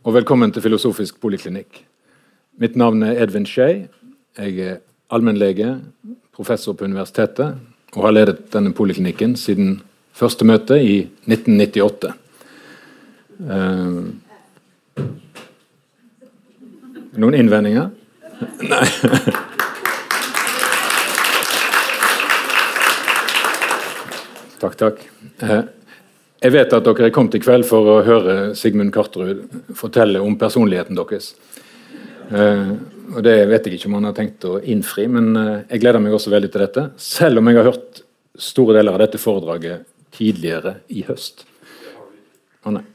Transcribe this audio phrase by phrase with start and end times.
[0.00, 1.84] og velkommen til Filosofisk poliklinikk.
[2.60, 3.88] Mitt navn er Edvin Skei.
[4.38, 4.78] Jeg er
[5.12, 5.80] allmennlege,
[6.32, 7.58] professor på universitetet
[7.92, 9.82] og har ledet denne poliklinikken siden
[10.16, 12.12] første møte i 1998.
[13.40, 14.08] Uh,
[17.20, 17.90] noen innvendinger?
[18.70, 18.86] Nei.
[24.64, 25.04] takk, takk.
[25.44, 25.68] Uh,
[26.40, 29.42] jeg vet at dere er kommet i kveld for å høre Sigmund Karterud
[29.76, 31.34] fortelle om personligheten deres.
[32.30, 32.78] Uh,
[33.10, 36.00] og Det vet jeg ikke om han har tenkt å innfri, men uh, jeg gleder
[36.00, 36.86] meg også veldig til dette.
[36.96, 38.02] Selv om jeg har hørt
[38.40, 39.84] store deler av dette foredraget
[40.16, 41.44] tidligere i høst.
[42.64, 42.86] Å nei.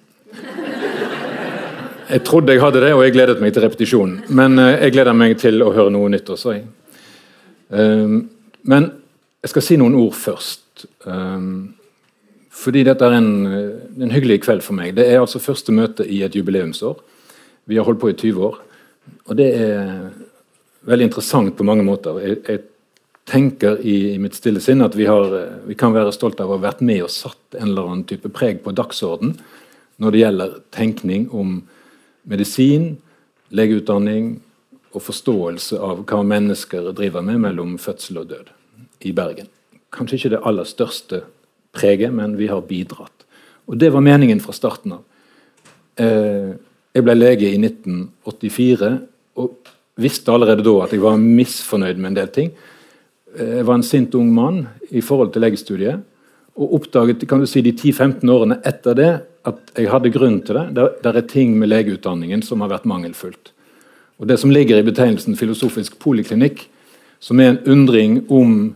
[2.09, 4.19] Jeg trodde jeg hadde det, og jeg gledet meg til repetisjonen.
[4.33, 6.57] Men uh, jeg gleder meg til å høre noe nytt også.
[8.65, 8.91] men
[9.41, 10.85] jeg skal si noen ord først.
[11.05, 11.74] Um,
[12.55, 13.31] fordi dette er en,
[13.99, 14.93] en, hyggelig kveld for meg.
[14.95, 16.95] Det er altså første møte i et jubileumsår.
[17.67, 18.61] Vi har holdt på i 20 år.
[19.27, 20.07] Og det er
[20.87, 22.17] veldig interessant på mange måter.
[22.23, 22.63] Jeg, jeg
[23.25, 25.33] tenker i, i, mitt stille sinn at vi, har,
[25.65, 28.29] vi, kan være stolt av å ha vært med og satt en eller annen type
[28.33, 29.35] preg på dagsorden
[30.01, 31.57] når det gjelder tenkning om
[32.29, 32.95] medisin,
[33.55, 34.35] legeutdanning
[34.95, 38.51] og forståelse av hva mennesker driver med mellom fødsel og død
[39.07, 39.49] i Bergen.
[39.95, 41.23] Kanskje ikke det aller største
[41.75, 43.25] prege, men vi har bidratt.
[43.67, 45.03] Og Det var meningen fra starten av.
[45.97, 46.55] Eh,
[46.95, 48.91] jeg ble lege i 1984
[49.41, 52.51] og visste allerede da at jeg var misfornøyd med en del ting.
[53.37, 56.03] Eh, jeg var en sint ung mann i forhold til legestudiet
[56.55, 59.09] og oppdaget kan du si, de 10-15 årene etter det
[59.45, 60.69] at jeg hadde grunn til det.
[60.77, 63.51] Der, der er ting med legeutdanningen som har vært mangelfullt.
[64.19, 66.63] Og Det som ligger i betegnelsen filosofisk poliklinikk,
[67.19, 68.75] som er en undring om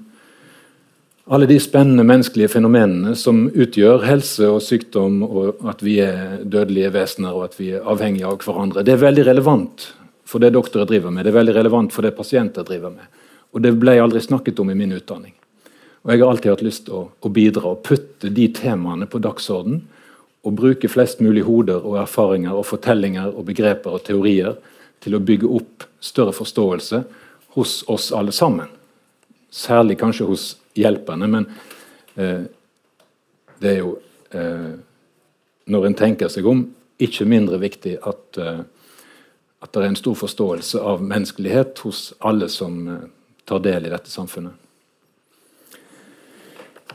[1.29, 6.89] alle de spennende menneskelige fenomenene som utgjør helse og sykdom, og at vi er dødelige
[6.95, 8.81] vesener og at vi er avhengige av hverandre.
[8.81, 9.85] Det er veldig relevant
[10.25, 13.05] for det doktorer driver med, det er veldig relevant for det pasienter driver med.
[13.53, 15.35] Og det ble aldri snakket om i min utdanning.
[16.01, 19.21] Og Jeg har alltid hatt lyst til å, å bidra og putte de temaene på
[19.21, 19.83] dagsorden.
[20.47, 24.55] Og bruke flest mulig hoder og erfaringer og fortellinger og begreper og teorier
[25.03, 27.01] til å bygge opp større forståelse
[27.57, 28.69] hos oss alle sammen.
[29.51, 30.45] Særlig kanskje hos
[30.79, 31.47] hjelpende, men
[32.15, 32.47] eh,
[33.59, 33.97] det er jo
[34.31, 34.77] eh,
[35.69, 36.63] Når en tenker seg om,
[36.99, 38.61] ikke mindre viktig at, eh,
[39.61, 43.05] at det er en stor forståelse av menneskelighet hos alle som eh,
[43.45, 44.53] tar del i dette samfunnet.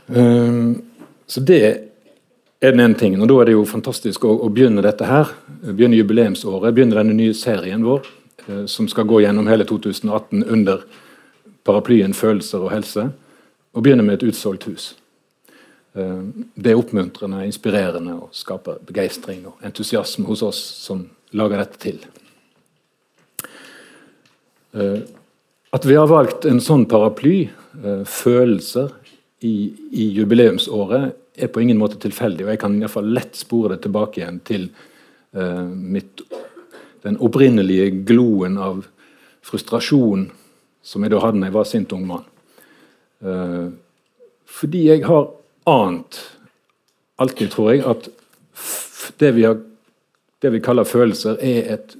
[0.07, 0.83] Um,
[1.25, 3.21] så det er den ene tingen.
[3.21, 5.31] og Da er det jo fantastisk å, å begynne dette her.
[5.65, 8.05] Begynne jubileumsåret, begynne denne nye serien vår,
[8.45, 10.85] eh, som skal gå gjennom hele 2018 under
[11.65, 13.09] paraplyen følelser og helse
[13.75, 14.93] og begynner med et utsolgt hus.
[15.95, 16.23] Eh,
[16.55, 21.05] det er oppmuntrende, inspirerende og skaper begeistring og entusiasme hos oss som
[21.35, 22.01] lager dette til.
[24.75, 25.03] Eh,
[25.75, 27.49] at vi har valgt en sånn paraply,
[27.83, 28.91] eh, følelser,
[29.45, 32.45] i, i jubileumsåret, er på ingen måte tilfeldig.
[32.45, 34.69] og Jeg kan i fall lett spore det tilbake igjen til
[35.35, 36.23] mitt,
[37.03, 38.79] den opprinnelige gloen av
[39.45, 40.29] frustrasjon
[40.81, 42.23] som jeg da hadde da jeg var sint ung mann.
[43.23, 43.71] Uh,
[44.45, 45.29] fordi jeg har
[45.69, 46.19] ant
[47.21, 48.09] alltid, tror jeg, at
[49.19, 49.59] det vi, har,
[50.41, 51.95] det vi kaller følelser, er et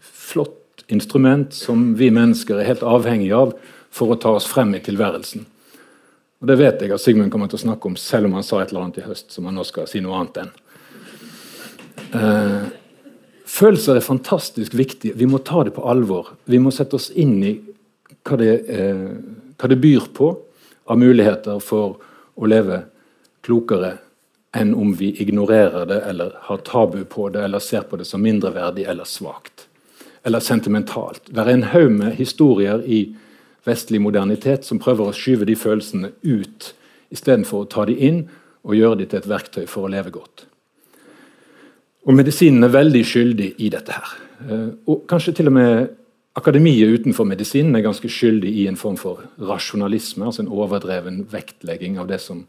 [0.00, 3.54] flott instrument som vi mennesker er helt avhengige av
[3.92, 5.44] for å ta oss frem i tilværelsen.
[6.40, 8.60] Og Det vet jeg at Sigmund kommer til å snakke om, selv om han sa
[8.60, 10.50] et eller annet i høst som han nå skal si noe annet enn.
[12.16, 12.66] Eh,
[13.48, 15.16] følelser er fantastisk viktige.
[15.16, 16.34] Vi må ta det på alvor.
[16.44, 17.54] Vi må sette oss inn i
[18.26, 19.16] hva det, eh,
[19.56, 20.34] hva det byr på
[20.86, 21.98] av muligheter for
[22.36, 22.82] å leve
[23.46, 23.96] klokere
[24.56, 28.22] enn om vi ignorerer det eller har tabu på det eller ser på det som
[28.22, 29.66] mindreverdig eller svakt.
[30.24, 31.28] Eller sentimentalt.
[31.28, 33.00] Det er en haug med historier i
[33.66, 36.72] vestlig modernitet som prøver å skyve de følelsene ut
[37.14, 38.24] istedenfor å ta de inn
[38.66, 40.46] og gjøre de til et verktøy for å leve godt.
[42.06, 43.92] Og Medisinen er veldig skyldig i dette.
[43.92, 44.16] her.
[44.46, 45.88] Eh, og Kanskje til og med
[46.36, 51.96] Akademiet utenfor medisinen er ganske skyldig i en form for rasjonalisme, altså en overdreven vektlegging
[51.98, 52.42] av det som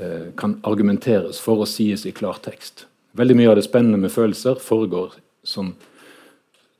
[0.00, 2.86] eh, kan argumenteres for å sies i klartekst.
[3.12, 5.74] Veldig mye av det spennende med følelser foregår som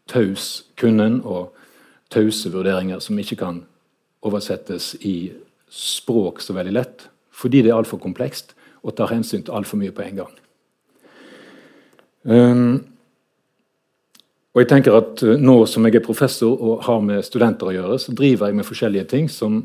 [0.09, 1.53] taus kunnen og
[2.11, 3.63] tause vurderinger som ikke kan
[4.25, 5.33] oversettes i
[5.71, 9.93] språk så veldig lett, fordi det er altfor komplekst og tar hensyn til altfor mye
[9.95, 10.33] på en gang.
[12.25, 12.90] Um,
[14.61, 17.73] og jeg tenker at eh, Nå som jeg er professor og har med studenter å
[17.73, 19.57] gjøre, så driver jeg med forskjellige ting som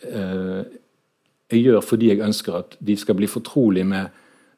[0.00, 0.62] eh,
[1.52, 4.08] jeg gjør fordi jeg ønsker at de skal bli fortrolig med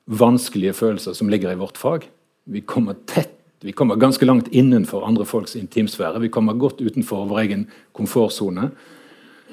[0.07, 2.07] vanskelige følelser som ligger i vårt fag.
[2.47, 6.23] Vi kommer tett Vi kommer ganske langt innenfor andre folks intimsfære.
[6.23, 8.71] Vi kommer godt utenfor vår egen komfortsone.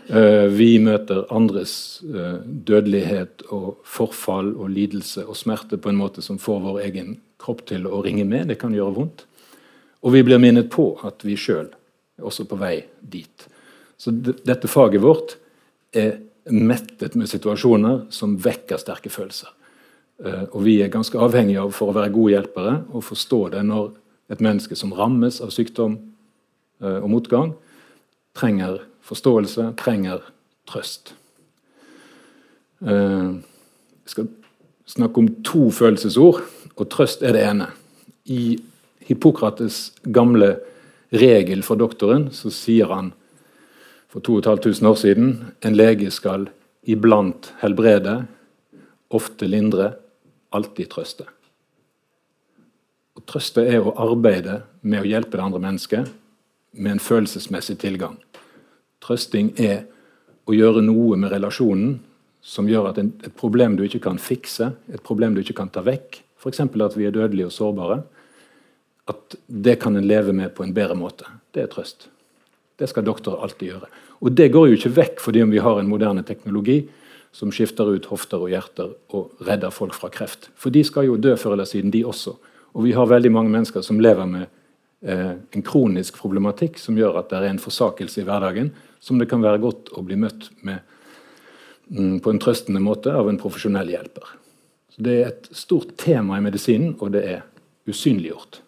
[0.08, 6.24] Eh, vi møter andres eh, dødelighet og forfall og lidelse og smerte på en måte
[6.24, 8.48] som får vår egen kropp til å ringe med.
[8.48, 9.26] Det kan gjøre vondt.
[10.06, 11.70] Og vi blir minnet på at vi sjøl
[12.18, 13.48] er også på vei dit.
[13.98, 15.38] Så dette faget vårt
[15.96, 16.20] er
[16.54, 19.50] mettet med situasjoner som vekker sterke følelser.
[20.24, 23.64] Eh, og vi er ganske avhengige av, for å være gode hjelpere, å forstå det
[23.68, 23.92] når
[24.34, 25.98] et menneske som rammes av sykdom
[26.78, 27.56] og motgang,
[28.38, 30.20] trenger forståelse, trenger
[30.70, 31.16] trøst.
[32.82, 34.28] Jeg skal
[34.86, 36.44] snakke om to følelsesord,
[36.76, 37.72] og trøst er det ene.
[38.30, 38.60] I
[39.08, 40.58] Hippokrates gamle
[41.16, 43.14] regel for doktoren så sier han
[44.12, 45.32] for 2500 år siden
[45.66, 46.48] en lege skal
[46.88, 48.22] iblant helbrede,
[49.12, 49.94] ofte lindre,
[50.56, 51.28] alltid trøste.
[53.18, 56.12] Å trøste er å arbeide med å hjelpe det andre mennesket
[56.78, 58.18] med en følelsesmessig tilgang.
[59.04, 59.86] Trøsting er
[60.48, 61.98] å gjøre noe med relasjonen
[62.44, 65.72] som gjør at en, et problem du ikke kan fikse, et problem du ikke kan
[65.74, 66.62] ta vekk, f.eks.
[66.64, 68.00] at vi er dødelige og sårbare,
[69.08, 71.28] at det kan en leve med på en bedre måte.
[71.56, 72.10] Det er trøst.
[72.78, 73.90] Det skal doktorer alltid gjøre.
[74.22, 76.82] Og det går jo ikke vekk fordi om vi har en moderne teknologi
[77.36, 80.50] som skifter ut hofter og hjerter og redder folk fra kreft.
[80.58, 82.36] For de skal jo dø før eller siden, de også.
[82.74, 84.46] Og vi har veldig mange mennesker som lever med
[85.06, 89.30] eh, en kronisk problematikk som gjør at det er en forsakelse i hverdagen som det
[89.30, 90.82] kan være godt å bli møtt med
[91.94, 94.34] mm, på en trøstende måte av en profesjonell hjelper.
[94.94, 97.44] Så Det er et stort tema i medisinen, og det er
[97.88, 98.62] usynliggjort.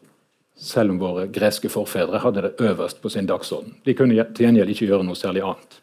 [0.60, 3.78] Selv om våre greske forfedre hadde det øverst på sin dagsorden.
[3.86, 5.78] De kunne til gjengjeld ikke gjøre noe særlig annet.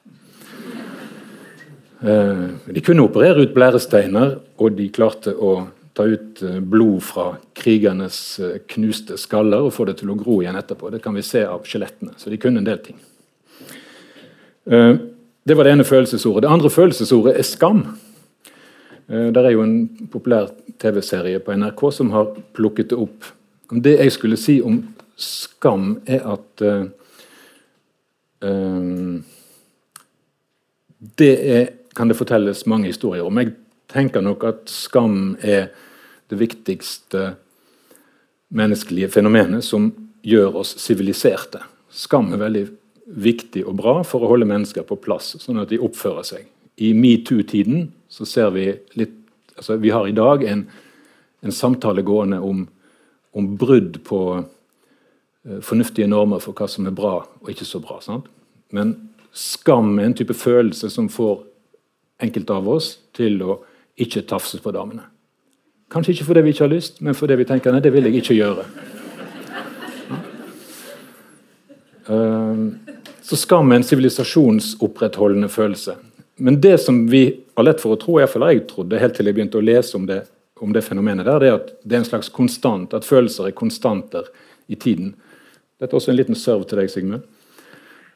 [2.05, 2.43] Eh,
[2.75, 5.55] de kunne operere ut blæresteiner, og de klarte å
[5.97, 10.43] ta ut eh, blod fra krigernes eh, knuste skaller og få det til å gro
[10.43, 10.93] igjen etterpå.
[10.93, 12.13] Det kan vi se av skjelettene.
[12.21, 13.01] Så de kunne en del ting.
[14.67, 16.43] Det var det ene følelsesordet.
[16.43, 17.85] Det andre følelsesordet er skam.
[19.07, 19.77] Det er jo en
[20.11, 20.49] populær
[20.83, 23.29] TV-serie på NRK som har plukket det opp.
[23.71, 24.81] Det jeg skulle si om
[25.17, 26.85] skam, er at uh,
[28.41, 29.25] um,
[31.19, 33.39] Det er, kan det fortelles mange historier om.
[33.39, 33.55] Jeg
[33.89, 35.69] tenker nok at skam er
[36.31, 37.37] det viktigste
[38.49, 39.91] menneskelige fenomenet som
[40.27, 41.63] gjør oss siviliserte.
[41.91, 42.65] Skam er veldig
[43.07, 46.49] viktig og bra for å holde mennesker på plass, sånn at de oppfører seg.
[46.83, 48.69] I metoo-tiden så ser vi
[48.99, 49.15] litt
[49.57, 50.67] altså Vi har i dag en,
[51.41, 52.67] en samtale gående om,
[53.37, 57.99] om brudd på uh, fornuftige normer for hva som er bra og ikke så bra.
[58.05, 58.31] Sant?
[58.75, 58.95] Men
[59.37, 61.45] skam er en type følelse som får
[62.25, 63.61] enkelte av oss til å
[64.01, 65.05] ikke tafse på damene.
[65.93, 68.23] Kanskje ikke fordi vi ikke har lyst, men fordi vi tenker nei, det vil jeg
[68.23, 68.65] ikke gjøre.
[72.07, 72.75] Uh,
[73.27, 75.97] så skam er en sivilisasjonsopprettholdende følelse.
[76.37, 77.25] Men det som vi
[77.57, 80.05] har lett for å tro, iallfall jeg trodde helt til jeg begynte å lese om
[80.09, 80.21] det,
[80.61, 83.57] om det fenomenet, der, det er at det er en slags konstant, at følelser er
[83.57, 84.29] konstanter
[84.73, 85.15] i tiden.
[85.77, 87.27] Dette er også en liten serv til deg, Sigmund.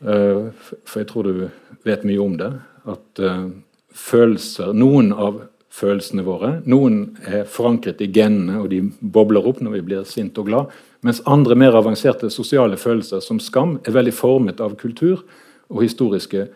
[0.00, 0.48] Uh,
[0.88, 1.48] for jeg tror du
[1.84, 2.50] vet mye om det.
[2.88, 3.50] At uh,
[3.92, 9.76] følelser, noen av følelsene våre, noen er forankret i genene, og de bobler opp når
[9.76, 10.72] vi blir sint og glad.
[11.06, 15.22] Mens andre mer avanserte sosiale følelser, som skam, er veldig formet av kultur
[15.70, 16.48] og historiske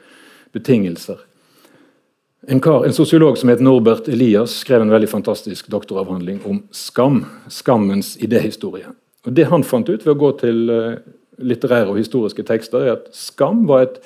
[0.56, 1.20] betingelser.
[2.46, 7.22] En, en sosiolog som het Norbert Elias, skrev en veldig fantastisk doktoravhandling om skam.
[7.48, 8.90] Skammens idéhistorie.
[9.24, 10.98] Og Det han fant ut ved å gå til uh,
[11.40, 13.96] litterære og historiske tekster, er at skam var et,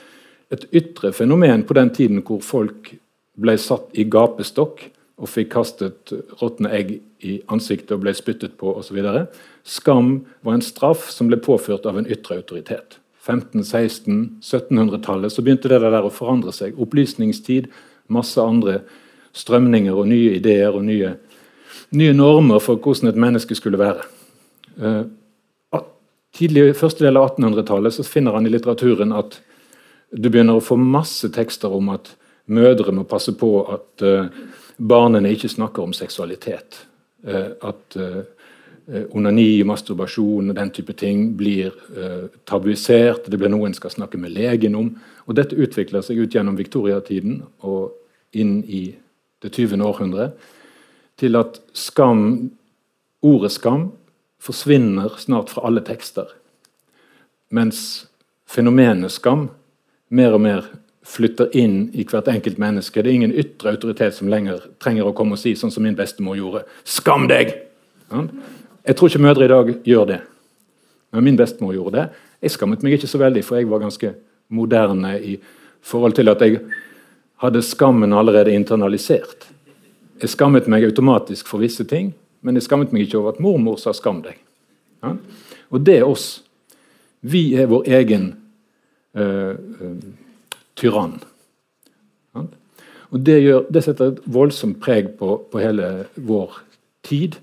[0.55, 2.93] et ytre fenomen på den tiden hvor folk
[3.39, 4.87] ble satt i gapestokk
[5.19, 6.95] og fikk kastet råtne egg
[7.27, 9.01] i ansiktet og ble spyttet på osv.
[9.67, 10.13] Skam
[10.47, 13.01] var en straff som ble påført av en ytre autoritet.
[13.29, 16.79] 15-, 16-, 1700-tallet så begynte det der å forandre seg.
[16.81, 17.67] Opplysningstid,
[18.13, 18.81] masse andre
[19.37, 21.15] strømninger og nye ideer og nye,
[21.97, 24.07] nye normer for hvordan et menneske skulle være.
[24.79, 25.05] Uh,
[26.35, 29.41] tidlig første del av 1800-tallet så finner han i litteraturen at
[30.11, 32.13] du begynner å få masse tekster om at
[32.49, 34.31] mødre må passe på at uh,
[34.79, 36.85] barnene ikke snakker om seksualitet.
[37.27, 37.99] Uh, at
[38.89, 41.75] Eh, onani, masturbasjon og den type ting blir
[42.49, 43.27] tabuisert.
[43.29, 44.89] Det blir noe en skal snakke med legen om.
[45.29, 47.93] Og Dette utvikler seg ut gjennom viktoriatiden og
[48.33, 48.89] inn i
[49.43, 49.83] det 20.
[49.85, 50.33] århundre
[51.19, 52.51] til at skam,
[53.23, 53.91] ordet skam
[54.43, 56.31] forsvinner snart fra alle tekster.
[57.51, 58.09] Mens
[58.49, 59.49] fenomenet skam
[60.09, 60.69] mer og mer
[61.09, 63.03] flytter inn i hvert enkelt menneske.
[63.03, 65.97] Det er ingen ytre autoritet som lenger trenger å komme og si, sånn som min
[65.97, 67.55] bestemor gjorde, 'Skam deg!'
[68.87, 70.21] Jeg tror ikke mødre i dag gjør det.
[71.13, 72.09] Men min bestemor gjorde det.
[72.43, 74.15] Jeg skammet meg ikke så veldig, for jeg var ganske
[74.49, 75.37] moderne i
[75.85, 76.61] forhold til at jeg
[77.43, 79.49] hadde skammen allerede internalisert.
[80.19, 82.13] Jeg skammet meg automatisk for visse ting,
[82.43, 84.39] men jeg skammet meg ikke over at mormor sa 'skam deg'.
[85.03, 85.17] Ja?
[85.71, 86.43] Og det er oss.
[87.21, 88.35] Vi er vår egen
[89.15, 89.97] uh, uh,
[90.77, 91.21] tyrann.
[92.35, 92.45] Ja?
[93.11, 96.61] Og det, gjør, det, setter et voldsomt preg på, på hele vår
[97.03, 97.39] tid.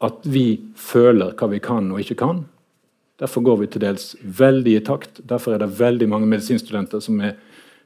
[0.00, 2.44] At vi føler hva vi kan og ikke kan.
[3.20, 5.22] Derfor går vi til dels veldig i takt.
[5.24, 7.38] Derfor er det veldig mange medisinstudenter som er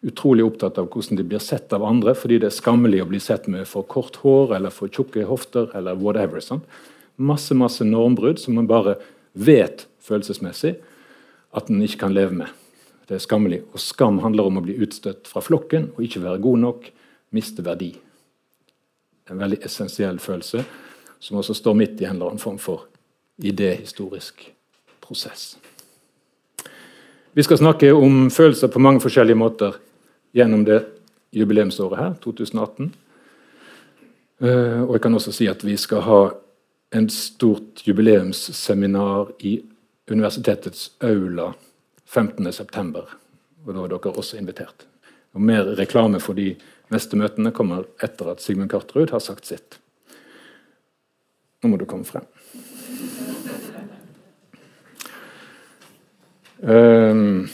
[0.07, 3.21] utrolig opptatt av hvordan de blir sett av andre, fordi det er skammelig å bli
[3.23, 6.43] sett med for kort hår eller for tjukke hofter eller whatever.
[6.43, 6.67] Sant?
[7.21, 8.97] Masse masse normbrudd som man bare
[9.33, 10.75] vet følelsesmessig
[11.55, 12.51] at en ikke kan leve med.
[13.07, 13.63] Det er skammelig.
[13.75, 16.87] Og skam handler om å bli utstøtt fra flokken og ikke være god nok,
[17.37, 17.93] miste verdi.
[19.31, 20.65] En veldig essensiell følelse
[21.23, 22.89] som også står midt i en eller annen form for
[23.47, 24.49] idéhistorisk
[25.11, 25.57] prosess.
[27.35, 29.77] Vi skal snakke om følelser på mange forskjellige måter
[30.35, 30.85] gjennom det
[31.35, 32.93] jubileumsåret her, 2018.
[34.41, 36.21] Eh, og jeg kan også si at vi skal ha
[36.95, 39.61] en stort jubileumsseminar i
[40.11, 41.53] universitetets aula
[42.11, 43.05] 15.9.
[43.67, 44.87] Og da er dere også invitert.
[45.35, 46.55] Og Mer reklame for de
[46.91, 49.79] neste møtene kommer etter at Sigmund Karterud har sagt sitt.
[51.63, 52.27] Nå må du komme frem.
[56.63, 57.49] Um,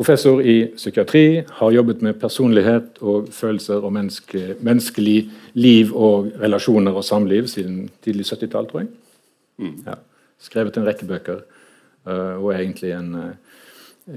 [0.00, 6.96] Professor i psykiatri, har jobbet med personlighet og følelser og menneske, menneskelig liv og relasjoner
[6.96, 8.88] og samliv siden tidlig 70-tall, tror jeg.
[9.60, 9.74] Mm.
[9.84, 9.94] Ja.
[10.40, 11.42] Skrevet en rekke bøker
[12.08, 13.30] uh, og er egentlig en uh,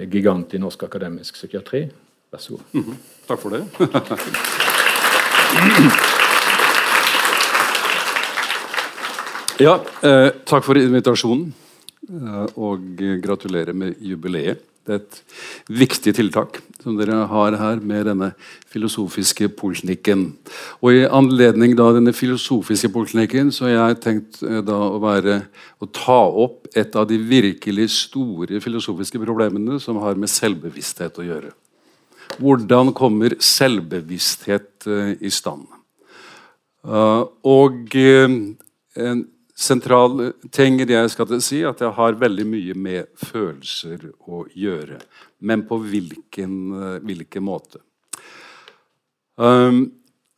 [0.08, 1.92] gigant i norsk akademisk psykiatri.
[2.32, 2.62] Vær så god.
[2.72, 2.96] Mm -hmm.
[3.28, 3.64] Takk for det.
[9.68, 11.54] ja, uh, takk for invitasjonen,
[12.60, 14.62] og gratulerer med jubileet.
[14.84, 15.20] Det er et
[15.72, 18.34] viktig tiltak som dere har her med denne
[18.68, 20.26] filosofiske poliklinikken.
[20.84, 25.38] Og I anledning da denne filosofiske poliklinikken så har jeg tenkt eh, da å, være,
[25.80, 31.28] å ta opp et av de virkelig store filosofiske problemene som har med selvbevissthet å
[31.30, 31.54] gjøre.
[32.44, 35.68] Hvordan kommer selvbevissthet uh, i stand?
[36.84, 39.20] Og en
[39.54, 44.44] sentral ting i det jeg skal si, at jeg har veldig mye med følelser å
[44.58, 45.00] gjøre.
[45.46, 47.84] Men på hvilken, eh, hvilken måte?
[49.38, 49.92] Um,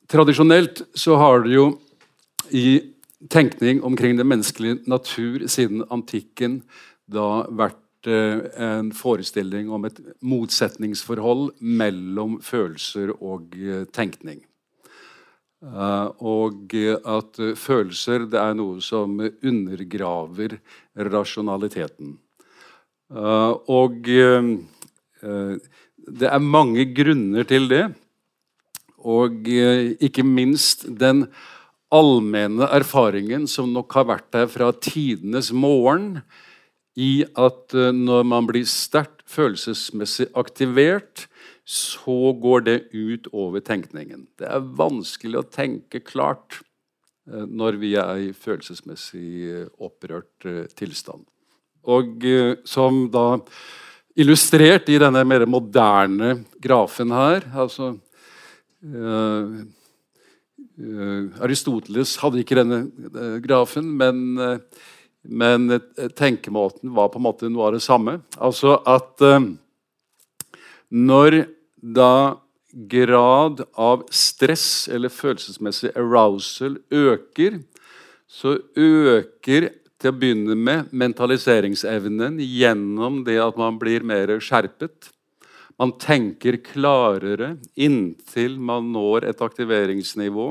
[0.07, 1.65] tradisjonelt så har det jo
[2.51, 2.91] i
[3.31, 6.61] tenkning omkring den menneskelige natur siden antikken
[7.11, 14.43] da vært uh, en forestilling om et motsetningsforhold mellom følelser og uh, tenkning.
[15.63, 20.57] Uh, og at følelser det er noe som undergraver
[20.99, 22.17] rasjonaliteten.
[23.09, 24.05] Uh, og
[26.05, 27.85] det er mange grunner til det.
[29.05, 31.25] Og ikke minst den
[31.93, 36.19] allmenne erfaringen som nok har vært der fra tidenes morgen,
[36.95, 41.25] i at når man blir sterkt følelsesmessig aktivert,
[41.65, 44.27] så går det ut over tenkningen.
[44.37, 46.59] Det er vanskelig å tenke klart
[47.25, 51.25] eh, når vi er i følelsesmessig eh, opprørt eh, tilstand.
[51.85, 52.23] Og
[52.65, 53.41] som da
[54.17, 57.91] illustrert i denne mer moderne grafen her altså
[58.89, 59.51] uh,
[61.45, 64.33] Aristoteles hadde ikke denne grafen, men,
[65.21, 65.77] men
[66.17, 68.17] tenkemåten var på en måte noe av det samme.
[68.41, 69.21] Altså at
[70.89, 71.37] når
[71.85, 72.41] da
[72.75, 77.61] grad av stress eller følelsesmessig arousal øker,
[78.27, 79.69] så øker
[80.01, 85.11] til å begynne med mentaliseringsevnen gjennom det at man blir mer skjerpet.
[85.79, 90.49] Man tenker klarere inntil man når et aktiveringsnivå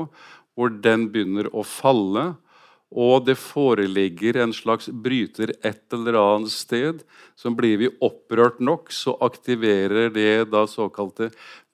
[0.55, 2.33] hvor den begynner å falle,
[2.95, 7.03] og det foreligger en slags bryter et eller annet sted,
[7.35, 11.29] så blir vi opprørt nok, så aktiverer det da såkalte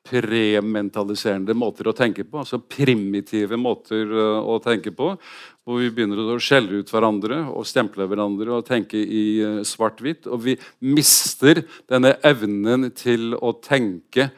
[0.08, 2.42] prementaliserende måter å tenke på.
[2.42, 5.14] Altså primitive måter eh, å tenke på.
[5.62, 10.26] Hvor vi begynner å skjelle ut hverandre og stemple hverandre og tenke i eh, svart-hvitt.
[10.26, 10.58] Og vi
[10.90, 11.62] mister
[11.92, 14.32] denne evnen til å tenke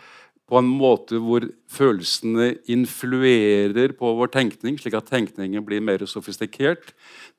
[0.49, 6.91] på en måte hvor følelsene influerer på vår tenkning, slik at tenkningen blir mer sofistikert.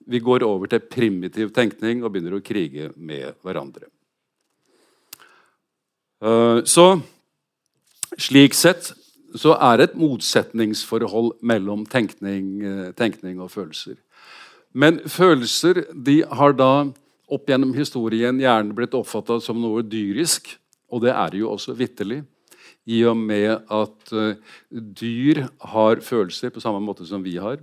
[0.08, 3.90] Vi går over til primitiv tenkning og begynner å krige med hverandre.
[6.24, 6.86] Eh, så
[8.16, 8.94] slik sett
[9.34, 13.96] så er det et motsetningsforhold mellom tenkning, eh, tenkning og følelser.
[14.72, 16.90] Men følelser de har da
[17.30, 20.56] opp gjennom historien gjerne blitt oppfatta som noe dyrisk.
[20.90, 22.22] Og det er det jo også vitterlig.
[22.84, 24.36] I og med at uh,
[24.70, 27.62] dyr har følelser på samme måte som vi har.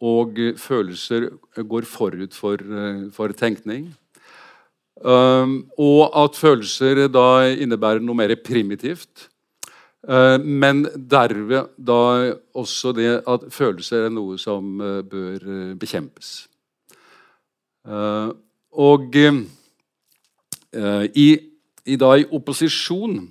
[0.00, 3.90] Og uh, følelser går forut for, uh, for tenkning.
[5.00, 9.28] Um, og at følelser da innebærer noe mer primitivt.
[10.40, 16.48] men derved da også det at følelser er noe som bør bekjempes.
[18.72, 19.16] og
[21.14, 21.28] i
[21.84, 23.28] i da i opposisjon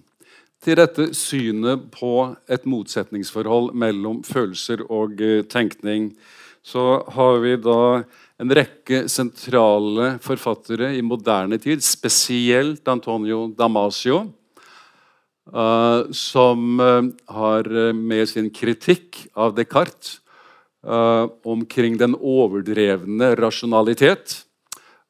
[0.63, 2.13] til dette synet på
[2.51, 6.11] et motsetningsforhold mellom følelser og uh, tenkning,
[6.63, 8.03] så har vi da
[8.39, 14.25] en rekke sentrale forfattere i moderne tid, spesielt Antonio Damasio,
[15.53, 20.19] uh, som uh, har med sin kritikk av Descartes
[21.43, 24.37] omkring den overdrevne rasjonalitet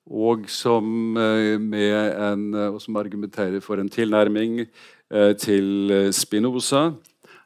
[0.10, 4.68] og som, eh, en, eh, og som argumenterer for en tilnærming eh,
[5.40, 6.92] til Spinoza.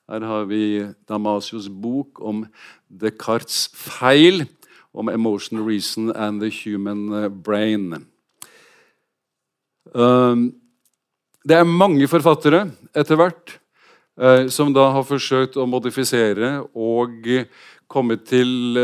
[0.09, 2.45] Her har vi Damasios bok om
[2.91, 4.45] Descartes' feil,
[4.93, 8.05] om 'Emotional Reason and the Human Brain'.
[11.45, 13.59] Det er mange forfattere etter hvert
[14.51, 17.25] som da har forsøkt å modifisere og
[17.87, 18.77] komme til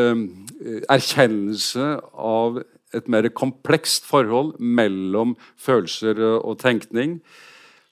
[0.89, 7.21] erkjennelse av et mer komplekst forhold mellom følelser og tenkning.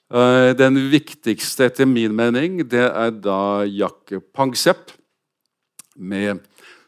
[0.08, 4.94] Eh, den viktigste, etter min mening, det er da Jack Pangsepp,
[5.98, 6.40] med,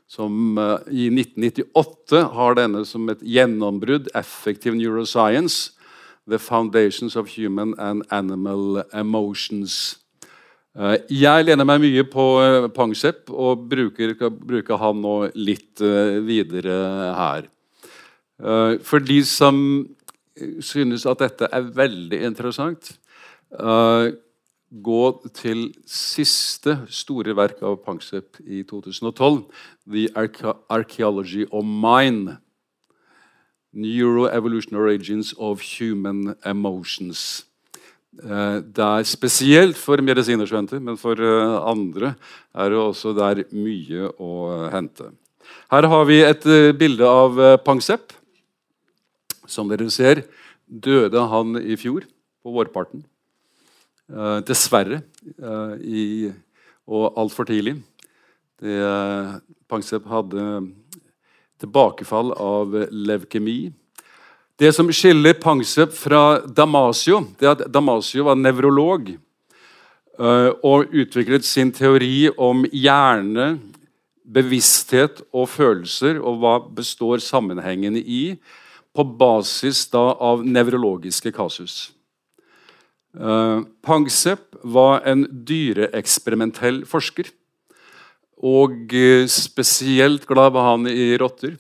[0.08, 5.74] som eh, i 1998 har denne som et gjennombrudd, Effective Neuroscience,
[6.30, 9.98] The Foundations of Human and Animal Emotions.
[10.78, 12.24] Eh, jeg lener meg mye på
[12.72, 15.82] Pangsepp og bruker, bruker han nå litt
[16.24, 16.80] videre
[17.18, 17.50] her.
[18.86, 19.58] For de som
[20.64, 22.95] synes at dette er veldig interessant,
[24.71, 29.45] gå til siste store verk av Pangsep i 2012,
[29.86, 30.08] 'The
[30.71, 32.39] Archaeology of Mind'.
[33.73, 37.47] Neuroevolutionary Origins of Human Emotions.
[38.19, 42.15] Eh, det er spesielt for medisinerstudenter, men for andre
[42.54, 45.13] er det også der mye å hente.
[45.71, 46.43] Her har vi et
[46.78, 48.13] bilde av Pangsep.
[49.47, 50.25] Som dere ser,
[50.67, 52.06] døde han i fjor,
[52.43, 53.04] på vårparten.
[54.10, 55.02] Eh, dessverre.
[55.38, 56.04] Eh, i,
[56.90, 57.76] og altfor tidlig.
[58.60, 58.78] Det,
[59.70, 60.46] Pangsep hadde
[61.60, 63.70] tilbakefall av leukemi.
[64.58, 71.46] Det som skiller Pangsep fra Damasio, det er at Damasio var nevrolog eh, og utviklet
[71.46, 73.54] sin teori om hjerne,
[74.30, 78.25] bevissthet og følelser, og hva består sammenhengene i
[78.94, 81.88] på basis da av nevrologiske kasus.
[83.10, 87.30] Uh, Pangsep var en dyreeksperimentell forsker.
[88.38, 91.56] Og uh, spesielt glad var han i rotter.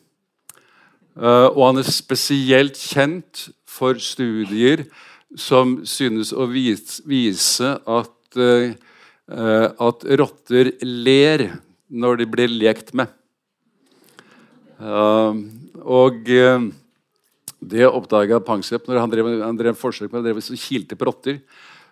[1.18, 4.86] Uh, og han er spesielt kjent for studier
[5.38, 8.38] som synes å vise at,
[9.30, 11.44] at rotter ler
[11.86, 13.06] når de blir lekt med.
[14.82, 16.26] og
[17.60, 21.40] det oppdaga Pangsep når han drev, han drev forsøk med det, kilte på rotter.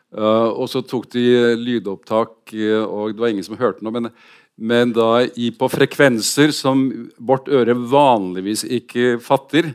[0.09, 1.25] Uh, og så tok de
[1.61, 3.93] lydopptak, uh, og det var ingen som hørte noe.
[3.93, 4.09] Men,
[4.57, 6.87] men da i, på frekvenser som
[7.21, 9.75] vårt øre vanligvis ikke fatter,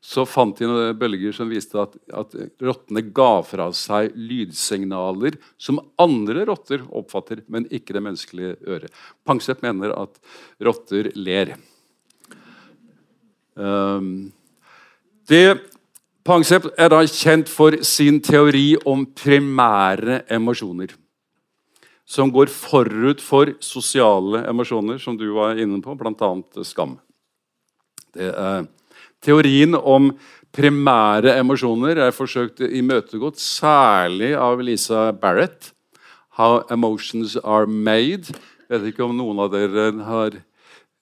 [0.00, 5.80] så fant de noen bølger som viste at, at rottene ga fra seg lydsignaler som
[6.00, 9.02] andre rotter oppfatter, men ikke det menneskelige øret.
[9.28, 10.16] Pangsep mener at
[10.64, 11.52] rotter ler.
[13.60, 14.30] Um,
[15.30, 15.70] det
[16.26, 20.92] Pangsep er da kjent for sin teori om primære emosjoner.
[22.04, 26.30] Som går forut for sosiale emosjoner, som du var inne på, bl.a.
[26.66, 26.98] skam.
[28.12, 28.68] Det er
[29.24, 30.10] teorien om
[30.52, 35.72] primære emosjoner er forsøkt imøtegått særlig av Lisa Barrett.
[36.36, 38.34] 'How Emotions Are Made'.
[38.68, 40.36] Jeg vet ikke om noen av dere har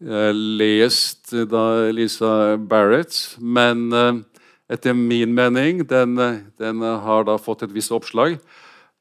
[0.01, 4.21] lest da Lisa Barrett, men eh,
[4.71, 6.15] etter min mening den,
[6.59, 8.39] den har da fått et visst oppslag.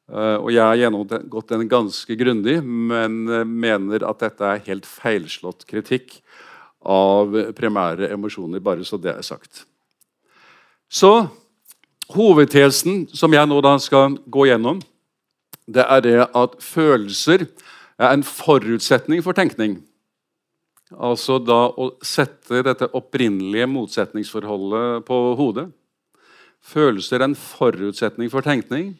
[0.10, 3.25] Eh, og jeg har gjennomgått den ganske grundig, men
[3.60, 6.21] mener at dette er helt feilslått kritikk
[6.88, 9.65] av primære emosjoner, bare så det er sagt.
[10.88, 11.27] Så
[12.15, 14.79] hovedtesen som jeg nå da skal gå gjennom,
[15.67, 17.43] det er det at følelser
[17.99, 19.81] er en forutsetning for tenkning.
[20.95, 25.67] Altså da å sette dette opprinnelige motsetningsforholdet på hodet.
[26.63, 28.93] Følelser er en forutsetning for tenkning.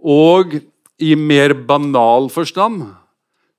[0.00, 0.56] Og
[1.00, 2.86] i mer banal forstand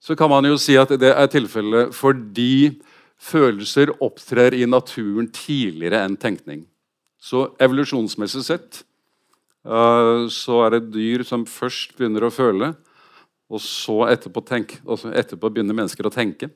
[0.01, 2.81] så kan man jo si at det er tilfellet fordi
[3.21, 6.63] følelser opptrer i naturen tidligere enn tenkning.
[7.21, 8.81] Så evolusjonsmessig sett
[9.61, 12.71] uh, så er det dyr som først begynner å føle,
[13.51, 16.49] og så etterpå, tenk, og så etterpå begynner mennesker å tenke.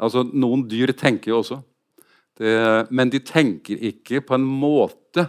[0.00, 1.60] Altså, Noen dyr tenker jo også,
[2.38, 2.54] det,
[2.90, 5.28] men de tenker ikke på en måte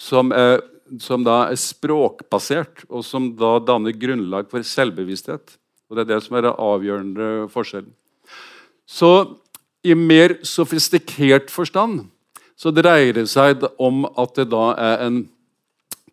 [0.00, 0.62] som, er,
[1.02, 5.58] som da er språkbasert, og som da danner grunnlag for selvbevissthet.
[5.90, 7.92] Og Det er det som er den avgjørende forskjellen.
[8.88, 9.12] Så
[9.84, 12.06] i mer sofistikert forstand
[12.56, 15.22] så dreier det seg om at det da er en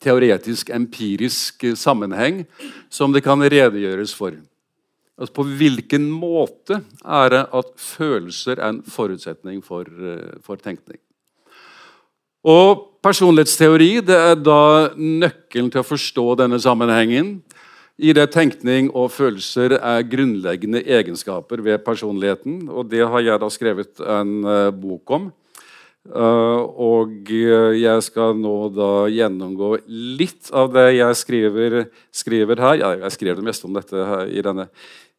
[0.01, 2.43] teoretisk, empirisk sammenheng
[2.91, 4.35] som det kan redegjøres for.
[5.19, 10.99] Altså På hvilken måte er det at følelser er en forutsetning for, eh, for tenkning?
[12.47, 17.37] Og Personlighetsteori det er da nøkkelen til å forstå denne sammenhengen.
[17.99, 22.67] I det tenkning og følelser er grunnleggende egenskaper ved personligheten.
[22.67, 25.29] og Det har jeg da skrevet en uh, bok om.
[26.09, 31.79] Uh, og jeg skal nå da gjennomgå litt av det jeg skriver,
[32.11, 32.83] skriver her.
[33.03, 34.67] Jeg skrev det meste om dette her i denne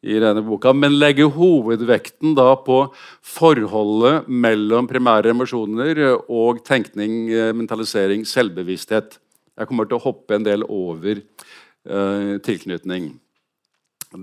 [0.00, 2.86] i denne boka, men legger hovedvekten da på
[3.26, 9.18] forholdet mellom primære emosjoner og tenkning, eh, mentalisering, selvbevissthet.
[9.58, 13.12] Jeg kommer til å hoppe en del over eh, tilknytning.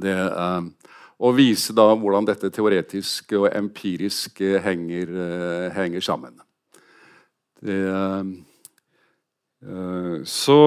[0.02, 6.42] Det, eh, og vise da hvordan dette teoretisk og empirisk henger, eh, henger sammen.
[7.58, 7.78] Det,
[10.30, 10.58] så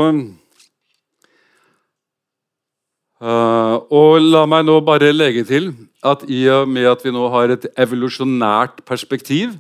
[3.21, 7.27] Uh, og la meg nå bare legge til at i og med at vi nå
[7.29, 9.59] har et evolusjonært perspektiv,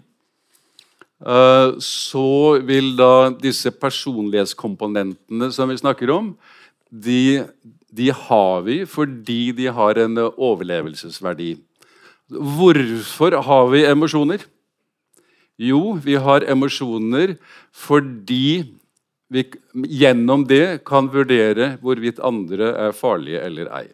[1.21, 6.33] uh, så vil da disse personlighetskomponentene som vi snakker om,
[6.89, 7.45] de,
[7.93, 11.53] de har vi fordi de har en overlevelsesverdi.
[12.33, 14.41] Hvorfor har vi emosjoner?
[15.61, 17.37] Jo, vi har emosjoner
[17.77, 18.80] fordi
[19.31, 19.45] vi
[19.87, 23.87] gjennom det kan vurdere hvorvidt andre er farlige eller ei.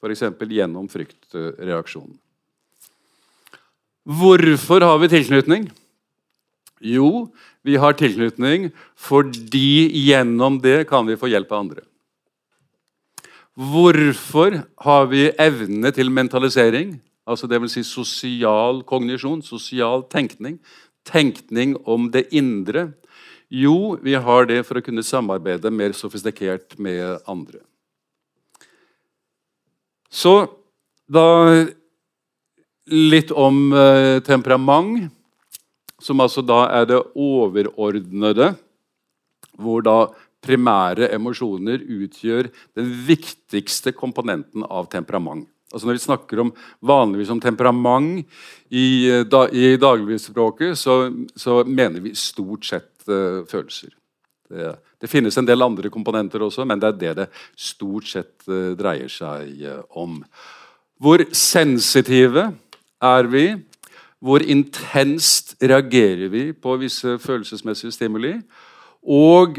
[0.00, 0.24] F.eks.
[0.48, 2.16] gjennom fryktreaksjonen.
[4.04, 5.68] Hvorfor har vi tilknytning?
[6.84, 7.28] Jo,
[7.64, 11.84] vi har tilknytning fordi gjennom det kan vi få hjelp av andre.
[13.54, 16.96] Hvorfor har vi evne til mentalisering?
[17.24, 17.76] Altså Dvs.
[17.76, 20.58] Si sosial kognisjon, sosial tenkning.
[21.04, 22.90] Tenkning om det indre
[23.54, 27.60] jo, vi har det for å kunne samarbeide mer sofistikert med andre.
[30.14, 30.34] Så
[31.10, 31.26] da
[32.90, 35.10] litt om eh, temperament,
[36.02, 38.52] som altså da er det overordnede,
[39.56, 39.98] hvor da
[40.44, 45.48] primære emosjoner utgjør den viktigste komponenten av temperament.
[45.72, 46.52] Altså Når vi snakker om
[46.86, 48.26] vanligvis om temperament
[48.70, 53.92] i, eh, da, i dagligspråket, så, så mener vi stort sett følelser.
[54.48, 58.44] Det, det, finnes en del andre komponenter også, men det er det det stort sett
[58.50, 60.18] uh, dreier seg uh, om.
[61.00, 62.50] Hvor sensitive
[63.04, 63.46] er vi?
[64.24, 68.38] Hvor intenst reagerer vi på visse følelsesmessige stimuli?
[69.04, 69.58] Og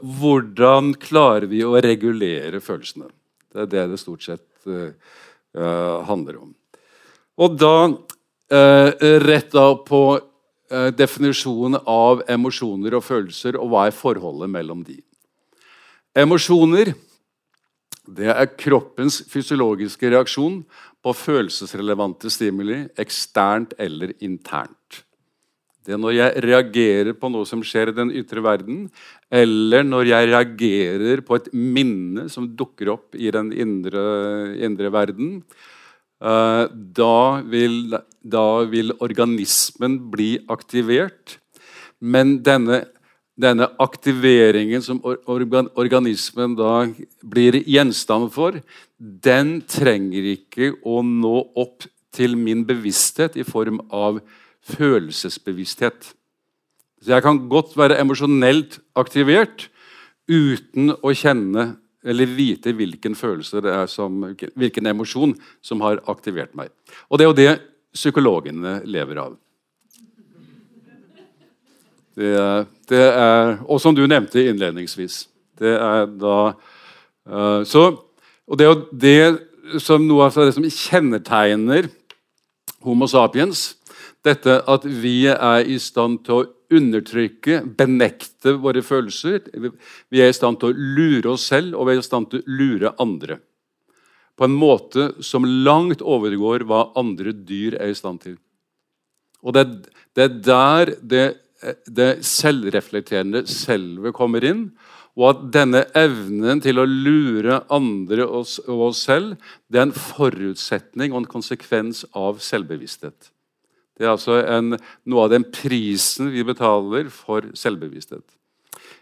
[0.00, 3.10] hvordan klarer vi å regulere følelsene?
[3.52, 4.70] Det er det det stort sett
[6.08, 6.54] handler om.
[7.36, 7.74] Og da
[9.26, 10.00] rett da på
[10.68, 14.98] Eh, definisjonen av emosjoner og følelser, og hva er forholdet mellom de.
[16.12, 16.92] Emosjoner
[18.08, 20.62] det er kroppens fysiologiske reaksjon
[21.04, 25.02] på følelsesrelevante stimuli, eksternt eller internt.
[25.84, 28.86] Det er når jeg reagerer på noe som skjer i den ytre verden,
[29.32, 34.04] eller når jeg reagerer på et minne som dukker opp i den indre,
[34.68, 35.38] indre verden,
[36.20, 41.38] da vil, da vil, organismen bli aktivert.
[42.00, 42.84] Men denne,
[43.38, 46.88] denne aktiveringen som organ, organismen da
[47.22, 48.58] blir gjenstand for,
[48.98, 54.18] den trenger ikke å nå opp til min bevissthet i form av
[54.74, 56.14] følelsesbevissthet.
[56.98, 59.68] Så jeg kan godt være emosjonelt aktivert
[60.28, 64.22] uten å kjenne eller vite hvilken følelse det er som,
[64.54, 65.34] hvilken emosjon
[65.64, 66.70] som har aktivert meg.
[67.10, 67.52] Og det er jo det
[67.96, 69.36] psykologene lever av.
[72.18, 72.34] Det
[72.88, 75.26] det er, og som du nevnte innledningsvis.
[75.58, 76.36] Det er da
[77.28, 77.90] uh, så,
[78.48, 81.90] Og det er jo det som noe av det som kjennetegner
[82.86, 83.74] Homo sapiens.
[84.24, 89.46] Dette at vi er i stand til å undertrykke, benekte våre følelser.
[90.12, 92.42] Vi er i stand til å lure oss selv, og vi er i stand til
[92.42, 93.38] å lure andre.
[94.38, 98.36] På en måte som langt overgår hva andre dyr er i stand til.
[99.42, 99.64] Og det,
[100.14, 101.26] det er der det,
[101.86, 104.68] det selvreflekterende selve kommer inn.
[105.18, 109.34] Og at denne evnen til å lure andre og oss selv
[109.66, 113.32] det er en forutsetning og en konsekvens av selvbevissthet.
[113.98, 114.76] Det er altså en,
[115.08, 118.24] noe av den prisen vi betaler for selvbevissthet.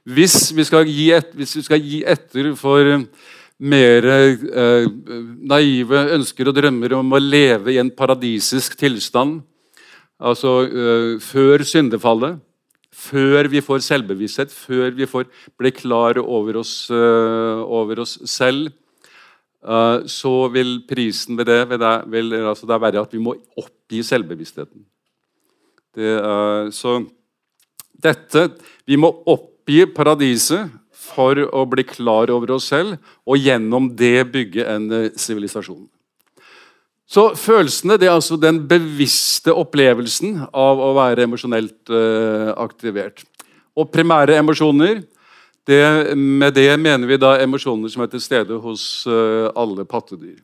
[0.07, 3.05] Hvis vi skal gi, et, vi skal gi etter for
[3.57, 4.89] mer eh,
[5.53, 9.41] naive ønsker og drømmer om å leve i en paradisisk tilstand,
[10.17, 12.41] altså eh, før syndefallet,
[12.97, 15.29] før vi får selvbevissthet, før vi får
[15.59, 18.71] bli klar over oss, uh, over oss selv,
[20.07, 24.03] så vil prisen ved det, ved det, vil, altså det være at vi må oppgi
[24.07, 24.85] selvbevisstheten.
[25.97, 27.01] Det, uh, så
[27.97, 28.51] dette
[28.87, 34.67] Vi må oppgi paradiset for å bli klar over oss selv, og gjennom det bygge
[34.69, 35.87] en sivilisasjon.
[37.07, 41.93] Så følelsene det er altså den bevisste opplevelsen av å være emosjonelt
[42.59, 43.23] aktivert.
[43.79, 45.05] Og primære emosjoner
[45.67, 50.39] det, Med det mener vi da emosjoner som er til stede hos uh, alle pattedyr.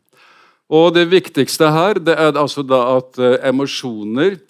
[0.72, 4.40] Og Det viktigste her det er altså da at uh, emosjoner,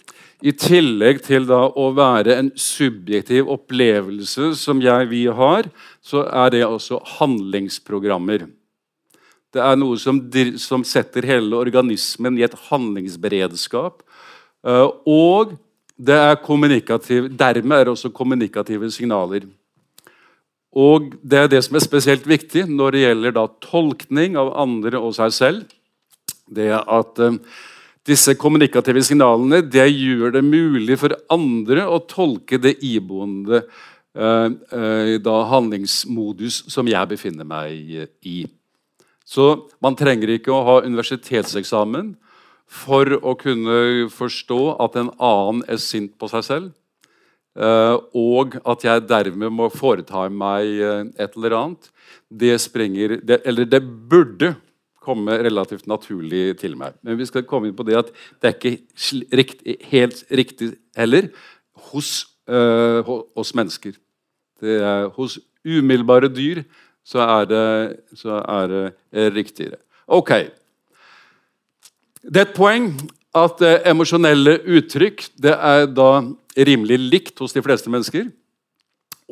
[0.42, 5.68] i tillegg til da å være en subjektiv opplevelse som jeg, vi har,
[6.02, 8.48] så er det også handlingsprogrammer.
[9.54, 10.18] Det er noe som,
[10.58, 14.02] som setter hele organismen i et handlingsberedskap.
[14.66, 15.54] Uh, og
[15.94, 19.46] det er kommunikativ, dermed er det også kommunikative signaler.
[20.72, 25.00] Og Det er det som er spesielt viktig når det gjelder da tolkning av andre
[25.00, 25.66] og seg selv.
[26.48, 27.37] Det er at uh,
[28.08, 33.62] disse kommunikative signalene det gjør det mulig for andre å tolke det iboende
[34.16, 34.48] uh,
[35.20, 38.42] da handlingsmodus som jeg befinner meg i.
[39.28, 42.14] Så man trenger ikke å ha universitetseksamen
[42.72, 46.82] for å kunne forstå at en annen er sint på seg selv, eh,
[47.56, 51.90] og at jeg dermed må foreta meg eh, et eller annet.
[52.32, 54.54] Det springer Eller det burde
[55.02, 56.94] komme relativt naturlig til meg.
[57.02, 61.28] Men vi skal komme inn på det at det er ikke riktig, helt riktig heller
[61.90, 63.98] hos, øh, hos mennesker.
[64.62, 66.62] Det er hos umiddelbare dyr
[67.04, 69.76] så er det, så er det riktigere.
[70.06, 70.30] Ok.
[72.22, 72.92] Det er et poeng
[73.34, 76.10] at eh, emosjonelle uttrykk det er da
[76.56, 78.28] rimelig likt hos de fleste mennesker.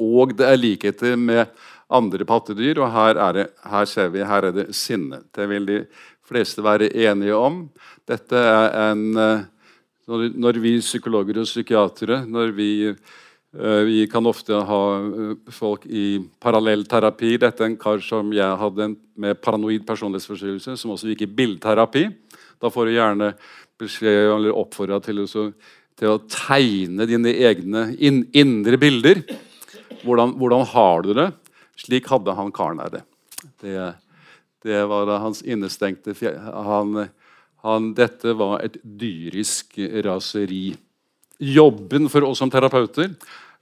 [0.00, 1.50] Og det er likheter med
[1.90, 5.24] andre pattedyr, og her, er det, her ser vi her er det sinne.
[5.34, 5.80] Det vil de
[6.26, 7.64] fleste være enige om.
[8.08, 9.48] Dette er en eh,
[10.10, 12.70] Når vi psykologer og psykiatere når vi
[13.58, 17.34] Eh, vi kan ofte ha eh, folk i parallellterapi.
[17.42, 22.04] Dette er en kar som jeg hadde med paranoid personlighetsforstyrrelse, som også gikk i bildterapi.
[22.62, 23.32] Da får du gjerne
[23.80, 25.24] beskjed eller oppfordra til,
[26.00, 29.22] til, å tegne dine egne in, indre bilder.
[30.00, 31.28] Hvordan, hvordan, har du det?
[31.80, 33.02] Slik hadde han karen der det.
[33.62, 33.90] det.
[34.60, 37.06] Det var hans innestengte han,
[37.64, 40.74] han, Dette var et dyrisk raseri.
[41.40, 43.14] Jobben for oss som terapeuter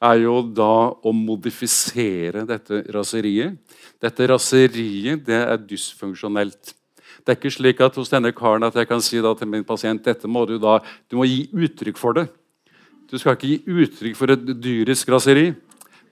[0.02, 3.58] er jo da å modifisere dette raseriet.
[4.02, 6.74] Dette raseriet det er dysfunksjonelt.
[7.22, 10.04] Det er ikke slik at hos denne karen at jeg kan si til min pasient
[10.04, 10.78] dette må du da,
[11.10, 12.28] du må gi uttrykk for det.
[13.10, 15.52] Du skal ikke gi uttrykk for et dyrisk raseri.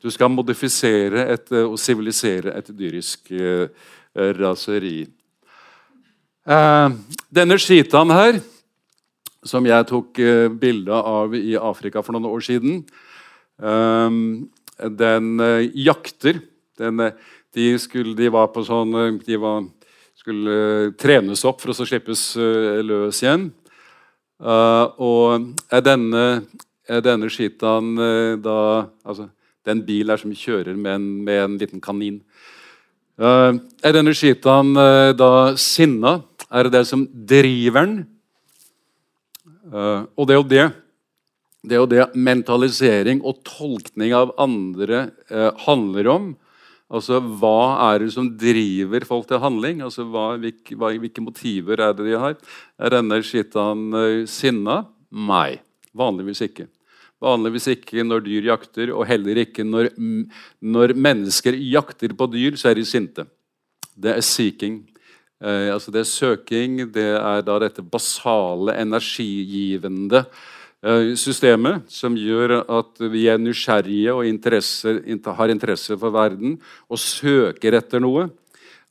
[0.02, 3.68] Du skal modifisere et, og sivilisere et dyrisk uh,
[4.36, 5.06] raseri.
[6.46, 6.92] Uh,
[7.32, 8.38] denne skitaen her
[9.46, 12.82] som jeg tok eh, bilde av i Afrika for noen år siden.
[13.62, 14.48] Ehm,
[14.98, 16.42] den eh, jakter.
[16.78, 17.16] Den, eh,
[17.56, 18.92] de, skulle, de, var på sånn
[19.24, 19.64] De var,
[20.26, 22.32] skulle trenes opp for å så slippes
[22.82, 23.52] løs igjen.
[24.42, 26.24] og er denne,
[26.90, 27.94] er denne skitaen
[28.42, 28.58] da
[29.06, 29.30] altså,
[29.62, 32.18] Det er en bil der som kjører med en, med en liten kanin.
[33.18, 34.74] er denne skitaen
[35.14, 36.20] da sinna?
[36.50, 37.96] Er det det som driver den?
[40.16, 40.66] Og det jo det
[41.66, 45.08] det er jo det mentalisering og tolkning av andre
[45.64, 46.28] handler om.
[46.86, 49.82] Altså, Hva er det som driver folk til handling?
[49.82, 52.36] Altså, hva, hvilke, hvilke, motiver er det de har?
[52.78, 54.84] Er denne skittan uh, sinna?
[55.10, 55.58] Nei.
[55.96, 56.68] Vanligvis ikke.
[57.22, 59.88] Vanligvis ikke når dyr jakter, og heller ikke når,
[60.60, 63.24] når mennesker jakter på dyr, så er de sinte.
[63.96, 64.82] Det er seeking.
[65.40, 70.44] Eh, altså det er søking, det er da dette basale, energigivende eh,
[71.18, 74.92] systemet som gjør at vi er nysgjerrige og interesse,
[75.38, 78.28] har interesse for verden og søker etter noe.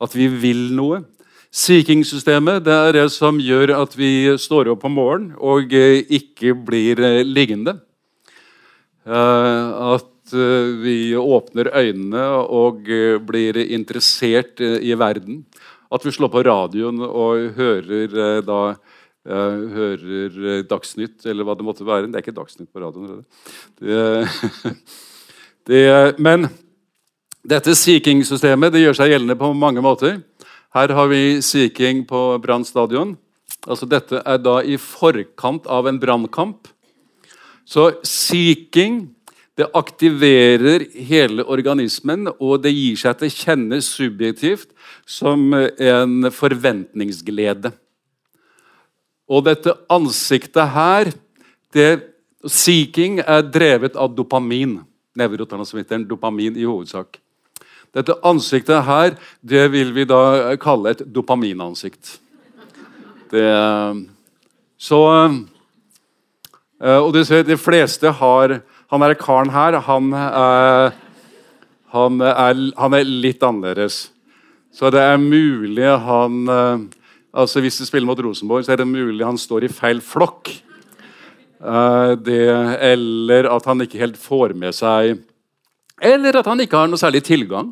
[0.02, 1.06] At vi vil noe.
[1.56, 6.52] Seeking-systemet det er det som gjør at vi står opp om morgenen og eh, ikke
[6.68, 7.78] blir eh, liggende.
[9.08, 10.12] Eh, at
[10.82, 12.88] vi åpner øynene og
[13.30, 15.44] blir interessert i verden.
[15.94, 18.60] At vi slår på radioen og hører da
[19.26, 22.10] hører Dagsnytt, eller hva det måtte være.
[22.10, 23.24] Det er ikke Dagsnytt på radioen.
[23.80, 24.30] Det,
[25.70, 25.82] det,
[26.22, 26.48] men
[27.46, 30.20] dette seeking-systemet det gjør seg gjeldende på mange måter.
[30.76, 31.70] Her har vi Sea
[32.08, 33.16] på Brann stadion.
[33.66, 36.68] Altså dette er da i forkant av en brannkamp.
[37.66, 39.08] Så seeking
[39.56, 44.68] det aktiverer hele organismen, og det gir seg til kjenne subjektivt
[45.08, 47.72] som en forventningsglede.
[49.26, 51.12] Og dette ansiktet her
[51.74, 52.12] det,
[52.46, 54.78] Seeking er drevet av dopamin.
[55.18, 57.18] Nevrotransmitteren dopamin i hovedsak.
[57.96, 62.20] Dette ansiktet her det vil vi da kalle et dopaminansikt.
[63.32, 63.46] Det,
[64.78, 65.00] så
[66.84, 68.60] eh, Og du ser, de fleste har
[68.92, 70.92] Han er karen her, han er,
[71.90, 74.12] han er, han er litt annerledes.
[74.72, 76.86] Så det er mulig han eh,
[77.36, 80.54] altså Hvis du spiller mot Rosenborg, så er det mulig han står i feil flokk.
[81.60, 82.44] Eh, det,
[82.90, 85.22] eller at han ikke helt får med seg
[86.04, 87.72] Eller at han ikke har noe særlig tilgang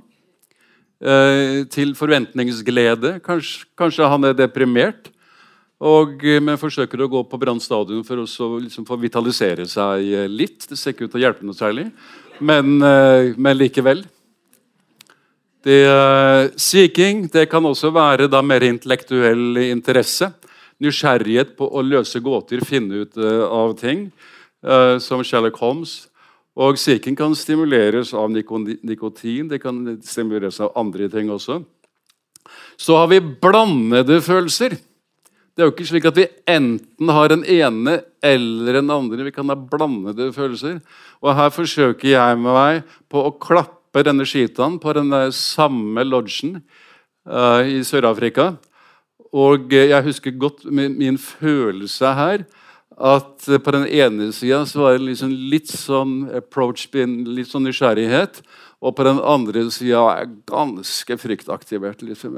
[1.04, 3.18] Eh, til forventningsglede.
[3.26, 5.10] Kanskje, kanskje, han er deprimert.
[5.84, 10.30] Og, eh, men forsøker å gå på Brann stadion for å liksom få vitalisere seg
[10.32, 10.64] litt.
[10.70, 11.92] Det ser ikke ut til å hjelpe noe særlig,
[12.40, 14.06] men, men likevel.
[15.64, 15.80] Det,
[16.60, 20.34] seeking det kan også være da mer intellektuell interesse.
[20.84, 24.10] Nysgjerrighet på å løse gåter, finne ut av ting.
[25.00, 26.08] som Sherlock Holmes
[26.56, 31.64] og Seeking kan stimuleres av nikotin, det kan stimuleres av andre ting også.
[32.78, 34.78] Så har vi blandede følelser.
[35.54, 39.26] Det er jo ikke slik at vi enten har den ene eller den andre.
[39.26, 40.80] Vi kan ha blandede følelser.
[41.22, 46.64] Og her forsøker jeg med meg på å klappe denne skitaen på den samme lodgen
[47.30, 48.56] uh, i Sør-Afrika.
[49.34, 52.46] Og jeg husker godt min, min følelse her
[52.94, 58.42] at på den ene sida var det liksom litt sånn approach, litt sånn nysgjerrighet.
[58.84, 62.04] Og på den andre sida er jeg ganske fryktaktivert.
[62.06, 62.38] Liksom.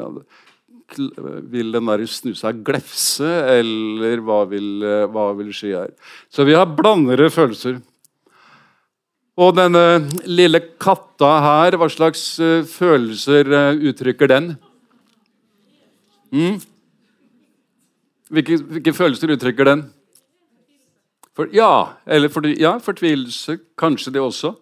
[1.52, 5.92] Vil den der snusa glefse, eller hva vil, hva vil skje her?
[6.30, 7.82] Så vi har blandede følelser.
[9.36, 9.84] Og denne
[10.24, 14.54] lille katta her, hva slags uh, følelser uh, uttrykker den?
[16.32, 16.62] Mm?
[18.32, 19.84] Hvilke, hvilke følelser uttrykker den?
[21.36, 23.58] For, ja, eller for, ja, fortvilelse.
[23.80, 24.54] Kanskje det også.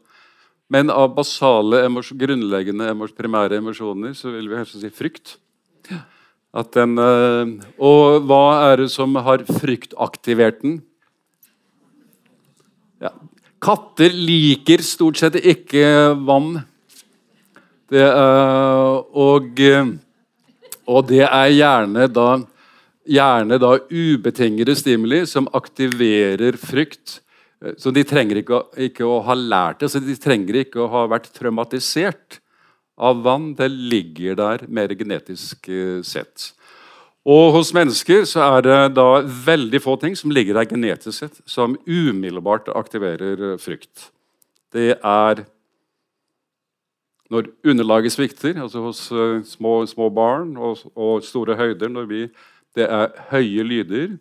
[0.73, 1.83] Men av basale,
[2.17, 5.35] grunnleggende primære emosjoner så vil vi helst si frykt.
[6.73, 10.81] Den, eh, og hva er det som har fryktaktivert den?
[13.01, 13.13] Ja.
[13.63, 15.85] Katter liker stort sett ikke
[16.27, 16.57] vann.
[17.93, 18.03] Det,
[19.13, 19.61] og,
[20.89, 22.27] og det er gjerne da
[23.09, 27.19] gjerne da ubetingede stimuli som aktiverer frykt.
[27.63, 30.91] Eh, så De trenger ikke ikke å ha lært det, så de trenger ikke å
[30.91, 32.39] ha vært traumatisert
[32.97, 33.53] av vann.
[33.55, 36.53] Det ligger der mer genetisk eh, sett.
[37.23, 41.37] Og hos mennesker så er det da veldig få ting som ligger der genetisk sett,
[41.47, 44.11] som umiddelbart aktiverer eh, frykt.
[44.75, 45.45] Det er
[47.31, 49.11] når underlaget svikter, altså hos
[49.47, 52.29] små, små barn og, og, store høyder, når vi
[52.75, 54.17] det er høye lyder.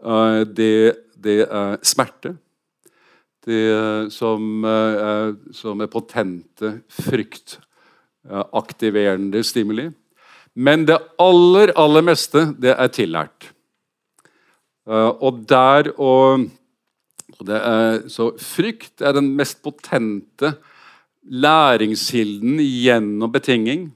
[0.00, 2.36] Eh, det, det er smerte.
[3.44, 4.64] Det som,
[5.56, 9.90] som er potente, fryktaktiverende stimuli.
[10.56, 13.50] Men det aller, aller meste, det er tillært.
[14.88, 16.48] Eh, og der og,
[17.38, 20.56] og er, Så frykt er den mest potente
[21.20, 23.90] læringskilden gjennom betinging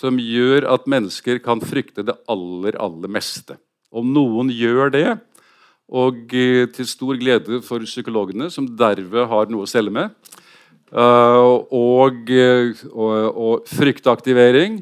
[0.00, 3.58] som gjør at mennesker kan frykte det aller, aller meste.
[3.92, 5.08] Om noen gjør det,
[5.90, 10.14] og eh, til stor glede for psykologene, som derved har noe å stelle med,
[10.94, 11.40] eh,
[11.74, 14.80] og, og, og fryktaktivering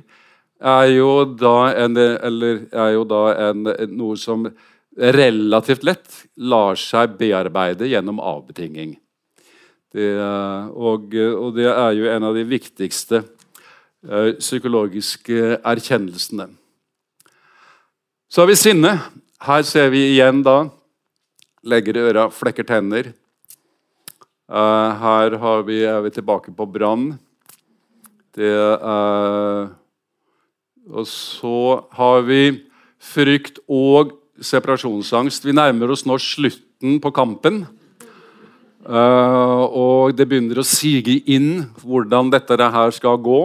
[0.59, 4.49] er jo da, en, er jo da en, noe som
[4.99, 8.97] relativt lett lar seg bearbeide gjennom avbetinging.
[9.95, 10.09] Det,
[10.75, 13.23] og, og, det er jo en av de viktigste
[14.07, 16.45] Eh, psykologiske erkjennelsene.
[18.31, 18.93] Så har vi sinne.
[19.43, 20.69] Her ser vi igjen da
[21.67, 23.11] legger øra, flekker tenner.
[24.49, 25.35] Uh, her
[25.67, 27.11] vi, er vi tilbake på brann.
[28.33, 29.67] Det er
[30.89, 32.43] Og så har vi
[32.99, 35.45] frykt og separasjonsangst.
[35.45, 37.67] Vi nærmer oss nå slutten på kampen.
[38.89, 43.41] Uh, og det begynner å sige inn hvordan dette her skal gå.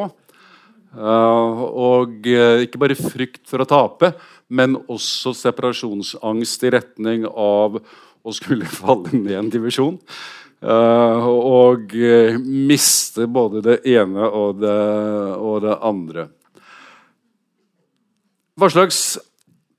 [0.94, 4.14] Uh, og uh, ikke bare frykt for å tape,
[4.48, 7.82] men også separasjonsangst i retning av
[8.24, 10.00] å skulle falle ned en divisjon.
[10.64, 11.92] og
[12.40, 14.78] miste både det ene og det,
[15.36, 16.30] og det andre.
[18.54, 18.98] Hva slags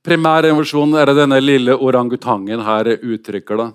[0.05, 3.61] primær emosjon er det denne lille orangutangen her uttrykker?
[3.61, 3.69] da?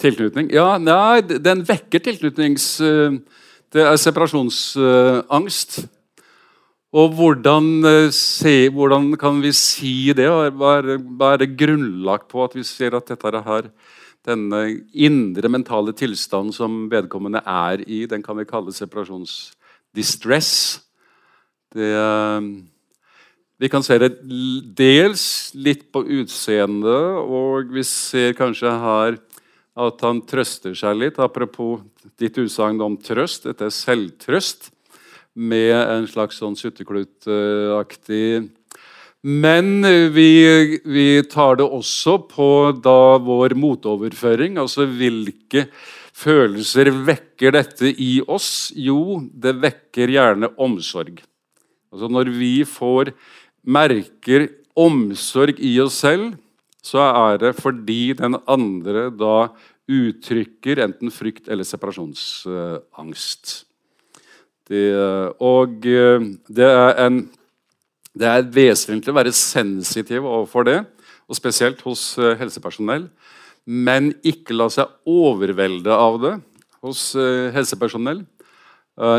[0.00, 0.48] Tilknytning?
[0.52, 2.68] Ja, nei, den vekker tilknytnings...
[2.84, 3.20] Eh,
[3.74, 5.80] det er separasjonsangst.
[6.94, 10.28] Og hvordan, eh, se, hvordan, kan vi si det?
[10.30, 13.66] Hva er, det grunnlagt på at vi ser at dette her,
[14.24, 14.60] denne
[14.94, 20.83] indre mentale tilstanden som vedkommende er i, den kan vi kalle separasjonsdistress?
[21.74, 22.40] Det, eh,
[23.58, 24.12] vi kan se det
[24.76, 29.18] dels litt på utseendet, og vi ser kanskje her
[29.74, 31.18] at han trøster seg litt.
[31.18, 31.82] Apropos
[32.20, 33.48] ditt utsagn om trøst.
[33.48, 34.70] Dette er selvtrøst
[35.34, 38.50] med en slags sånn sutteklutaktig
[39.24, 39.82] Men
[40.14, 40.30] vi,
[40.84, 42.48] vi, tar det også på
[42.84, 44.58] da vår motoverføring.
[44.60, 45.66] Altså hvilke
[46.14, 48.68] følelser vekker dette i oss?
[48.76, 51.24] Jo, det vekker gjerne omsorg.
[51.94, 53.12] Altså Når vi får
[53.64, 56.34] merker omsorg i oss selv,
[56.84, 59.52] så er det fordi den andre da
[59.88, 63.54] uttrykker enten frykt eller separasjonsangst.
[64.64, 64.84] Det,
[65.44, 67.18] og eh, det er, en,
[68.16, 70.78] det er vesentlig å være sensitiv overfor det,
[71.28, 73.08] og spesielt hos eh, helsepersonell.
[73.64, 76.34] Men ikke la seg overvelde av det
[76.84, 78.24] hos eh, helsepersonell.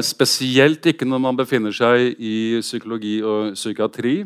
[0.06, 4.22] Spesielt ikke når man befinner seg i psykologi og psykiatri.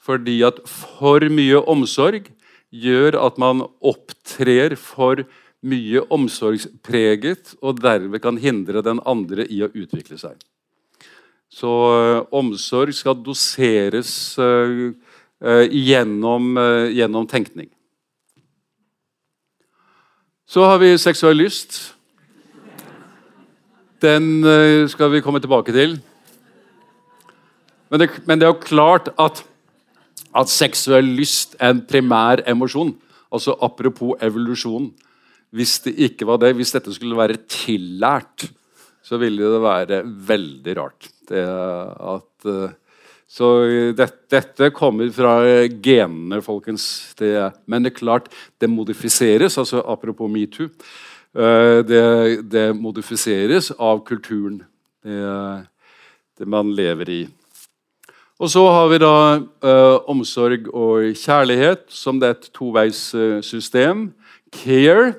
[0.00, 2.30] Fordi at for mye omsorg
[2.72, 5.24] gjør at man opptrer for
[5.66, 10.36] mye omsorgspreget, og derved kan hindre den andre i å utvikle seg.
[11.50, 14.92] Så uh, omsorg skal doseres uh,
[15.70, 16.56] gjennom,
[16.94, 17.68] gjennom, tenkning.
[20.46, 21.95] Så har vi seksuell lyst.
[24.02, 24.44] Den
[24.92, 25.96] skal vi komme tilbake til.
[27.90, 29.44] Men det, men det er jo klart at
[30.36, 32.94] at seksuell lyst er en primær emosjon.
[33.32, 34.90] Altså Apropos evolusjon.
[35.56, 38.48] Hvis det ikke var det, hvis dette skulle være tillært,
[39.06, 41.08] så ville det være veldig rart.
[41.28, 42.74] Det at, eh,
[43.26, 43.50] så
[43.96, 45.38] det, dette kommer fra
[45.70, 47.14] genene, folkens.
[47.18, 47.30] Det,
[47.66, 48.28] men det er klart,
[48.60, 49.56] det modifiseres.
[49.58, 50.68] altså Apropos metoo.
[51.36, 52.04] Eh, det,
[52.48, 54.62] det modifiseres av kulturen
[55.04, 55.66] det,
[56.38, 57.22] det man lever i.
[58.40, 59.12] Og så har vi da
[59.64, 64.10] uh, omsorg og kjærlighet, som det er et toveissystem.
[64.52, 65.14] Care.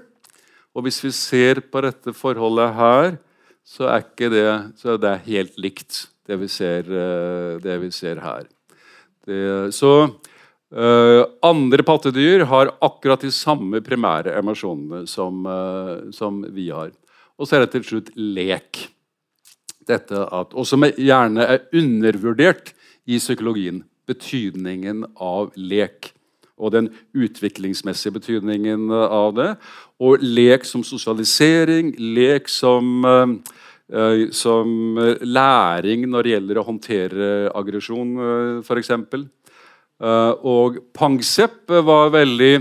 [0.78, 3.18] Og hvis vi ser på dette forholdet her,
[3.66, 4.46] så er det,
[4.78, 8.46] så er helt likt det vi ser, uh, det vi ser her.
[9.26, 10.12] Det, så
[10.68, 15.46] andre pattedyr har akkurat de samme primære emosjonene som,
[16.12, 16.92] som vi har.
[17.38, 18.82] Og så er det til slutt lek.
[19.88, 22.74] Dette at, og som gjerne er undervurdert
[23.08, 26.12] i psykologien betydningen av lek.
[26.58, 29.52] Og den utviklingsmessige betydningen av det.
[30.02, 38.16] Og lek som sosialisering, lek som, uh, som læring når det gjelder å håndtere aggresjon,
[38.66, 38.92] f.eks.
[39.98, 42.54] Uh, og Pangsepp var veldig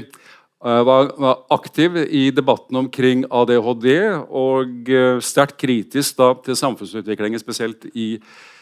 [0.66, 3.91] var, var, aktiv i debatten omkring ADHD
[4.34, 4.89] og
[5.22, 8.55] sterkt kritisk da, til samfunnsutviklingen, spesielt i Eh,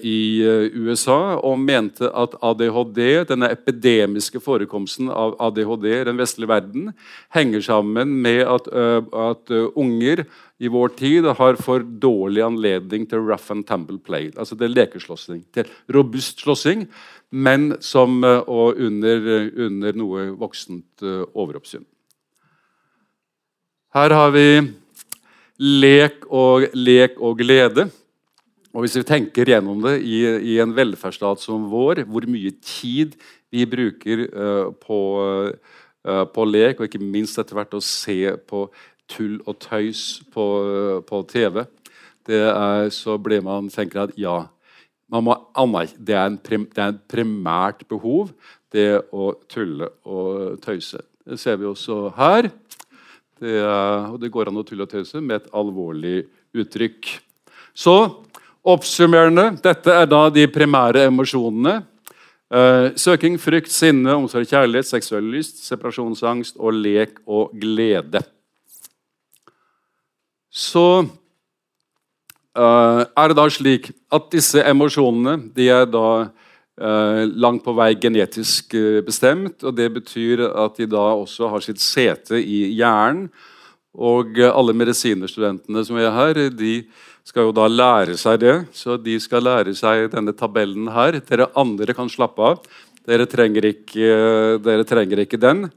[0.00, 6.48] i eh, USA og mente at ADHD, denne epidemiske forekomsten av ADHD i den vestlige
[6.48, 6.86] verden
[7.36, 10.24] henger sammen med at, eh, at unger
[10.58, 14.32] i vår tid har for dårlig anledning til rough and tumble play.
[14.36, 15.44] Altså til lekeslåssing.
[15.52, 16.88] Til robust slåssing,
[17.30, 19.28] men som og under,
[19.68, 21.84] under noe voksent overoppsyn.
[23.94, 24.48] Her har vi
[25.58, 27.90] lek og, lek og glede.
[28.76, 30.20] Og Hvis vi tenker gjennom det i,
[30.52, 33.16] i, en velferdsstat som vår, hvor mye tid
[33.54, 35.00] vi bruker uh, på,
[36.04, 38.66] uh, på, lek, og ikke minst etter hvert å se på
[39.08, 41.64] tull og tøys på, uh, på TV,
[42.28, 44.42] er, så blir man tenker at ja,
[45.08, 45.32] Må,
[45.96, 48.34] det, er prim, det er en primært behov,
[48.68, 51.00] det å tulle og tøyse.
[51.24, 52.50] Det ser vi også her.
[53.40, 57.08] Det, er, og det går an å tulle og tøyse med et alvorlig uttrykk.
[57.72, 57.96] Så
[58.68, 61.80] oppsummerende dette er da de primære emosjonene.
[62.48, 68.22] Uh, søking, frykt, sinne, omsorg, kjærlighet, seksuell lyst, separasjonsangst og lek og glede.
[70.48, 77.76] Så uh, er det da slik at disse emosjonene de er da uh, langt på
[77.76, 78.72] vei genetisk
[79.04, 79.60] bestemt.
[79.60, 83.28] og Det betyr at de da også har sitt sete i hjernen.
[83.98, 86.84] Og alle medisinerstudentene som er her, de
[87.28, 88.56] skal jo da lære seg det.
[88.76, 91.20] Så de skal lære seg denne tabellen her.
[91.28, 92.62] Dere andre kan slappe av.
[93.08, 94.08] Dere trenger ikke,
[94.64, 95.68] dere trenger ikke den.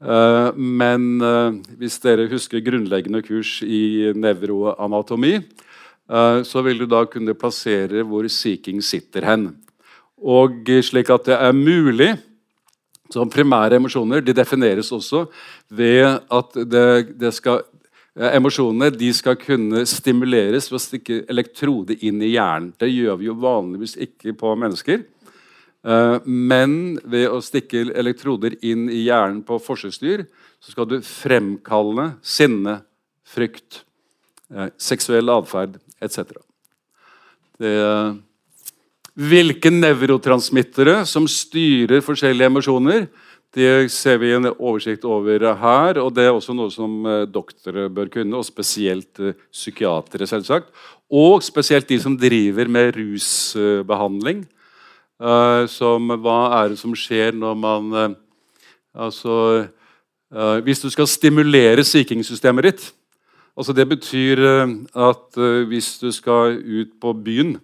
[0.00, 7.04] Eh, men eh, hvis dere husker grunnleggende kurs i nevroanatomi, eh, så vil du da
[7.10, 9.50] kunne plassere hvor Seeking sitter hen.
[10.20, 12.10] Og slik at det er mulig
[13.10, 15.24] som primære emosjoner de defineres også
[15.74, 17.64] ved at det, det skal
[18.16, 22.72] emosjonene de skal kunne stimuleres ved å stikke elektrode inn i hjernen.
[22.78, 25.04] Det gjør vi jo vanligvis ikke på mennesker.
[25.86, 30.26] Eh, men ved å stikke elektroder inn i hjernen på forsøksdyr
[30.60, 32.82] så skal du fremkalle sinne,
[33.24, 33.84] frykt,
[34.52, 36.34] eh, seksuell atferd etc.
[39.20, 43.08] Hvilke nevrotransmittere som styrer forskjellige emosjoner,
[43.56, 45.98] det ser vi en oversikt over her.
[45.98, 50.26] og Det er også noe som eh, doktorer bør kunne, og spesielt eh, psykiatere.
[50.26, 50.70] selvsagt.
[51.10, 54.46] Og spesielt de som driver med rusbehandling.
[55.20, 58.14] Uh, som, hva er det som skjer når man
[58.96, 59.68] Altså
[60.64, 62.86] Hvis du skal stimulere sykingssystemet ditt
[63.52, 64.40] altså Det betyr
[64.96, 65.36] at
[65.68, 67.58] hvis du skal ut på byen,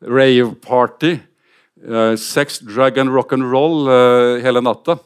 [0.00, 1.18] rave party,
[2.16, 3.84] sex, drug and rock and roll
[4.40, 4.96] hele natta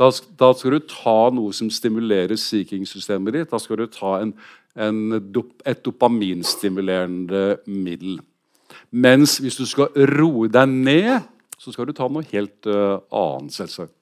[0.00, 0.08] da,
[0.40, 3.50] da, skal du ta noe som stimulerer seeking-systemet ditt.
[3.52, 4.32] Da skal du ta en,
[4.80, 5.00] en,
[5.68, 8.20] et dopaminstimulerende middel.
[8.92, 11.28] Mens hvis du skal roe deg ned,
[11.60, 13.54] så skal du ta noe helt uh, annet.
[13.54, 13.92] selvsagt.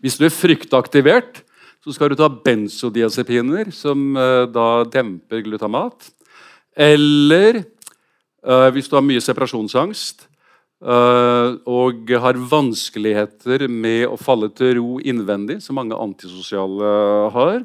[0.00, 1.42] Hvis du er fryktaktivert,
[1.84, 6.08] så skal du ta benzodiazepiner, som uh, da demper glutamat.
[6.72, 7.60] Eller
[8.46, 10.28] uh, hvis du har mye separasjonsangst,
[10.84, 16.90] og har vanskeligheter med å falle til ro innvendig, som mange antisosiale
[17.32, 17.62] har,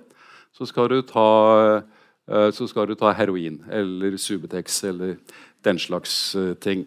[0.55, 1.25] så skal du ta,
[2.55, 5.17] så skal du ta heroin eller Subutex eller
[5.67, 6.85] den slags uh, ting.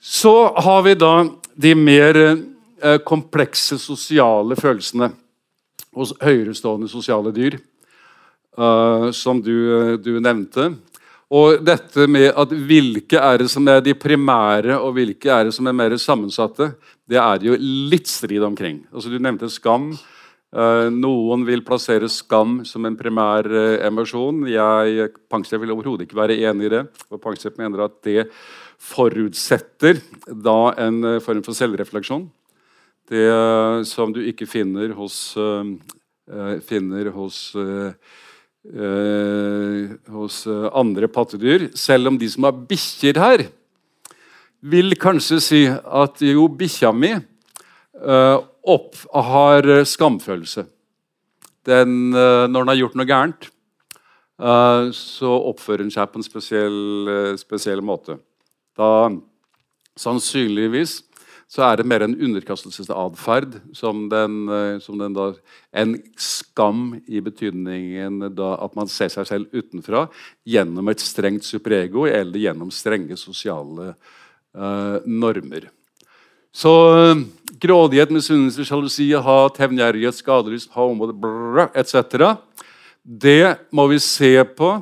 [0.00, 1.12] Så har vi da
[1.54, 2.18] de mer
[3.06, 5.12] komplekse sosiale følelsene
[5.94, 7.58] hos høyerestående sosiale dyr,
[9.14, 10.72] som du, du nevnte.
[11.32, 15.54] Og dette med at hvilke er det som er de primære, og hvilke er det
[15.56, 16.74] som er mer sammensatte,
[17.08, 17.56] det er det jo
[17.88, 18.82] litt strid omkring.
[18.92, 19.94] Altså, du nevnte skam.
[20.52, 24.42] Uh, noen vil plassere skam som en primær uh, emosjon.
[24.52, 26.82] Jeg Pangstad vil overhodet ikke være enig i det.
[27.08, 28.26] og Pangstad mener at det
[28.76, 32.26] forutsetter da en uh, form for selvrefleksjon.
[33.08, 33.24] Det
[33.88, 35.34] som du ikke finner hos,
[36.64, 37.38] finner hos
[38.68, 41.70] eh, hos eh, andre pattedyr.
[41.78, 43.46] Selv om de som har bikkjer her,
[44.62, 50.66] vil kanskje si at jo, bikkja mi eh, opp, har skamfølelse.
[51.66, 53.50] Den, eh, når den har gjort noe gærent,
[54.38, 58.18] eh, så oppfører den seg på en spesiell, eh, spesiell måte.
[58.78, 59.10] Da
[59.98, 61.02] sannsynligvis
[61.52, 65.32] så er det mer en underkastelsesatferd som, eh, som den da,
[65.72, 70.06] En skam i betydningen at man ser seg selv utenfra
[70.48, 73.94] gjennom et strengt superego eller gjennom strenge sosiale
[74.56, 75.68] uh, normer.
[76.52, 77.22] Så uh,
[77.60, 80.72] grådighet, misunnelse, sjalusi, hat, hevngjerrighet, skadelyst,
[81.74, 82.36] etc.
[83.02, 84.74] Det må vi se på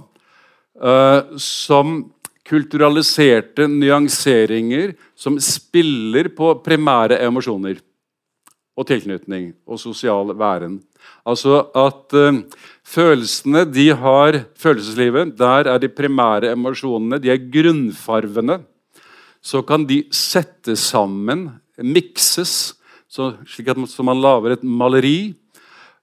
[0.83, 2.11] uh, som
[2.51, 7.79] kulturaliserte nyanseringer som spiller på primære emosjoner
[8.79, 10.81] og tilknytning og sosial væren.
[11.27, 12.41] Altså at uh,
[12.85, 18.61] følelsene de har Følelseslivet, der er de primære emosjonene, de er grunnfarvene.
[19.41, 21.49] Så kan de settes sammen,
[21.79, 22.75] mikses,
[23.09, 25.33] så, slik at man lager et maleri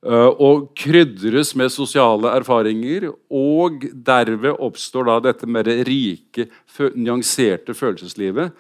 [0.06, 3.10] og krydres med sosiale erfaringer.
[3.34, 6.48] Og derved oppstår da dette mer rike,
[6.96, 8.54] nyanserte følelseslivet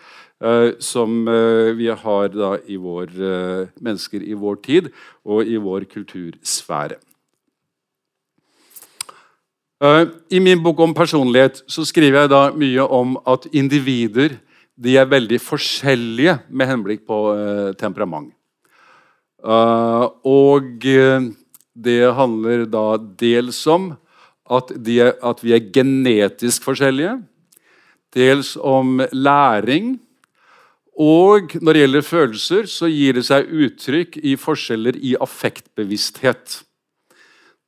[0.43, 3.13] uh, som uh, vi har da i vår,
[3.79, 4.89] mennesker i vår tid
[5.25, 6.97] og i vår kultursfære.
[10.33, 14.33] I min bok om personlighet så skriver jeg da mye om at individer
[14.73, 17.19] de er veldig forskjellige med henblikk på
[17.77, 18.31] temperament.
[19.43, 20.81] Uh, og
[21.77, 22.85] det handler da
[23.19, 23.91] dels om
[24.49, 27.17] at, de, at, vi er genetisk forskjellige.
[28.15, 29.97] Dels om læring.
[30.97, 36.61] Og når det gjelder følelser, så gir det seg uttrykk i forskjeller i affektbevissthet.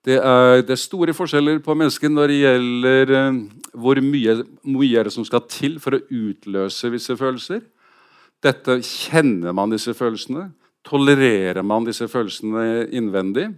[0.08, 3.42] Det er, det er, store forskjeller på mennesker når det gjelder uh,
[3.78, 7.62] hvor mye, mye som skal til for å utløse visse følelser.
[8.42, 10.48] Dette Kjenner man disse følelsene?
[10.90, 13.50] Tolererer man disse følelsene innvendig?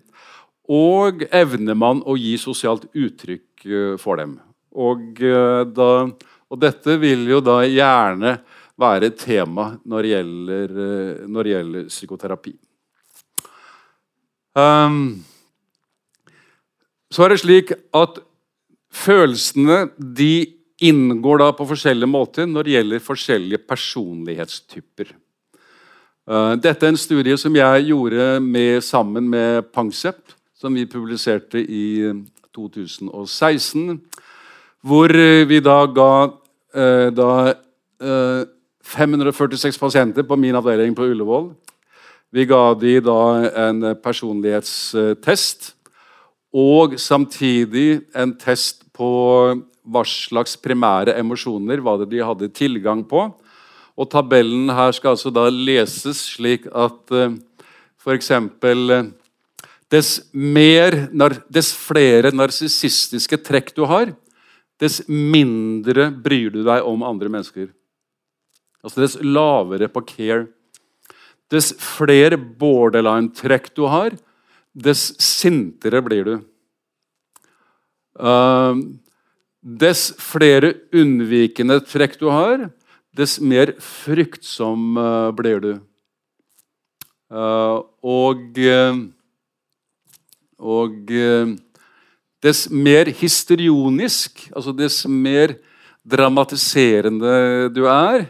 [0.71, 4.35] Og evner man å gi sosialt uttrykk uh, for dem?
[4.71, 5.91] Og, uh, da,
[6.51, 8.37] og, dette vil jo da gjerne
[8.81, 10.77] være et tema når det gjelder,
[11.29, 12.53] når det gjelder psykoterapi.
[14.57, 15.21] Um,
[17.11, 18.19] så er det slik at
[18.91, 20.33] følelsene de
[20.81, 25.11] inngår da på forskjellige måter når det gjelder forskjellige personlighetstyper.
[26.31, 31.59] Eh, dette er en studie som jeg gjorde med, sammen med Pangsep, som vi publiserte
[31.59, 32.07] i
[32.55, 33.97] 2016.
[34.81, 35.11] Hvor
[35.49, 36.13] vi da ga
[36.71, 37.33] eh, da,
[37.99, 41.51] 546 eh, pasienter på min avdeling på Ullevål.
[42.31, 43.19] Vi ga de da
[43.67, 45.73] en personlighetstest
[46.55, 49.11] og samtidig en test på
[49.83, 53.27] hva slags primære emosjoner var det de hadde tilgang på.
[54.01, 57.35] Og Tabellen her skal altså da leses slik at eh,
[58.01, 58.31] f.eks.
[58.33, 59.11] Uh,
[59.93, 60.15] dess,
[61.53, 64.15] dess flere narsissistiske trekk du har,
[64.81, 67.69] dess mindre bryr du deg om andre mennesker.
[68.81, 70.47] Altså dess lavere på care.
[71.51, 74.15] Dess flere borderline-trekk du har,
[74.73, 76.35] dess sintere blir du.
[78.17, 78.81] Uh,
[79.61, 82.71] dess flere unnvikende trekk du har,
[83.17, 85.71] dess mer fryktsom uh, blir du.
[87.31, 88.59] Uh, og
[90.61, 91.09] og
[92.43, 95.55] dess mer histrionisk, altså dess mer
[96.05, 98.27] dramatiserende du er,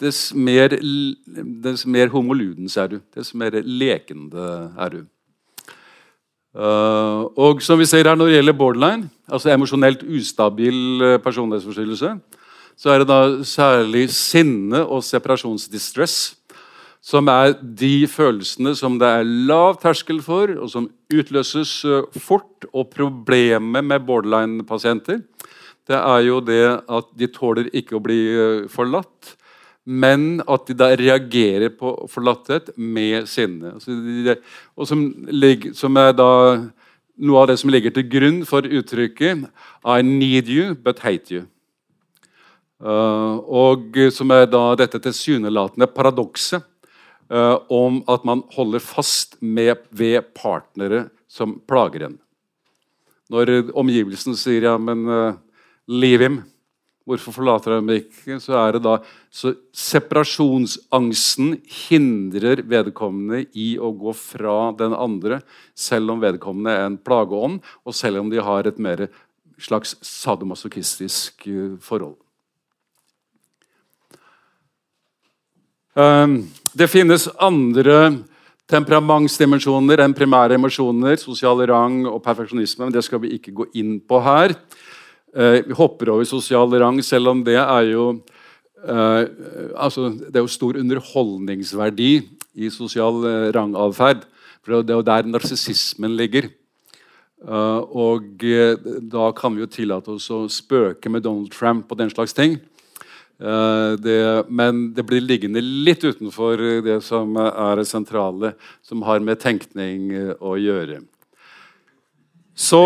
[0.00, 0.76] dess mer,
[1.64, 3.00] dess mer homoludens er du.
[3.14, 4.46] Dess mer lekende
[4.78, 5.00] er du.
[6.50, 12.16] Uh, og som vi ser her Når det gjelder borderline, altså emosjonelt ustabil personlighetsforstyrrelse,
[12.80, 16.36] så er det da særlig sinne og separasjonsdistress
[17.04, 22.66] som er de følelsene som det er lav terskel for, og som utløses uh, fort.
[22.76, 25.22] Og problemet med borderline-pasienter
[25.88, 28.20] det er jo det at de tåler ikke å bli
[28.70, 29.36] forlatt
[29.90, 33.74] men at de da reagerer på forlatthet med sinne.
[34.76, 35.06] Og som,
[35.74, 36.32] som, er da
[37.20, 39.48] noe av det som ligger til grunn for uttrykket
[39.84, 41.46] 'I need you, but hate you'.
[42.80, 46.64] Uh, og som er da dette tilsynelatende paradokset
[47.28, 52.16] uh, om at man holder fast med, ved partnere som plager en.
[53.30, 55.36] Når omgivelsen sier ja, men uh,
[55.86, 56.40] leave him,
[57.10, 58.36] Hvorfor forlater han ikke?
[58.38, 58.98] Så er det da
[59.34, 61.56] så Separasjonsangsten
[61.88, 65.40] hindrer vedkommende i å gå fra den andre,
[65.74, 69.08] selv om vedkommende er en plageånd, og selv om de har et mer
[69.60, 72.18] slags sadomasochistisk eh, forhold.
[75.94, 77.96] Det finnes andre
[78.70, 82.84] temperamentsdimensjoner enn primære emosjoner, sosial rang og perfeksjonisme.
[82.84, 84.54] men Det skal vi ikke gå inn på her.
[85.34, 88.22] Eh, vi hopper over sosial rang, selv om det er jo
[88.82, 89.24] eh,
[89.76, 94.24] altså, Det er jo stor underholdningsverdi i sosial eh, rangatferd.
[94.62, 96.50] For det er jo der narsissismen ligger.
[97.40, 98.42] Og
[99.08, 102.58] da kan vi jo tillate oss å spøke med Donald Trump og den slags ting.
[103.40, 104.20] Uh, det,
[104.52, 108.52] men det blir liggende litt utenfor det som er det sentrale,
[108.84, 111.00] som har med tenkning å gjøre.
[112.60, 112.84] Så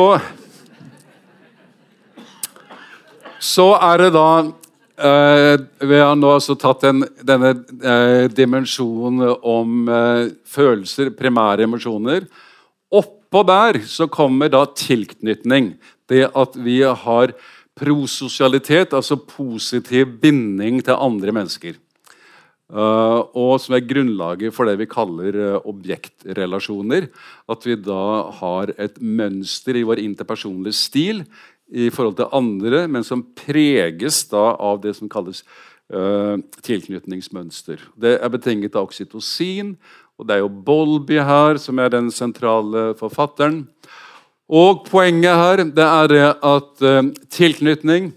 [3.45, 7.53] Så er det da eh, Vi har nå altså tatt den, denne
[7.85, 12.25] eh, dimensjonen om eh, følelser, primære emosjoner.
[12.95, 15.75] Oppå der så kommer da tilknytning.
[16.09, 17.35] Det at vi har
[17.79, 21.81] prososialitet, altså positiv binding til andre mennesker.
[22.75, 27.11] Uh, og som er grunnlaget for det vi kaller uh, objektrelasjoner.
[27.51, 31.22] At vi da har et mønster i vår interpersonlige stil
[31.68, 35.45] i forhold til andre, men som preges da av det som kalles
[35.93, 37.85] uh, tilknytningsmønster.
[38.01, 39.77] Det er betinget av oksytocin,
[40.16, 43.64] og det er jo Bolby her som er den sentrale forfatteren.
[44.49, 48.13] Og poenget her det er at uh, tilknytning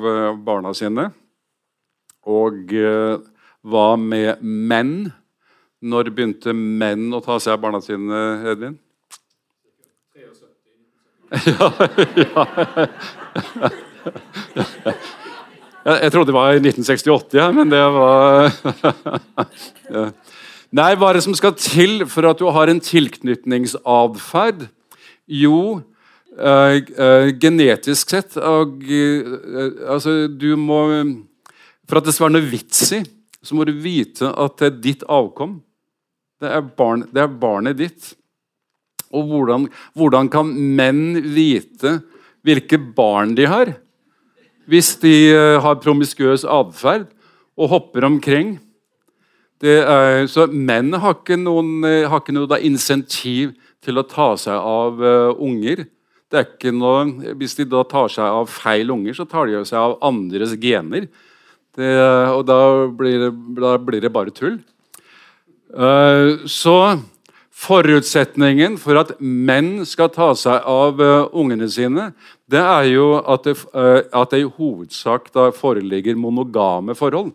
[0.45, 1.11] barna sine.
[2.29, 5.11] Og hva med menn?
[5.81, 8.82] Når begynte menn å ta seg av barna sine, Edvin?
[11.33, 11.71] Ja,
[12.21, 12.47] ja.
[15.83, 18.53] Jeg trodde det var i 1968, ja, men det var.
[20.79, 24.63] Nei, hva er det som skal til for at du har en tilknytningsatferd?
[25.27, 25.59] Jo,
[26.39, 28.63] uh, uh, genetisk sett uh,
[29.87, 30.79] Altså, du må
[31.87, 33.03] For at det skal være noe vits i,
[33.43, 35.59] så må du vite at det er ditt avkom.
[36.39, 38.13] Det er, barn, det er barnet ditt.
[39.13, 41.99] Og hvordan, hvordan kan menn vite
[42.43, 43.75] hvilke barn de har,
[44.69, 47.07] hvis de uh, har promiskuøs atferd
[47.59, 48.57] og hopper omkring?
[49.63, 53.53] Er, så menn har ikke noen, uh, har ikke noe insentiv
[53.83, 55.85] til å ta seg av uh, unger.
[56.31, 57.05] Det er ikke noe,
[57.39, 61.07] hvis de da tar seg av feil unger, så tar de seg av andres gener.
[61.73, 61.89] Det,
[62.33, 62.57] og da
[62.93, 64.59] blir, det, da blir, det, bare tull.
[66.45, 66.75] så
[67.63, 72.09] Forutsetningen for at menn skal ta seg av uh, ungene sine,
[72.51, 77.31] det er jo at det, uh, at det i hovedsak foreligger monogame forhold.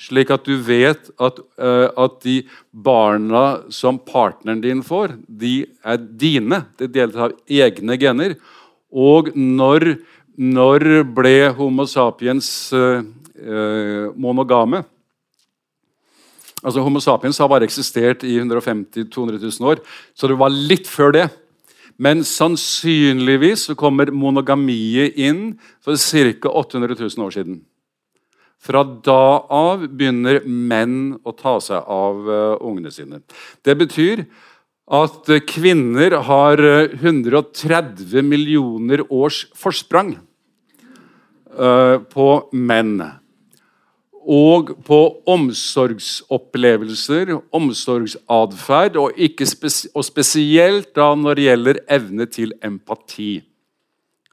[0.00, 2.40] Slik at du vet at, uh, at, de
[2.72, 6.64] barna som partneren din får, de er dine.
[6.80, 8.34] De deles av egne gener.
[8.90, 10.00] Og når,
[10.34, 12.48] når ble Homo sapiens
[14.18, 14.82] monogame?
[16.62, 19.82] Altså Homo sapiens har bare eksistert i 150 200 000 år,
[20.14, 21.26] så det var litt før det.
[22.02, 26.48] Men sannsynligvis så kommer monogamiet inn for ca.
[26.48, 27.60] 800 000 år siden.
[28.62, 33.20] Fra da av begynner menn å ta seg av uh, ungene sine.
[33.66, 34.24] Det betyr
[34.92, 40.16] at kvinner har uh, 130 millioner års forsprang
[41.52, 42.94] på menn
[44.22, 44.98] og på
[45.28, 53.42] omsorgsopplevelser, omsorgsatferd, og, og, spesielt da når det gjelder evne til empati.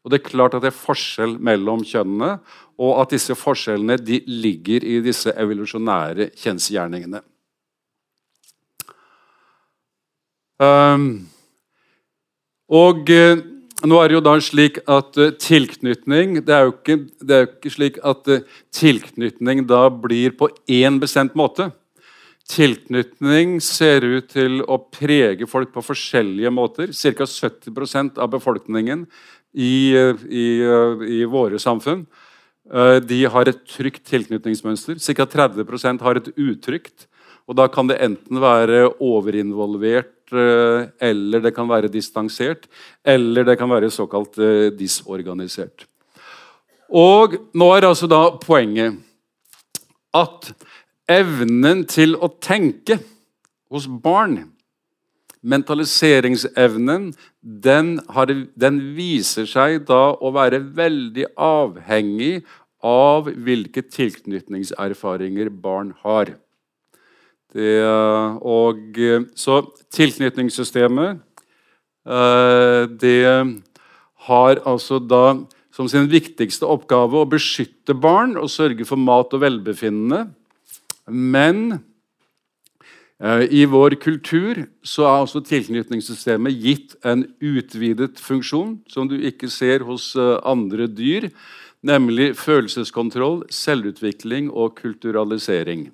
[0.03, 2.39] Og Det er klart at det er forskjell mellom kjønnene,
[2.79, 7.21] og at disse forskjellene de ligger i disse evolusjonære kjensgjerningene.
[10.59, 11.29] Um,
[12.67, 16.97] og uh, nå er det jo da slik at uh, tilknytning det er, jo ikke,
[17.23, 18.41] det er ikke slik at uh,
[18.75, 21.69] tilknytning da blir på én bestemt måte.
[22.49, 26.91] Tilknytning ser ut til å prege folk på forskjellige måter.
[26.91, 27.27] Ca.
[27.29, 29.05] 70% av befolkningen
[29.53, 30.47] i, i,
[31.19, 32.07] i våre samfunn
[33.01, 34.99] de har et trygt tilknytningsmønster.
[35.01, 35.25] Ca.
[35.25, 37.07] 30% har et utrygt.
[37.49, 42.67] Og Da kan det enten være overinvolvert Eh, eller det kan være distansert,
[43.03, 45.87] eller det kan være såkalt eh, disorganisert.
[46.89, 48.97] Og nå er altså da poenget
[50.17, 50.51] at
[51.09, 52.97] evnen til å tenke
[53.69, 54.41] hos barn
[55.39, 62.41] Mentaliseringsevnen den, har, den, viser seg da å være veldig avhengig
[62.83, 66.33] av hvilke tilknytningserfaringer barn har.
[67.49, 67.81] Det,
[68.45, 68.97] og,
[69.33, 69.55] så
[69.89, 71.17] tilknytningssystemet
[72.05, 73.23] eh, det
[74.29, 75.23] har altså da
[75.79, 80.25] som sin viktigste oppgave å beskytte barn og sørge for mat og velbefinnende.
[81.07, 81.79] Men
[83.23, 89.47] eh, i vår kultur så er altså tilknytningssystemet gitt en utvidet funksjon som du ikke
[89.53, 91.31] ser hos eh, andre dyr.
[91.81, 95.85] nemlig følelseskontroll, selvutvikling og kulturalisering.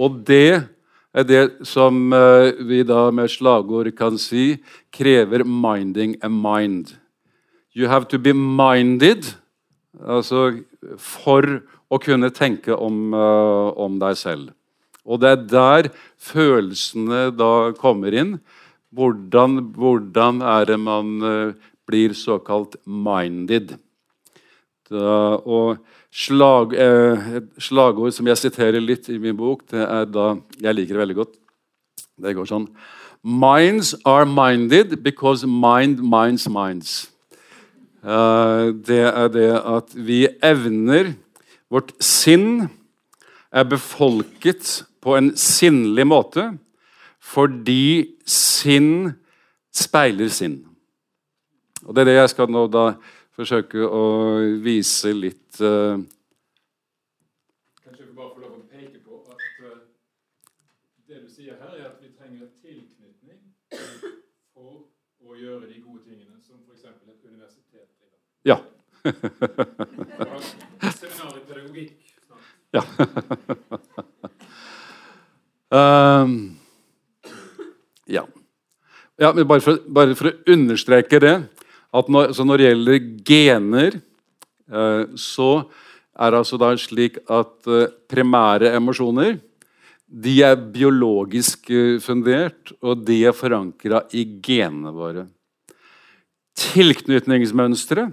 [0.00, 0.64] Og det
[1.12, 6.96] er det som eh, vi da med slagord kan si krever 'minding a mind'.
[7.74, 9.34] You have to be minded
[10.00, 10.64] altså
[10.98, 14.50] for å kunne tenke om, uh, om deg selv.
[15.04, 15.90] Og det er der
[16.20, 18.38] følelsene da kommer inn.
[18.94, 21.54] Hvordan, hvordan er det man uh,
[21.88, 23.76] blir såkalt minded?
[24.90, 25.78] Da, og
[26.10, 30.74] slag, eh, et slagord som jeg siterer litt i min bok, det er da Jeg
[30.74, 31.36] liker det veldig godt.
[32.20, 32.68] Det går sånn
[33.22, 37.10] Minds are minded because mind minds minds.
[38.02, 41.14] Eh, det er det at vi evner
[41.70, 42.66] Vårt sinn
[43.54, 46.48] er befolket på en sinnlig måte
[47.30, 49.12] fordi sinn
[49.70, 50.56] speiler sinn.
[51.86, 52.84] Og Det er det jeg skal nå da
[53.40, 54.04] forsøke å
[54.60, 55.96] vise litt uh,
[57.80, 59.78] Kanskje vi bare får lov å peke på at uh,
[61.08, 63.40] det du sier her, er at vi trenger tilknytning
[64.52, 64.84] for
[65.24, 66.84] å gjøre de gode tingene, som f.eks.
[66.84, 68.18] et universitet driver.
[68.44, 68.58] Ja.
[70.98, 71.96] Seminar i pedagogikk.
[72.76, 72.84] Ja.
[76.20, 76.36] um,
[78.06, 78.26] ja.
[79.18, 81.34] ja men bare for, bare for å understreke det
[81.90, 84.00] når, så når det gjelder gener,
[84.70, 85.50] eh, så
[86.20, 89.38] er det altså da slik at eh, primære emosjoner
[90.10, 95.26] de er biologisk eh, fundert, og de er forankra i genene våre.
[96.58, 98.10] Tilknytningsmønstre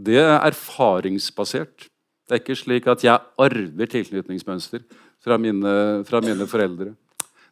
[0.00, 1.86] det er erfaringsbasert.
[2.26, 4.82] Det er ikke slik at jeg arver tilknytningsmønster
[5.22, 6.94] fra mine, fra mine foreldre.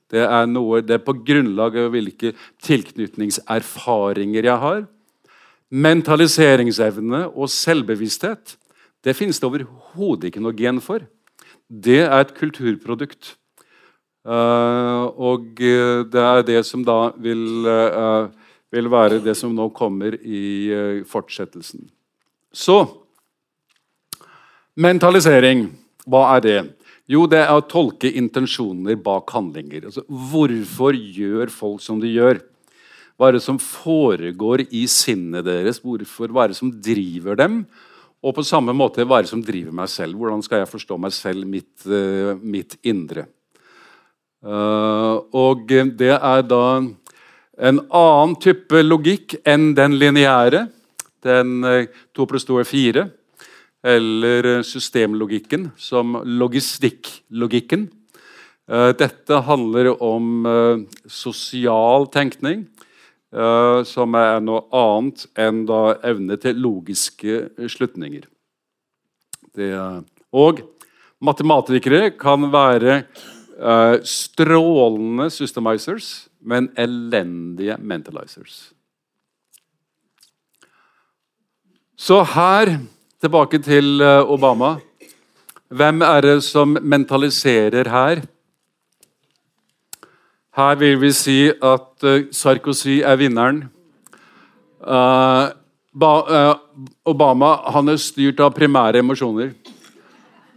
[0.09, 2.33] Det er, noe, det er på grunnlag av hvilke
[2.65, 4.87] tilknytningserfaringer jeg har.
[5.69, 8.57] Mentaliseringsevne og selvbevissthet
[9.05, 11.05] det finnes det overhodet ikke noe gen for.
[11.69, 13.35] Det er et kulturprodukt.
[14.29, 19.69] Eh, og eh, det er det som da vil, eh, vil være det som nå
[19.77, 21.87] kommer i fortsettelsen.
[22.53, 22.81] Så
[24.77, 25.69] mentalisering,
[26.09, 26.59] hva er det?
[27.09, 29.87] Jo, det er å tolke intensjoner bak handlinger.
[29.89, 32.43] Altså, hvorfor gjør folk som de gjør?
[33.19, 35.81] Hva er det som foregår i sinnet deres?
[35.83, 37.65] Hvorfor, hva er det som driver dem?
[38.23, 40.15] Og på samme måte, hva er det som driver meg selv?
[40.21, 43.27] Hvordan skal jeg forstå meg selv, mitt, uh, mitt indre?
[44.39, 45.67] Uh, og
[45.99, 50.69] det er da en annen type logikk enn den lineære.
[51.27, 53.09] Den uh, to pluss to er fire.
[53.83, 57.87] Eller systemlogikken, som logistikklogikken.
[58.99, 60.43] Dette handler om
[61.07, 62.67] sosial tenkning.
[63.29, 68.23] Uh, som er noe annet enn da evne til logiske slutninger.
[69.53, 69.69] Det,
[70.33, 70.63] og
[71.21, 73.03] matematikere kan være
[73.61, 78.71] uh, strålende systemizers, men elendige mentalizers.
[82.01, 82.79] Så her,
[83.21, 84.79] tilbake til uh, Obama.
[85.69, 88.25] Hvem er det som mentaliserer her?
[90.59, 93.61] Her vil vi si at uh, Sarkozy er vinneren.
[94.83, 96.57] Ba, uh,
[97.07, 99.53] Obama han er styrt av primære emosjoner.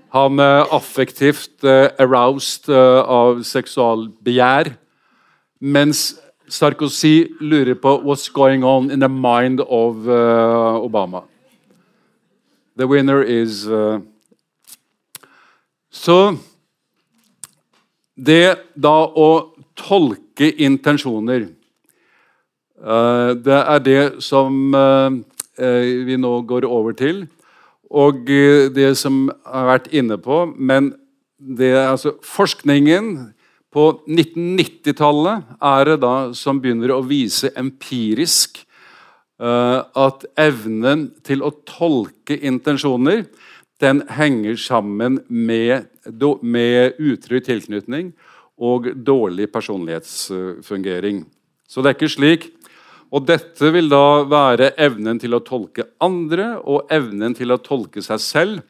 [0.10, 1.62] Han er affektivt
[2.02, 4.74] aroused av seksualbegjær.
[5.62, 6.16] Mens
[6.50, 10.02] Sarkozy lurer på what's going on in the mind of
[10.82, 11.24] Obama.
[12.76, 13.70] The winner is
[15.92, 16.38] Så
[18.16, 19.51] det da å
[19.82, 25.20] tolke intensjoner eh, Det er det som eh,
[26.08, 27.26] vi nå går over til.
[27.92, 30.94] Og eh, det som har vært inne på Men
[31.38, 33.34] det, altså, forskningen
[33.72, 38.66] på 1990-tallet er det da som begynner å vise empirisk
[39.42, 43.24] at evnen til å tolke intensjoner
[43.82, 45.88] den henger sammen med,
[46.46, 48.12] med utrygg tilknytning
[48.62, 51.24] og dårlig personlighetsfungering.
[51.68, 52.50] Så det er ikke slik.
[53.12, 58.04] Og dette vil da være evnen til å tolke andre og evnen til å tolke
[58.06, 58.62] seg selv.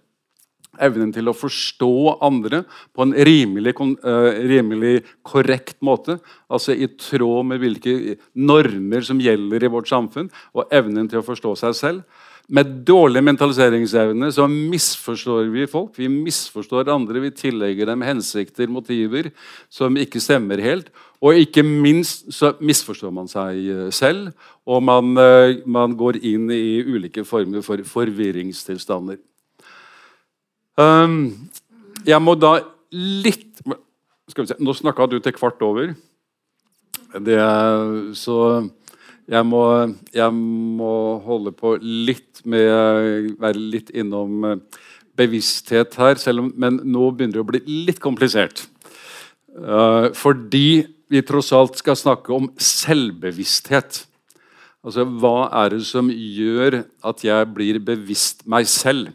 [0.82, 1.92] Evnen til å forstå
[2.24, 2.64] andre
[2.96, 6.18] på en rimelig, uh, rimelig korrekt måte.
[6.50, 10.32] Altså i tråd med hvilke normer som gjelder i vårt samfunn.
[10.56, 12.22] Og evnen til å forstå seg selv.
[12.50, 15.94] Med dårlig mentaliseringsevne så misforstår vi folk.
[16.00, 17.22] Vi misforstår andre.
[17.24, 19.30] Vi tillegger dem hensikter, motiver,
[19.70, 20.90] som ikke stemmer helt.
[21.22, 24.32] Og ikke minst så misforstår man seg eh, selv,
[24.66, 29.20] og man, eh, man går inn i ulike former for forvirringstilstander.
[30.82, 31.36] Um,
[32.08, 32.58] jeg må da
[32.92, 33.62] litt
[34.32, 35.90] Nå snakka du til kvart over.
[37.20, 37.36] Det,
[38.16, 38.36] så
[39.32, 39.64] jeg må,
[40.12, 44.82] jeg må, holde på litt med Være litt innom eh,
[45.16, 48.66] bevissthet her, om, men nå begynner det å bli litt komplisert.
[49.52, 54.06] Uh, fordi vi tross alt skal snakke om selvbevissthet.
[54.82, 59.12] Altså, Hva er det som gjør at jeg blir bevisst meg selv?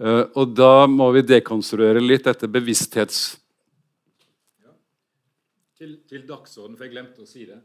[0.00, 3.24] Uh, og Da må vi dekonstruere litt dette bevissthets...
[4.62, 4.72] Ja.
[5.82, 7.60] Til, til dagsorden, for jeg glemte å si det.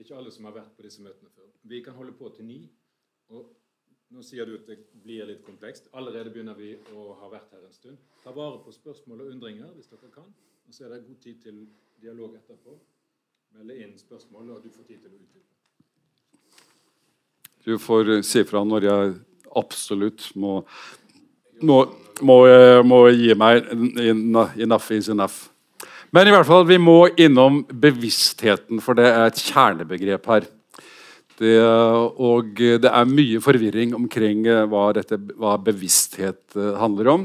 [0.00, 1.48] Er ikke alle som har vært på disse møtene før.
[1.68, 2.62] Vi kan holde på til ni.
[3.28, 3.50] og
[4.16, 5.90] Nå sier du at det blir litt komplekst.
[5.92, 7.98] Allerede begynner vi å ha vært her en stund.
[8.22, 10.30] Ta vare på spørsmål og undringer hvis dere kan.
[10.64, 11.60] Og så er det god tid til
[12.00, 12.78] dialog etterpå.
[13.58, 15.52] Melde inn spørsmål, og du får tid til å utdype.
[17.68, 19.14] Du får eh, si fra når jeg
[19.60, 20.56] absolutt må,
[21.60, 21.82] må,
[22.24, 23.68] må, eh, må gi meg
[24.00, 25.49] enough is enough.
[26.10, 30.48] Men i hvert fall, vi må innom bevisstheten, for det er et kjernebegrep her.
[31.40, 31.54] Det,
[32.20, 37.22] og det er mye forvirring omkring eh, hva, dette, hva bevissthet eh, handler om.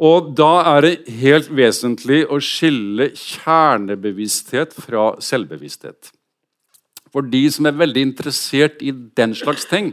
[0.00, 6.10] Og da er det helt vesentlig å skille kjernebevissthet fra selvbevissthet.
[7.12, 9.92] For de som er veldig interessert i den slags ting,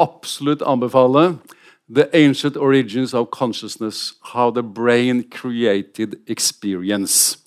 [0.00, 1.30] absolutt anbefale
[1.92, 7.38] The Ancient Origins of Consciousness How the Brain Created Experience.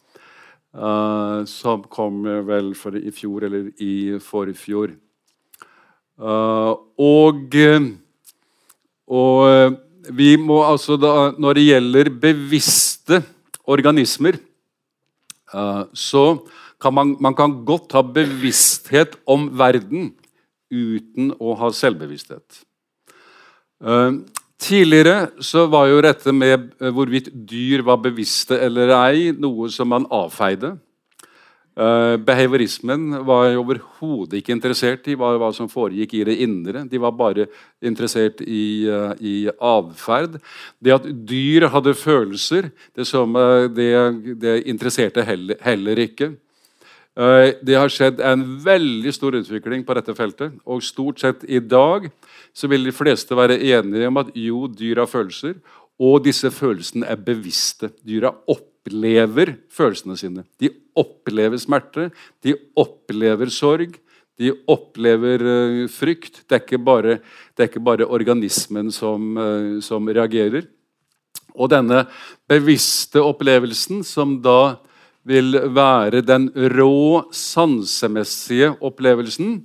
[0.74, 4.96] Uh, som kom vel for i fjor eller i forfjor.
[6.20, 7.56] Uh, og,
[9.08, 9.78] og
[10.12, 13.22] vi må altså da Når det gjelder bevisste
[13.64, 14.42] organismer,
[15.54, 16.44] uh, så
[16.82, 20.12] kan man, man kan godt ha bevissthet om verden
[20.74, 22.66] uten å ha selvbevissthet.
[23.84, 24.12] Eh,
[24.64, 29.92] tidligere så var jo dette med eh, hvorvidt dyr var bevisste eller ei, noe som
[29.92, 30.78] man avfeide.
[31.74, 36.84] Uh, behaviorismen var overhodet ikke interessert i hva, hva, som foregikk i det indre.
[36.86, 37.48] De var bare
[37.82, 40.36] interessert i, uh, i atferd.
[40.78, 43.90] Det at dyr hadde følelser, det, som, uh, det,
[44.38, 46.36] det interesserte heller, heller ikke.
[47.14, 50.56] Det har skjedd en veldig stor utvikling på dette feltet.
[50.66, 52.08] Og stort sett i dag
[52.54, 55.58] så vil de fleste være enige om at jo, dyr har følelser,
[56.02, 57.92] og disse følelsene er bevisste.
[58.06, 60.46] Dyra opplever følelsene sine.
[60.62, 62.10] De opplever smerte,
[62.44, 63.98] de opplever sorg,
[64.42, 66.42] de opplever uh, frykt.
[66.50, 67.20] Det er, bare,
[67.54, 70.66] det er, ikke bare, organismen som, uh, som reagerer.
[71.54, 72.08] Og denne
[72.50, 74.76] bevisste opplevelsen, som da
[75.24, 79.62] vil være den rå, sansemessige opplevelsen,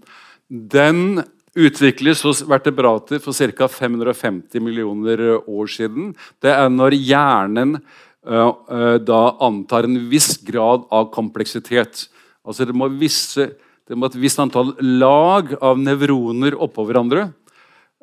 [0.48, 1.24] den
[1.58, 3.68] utvikles hos vertebrater for ca.
[3.68, 6.12] 550 millioner år siden.
[6.42, 12.06] Det er når hjernen uh, uh, da antar en viss grad av kompleksitet.
[12.46, 13.50] Altså Det må, visse,
[13.88, 17.30] det må et visst antall lag av nevroner oppå hverandre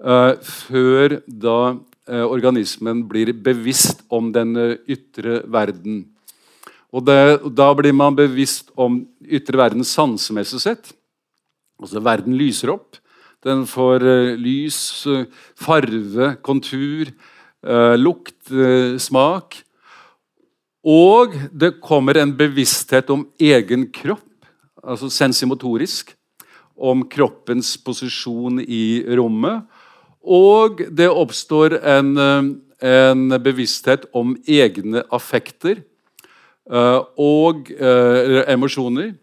[0.04, 1.60] uh, før da
[2.06, 4.52] organismen blir bevisst om den
[4.86, 6.04] ytre verden.
[6.94, 10.92] Og det, Da blir man bevisst om ytre verden sansemessig sett.
[11.82, 13.00] Altså Verden lyser opp.
[13.46, 17.12] Den får uh, lys, uh, farve, kontur,
[17.66, 18.34] uh, lukt,
[19.02, 19.60] smak.
[20.86, 24.46] Og det kommer en bevissthet om egen kropp,
[24.86, 26.14] altså sensimotorisk.
[26.76, 29.64] Om kroppens posisjon i rommet.
[30.20, 32.10] Og det oppstår en,
[32.84, 35.80] en bevissthet om egne affekter
[36.68, 39.14] og emosjoner.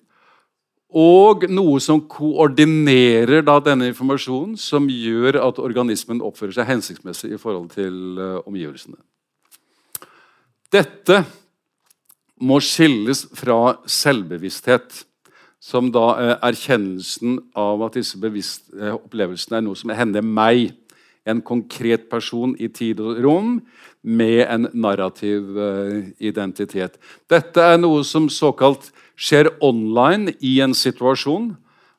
[0.92, 7.40] Og noe som koordinerer da denne informasjonen, som gjør at organismen oppfører seg hensiktsmessig i
[7.40, 8.98] forhold til uh, omgivelsene.
[10.72, 11.22] Dette
[12.44, 15.06] må skilles fra selvbevissthet,
[15.62, 20.74] som da er erkjennelsen av at disse uh, opplevelsene er noe som hender meg,
[21.24, 23.60] en konkret person i tid og rom,
[24.02, 25.54] med en narrativ
[26.18, 26.96] identitet.
[27.30, 28.88] Dette er noe som såkalt
[29.22, 31.52] skjer online i en situasjon.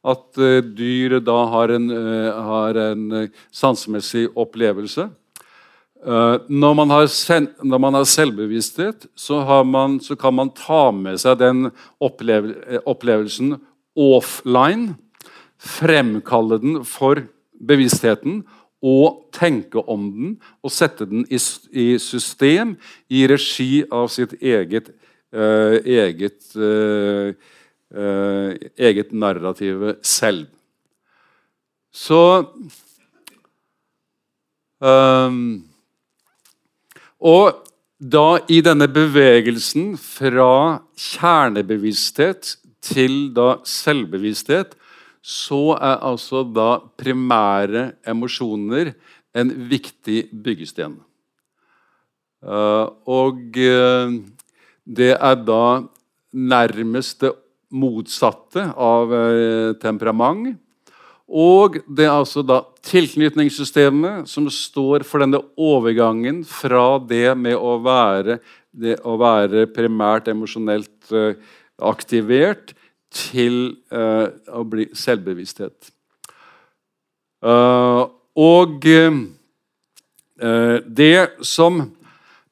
[0.03, 5.09] At uh, dyret da har en, uh, har en uh, sansemessig opplevelse.
[6.03, 11.69] Når man, når, man har selvbevissthet, så, man, så, kan man ta med seg den
[12.03, 13.53] opplevel opplevelsen
[13.95, 14.97] offline.
[15.55, 17.23] Fremkalle den for
[17.55, 18.41] bevisstheten
[18.83, 21.39] og tenke om den og sette den i,
[21.71, 22.75] i system
[23.07, 25.02] i regi av sitt eget, uh,
[25.33, 27.33] eget, uh,
[27.95, 30.47] uh, eget narrative selv.
[31.93, 32.45] Så
[34.81, 35.63] um,
[37.23, 37.63] Og
[38.03, 44.73] da i denne bevegelsen fra kjernebevissthet til da selvbevissthet,
[45.23, 48.91] så er altså da primære emosjoner
[49.33, 50.97] en viktig byggesten.
[52.43, 54.17] Uh, og uh,
[54.83, 55.83] det er da
[56.33, 57.33] nærmest det
[57.73, 60.59] motsatte av uh, temperament.
[61.33, 67.77] Og det er altså da tilknytningssystemet som står for denne overgangen fra det med å
[67.81, 68.37] være,
[69.01, 71.13] å være primært emosjonelt
[71.81, 72.75] aktivert
[73.13, 75.89] til uh, å bli selvbevissthet.
[77.43, 78.85] Og
[80.95, 81.81] det som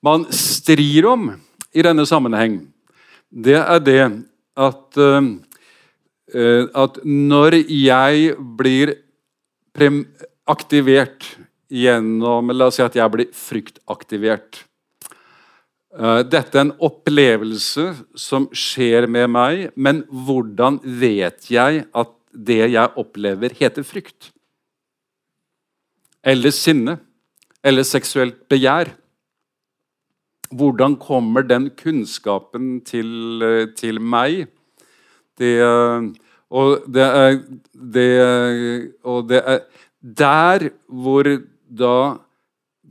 [0.03, 1.29] man strir om
[1.73, 2.65] i denne sammenheng,
[3.31, 4.01] det er det
[4.59, 4.97] at,
[6.83, 8.95] at når jeg blir
[10.51, 11.29] aktivert
[11.71, 14.65] gjennom La oss si at jeg blir fryktaktivert
[15.91, 22.63] Eh, dette er en opplevelse som skjer med meg, men hvordan vet jeg at det
[22.71, 24.31] jeg opplever, heter frykt?
[26.23, 26.95] Eller sinne?
[27.63, 28.93] Eller seksuelt begjær?
[30.51, 34.47] Hvordan kommer den kunnskapen til, eh, til meg?
[35.39, 35.55] Det,
[36.51, 37.37] og, det er,
[37.73, 39.61] det, og det er
[40.01, 41.25] der hvor
[41.71, 41.95] da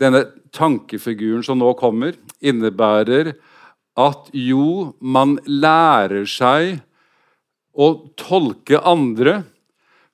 [0.01, 0.25] denne
[0.57, 3.35] tankefiguren som nå kommer, innebærer
[4.01, 6.81] at jo, man lærer seg
[7.77, 9.43] å tolke andre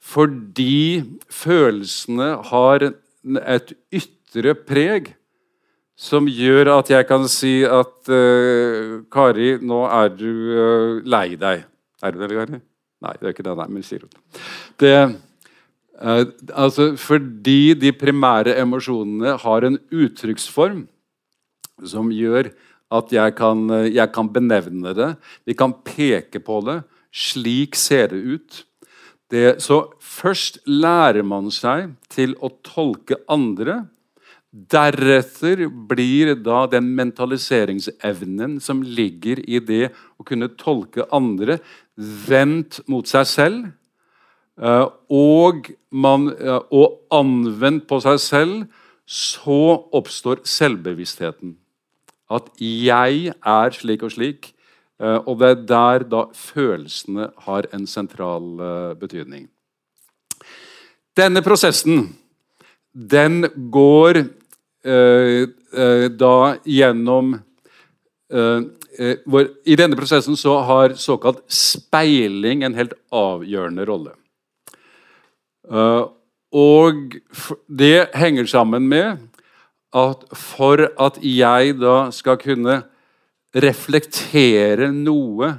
[0.07, 5.16] fordi følelsene har et ytre preg
[5.97, 11.65] som gjør at jeg kan si at uh, Kari, nå er du uh, lei deg.
[12.05, 12.61] Er du det, Kari?
[13.07, 13.57] Nei, det er ikke det.
[13.57, 14.13] Nei, men sier hun.
[14.81, 14.93] Det,
[15.97, 16.23] uh,
[16.53, 20.85] altså, fordi de primære emosjonene har en uttrykksform
[21.85, 22.53] som gjør
[22.97, 25.11] at jeg kan, jeg kan, benevne det.
[25.49, 26.83] Vi kan peke på det.
[27.11, 28.63] Slik ser det ut.
[29.33, 33.81] Det, så først lærer man seg til å tolke andre.
[34.57, 41.59] Deretter blir da den mentaliseringsevnen som ligger i det å kunne tolke andre,
[41.97, 43.69] vendt mot seg selv.
[44.57, 46.31] Eh, og, man,
[46.73, 49.61] og anvendt på seg selv, så
[49.95, 51.59] oppstår selvbevisstheten.
[52.33, 54.55] At jeg er slik og slik.
[54.97, 59.51] Eh, og det er der da følelsene har en sentral eh, betydning.
[61.17, 62.09] Denne prosessen
[62.97, 64.36] den går eh, eh,
[64.87, 67.35] da gjennom
[68.33, 68.61] eh,
[68.99, 74.15] eh, hvor, I denne prosessen så har såkalt speiling en helt avgjørende rolle.
[76.57, 77.17] og
[77.67, 79.19] det henger sammen med
[79.91, 82.85] at for at jeg da skal kunne
[83.57, 85.51] reflektere noe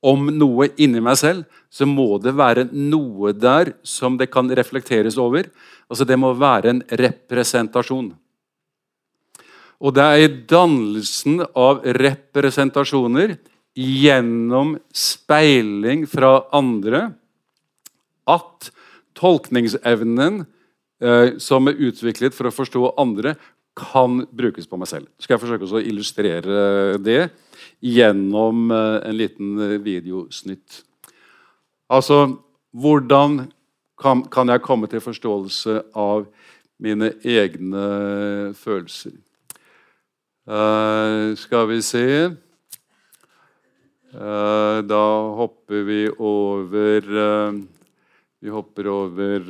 [0.00, 5.18] om noe inni meg selv, så må det være noe der som det kan reflekteres
[5.20, 5.50] over.
[5.90, 8.14] Altså Det må være en representasjon.
[9.80, 13.38] Og det er i dannelsen av representasjoner
[13.74, 17.06] gjennom speiling fra andre
[18.28, 18.70] at
[19.16, 20.44] tolkningsevnen
[21.00, 23.34] Eh, som er utviklet for å forstå andre,
[23.78, 25.08] kan brukes på meg selv.
[25.16, 27.30] Så skal jeg forsøke å illustrere det
[27.80, 29.80] gjennom eh, en liten videosnitt.
[29.86, 30.82] videosnutt.
[31.90, 32.36] Altså
[32.70, 33.48] Hvordan
[33.98, 36.28] kan, kan jeg komme til forståelse av
[36.78, 39.16] mine egne følelser?
[40.48, 42.06] Uh, skal vi se
[44.14, 45.02] uh, Da
[45.36, 47.60] hopper vi over uh,
[48.40, 49.44] Vi hopper over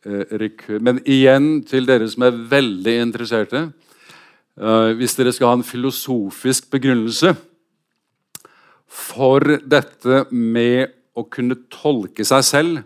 [0.00, 3.66] Eh, Men igjen til dere som er veldig interesserte.
[4.56, 7.34] Eh, hvis dere skal ha en filosofisk begrunnelse
[8.88, 12.80] for dette med å kunne tolke seg selv,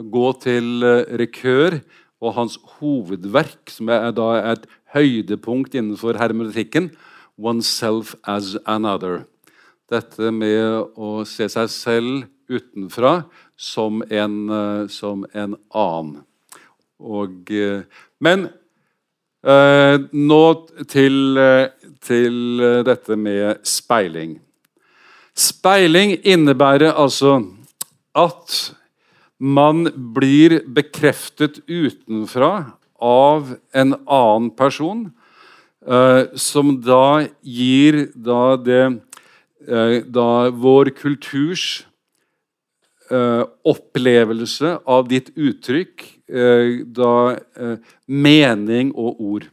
[0.00, 1.82] gå til eh, Rekør
[2.24, 4.64] og hans hovedverk, som er da et
[4.94, 6.90] høydepunkt innenfor hermetikken,
[7.38, 9.24] 'Oneself as Another'.
[9.90, 13.24] Dette med å se seg selv utenfra
[13.56, 16.20] som en, som en annen.
[17.00, 17.82] Og, eh,
[18.20, 18.48] men
[19.42, 20.42] eh, nå
[20.88, 24.36] til, eh, til dette med speiling.
[25.36, 27.40] Speiling innebærer altså
[28.14, 28.76] at
[29.40, 35.06] Man blir bekreftet utenfra av en annen person,
[35.86, 38.82] eh, som da gir da det
[39.68, 41.84] eh, Da vår kulturs
[43.10, 46.06] eh, opplevelse av ditt uttrykk,
[46.94, 47.36] da
[48.06, 49.46] mening og ord.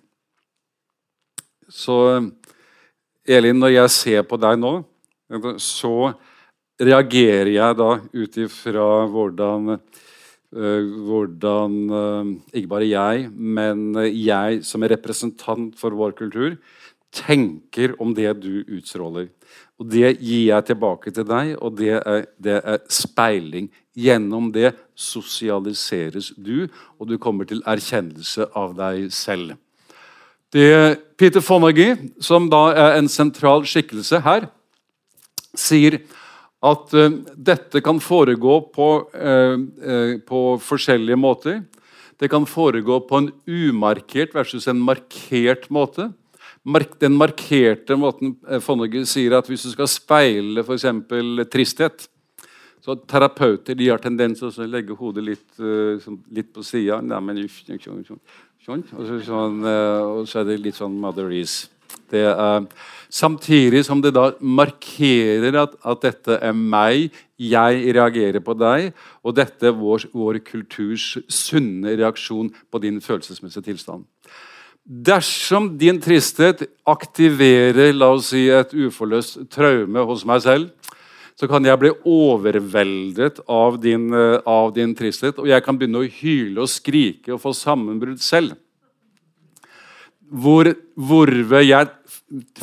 [1.65, 1.95] Så
[3.25, 4.75] Elin, når jeg ser på deg nå,
[5.57, 6.11] så
[6.77, 9.79] reagerer jeg da ut ifra hvordan
[10.57, 16.57] hvordan uh, ikke bare jeg, men jeg som er representant for vår kultur,
[17.13, 19.29] tenker om det du utstråler.
[19.77, 23.69] Og Det gir jeg tilbake til deg, og det er, det er speiling.
[23.97, 26.67] Gjennom det sosialiseres du,
[26.97, 29.55] og du kommer til erkjennelse av deg selv.
[30.53, 34.47] Det er Peter Fonagy, som da er en sentral skikkelse her,
[35.57, 35.99] sier
[36.65, 41.61] at uh, dette kan foregå på, uh, uh, på, forskjellige måter.
[42.17, 46.09] Det kan foregå på en umarkert versus en markert måte.
[46.67, 50.87] Mark den markerte måten Fonagy sier at hvis du skal speile f.eks.
[51.53, 52.07] tristhet
[52.83, 55.45] så Terapeuter de har tendens til å legge hodet litt,
[56.33, 56.99] litt på sida.
[58.65, 61.69] Sånn, og, sånn, og så er det litt sånn Mother Reece.
[62.15, 62.65] Er,
[63.09, 68.91] samtidig som det da markerer at, at, dette er meg, jeg reagerer på deg,
[69.23, 74.05] og dette er vår, vår kulturs sunne reaksjon på din følelsesmessige tilstand.
[74.87, 80.93] Dersom din tristhet aktiverer la oss si, et uforløst traume hos meg selv,
[81.37, 84.07] så kan jeg bli overveldet av din,
[84.47, 88.55] av din tristhet, og jeg kan begynne å hyle og skrike og få sammenbrudd selv
[90.29, 91.89] hvor, hvorved jeg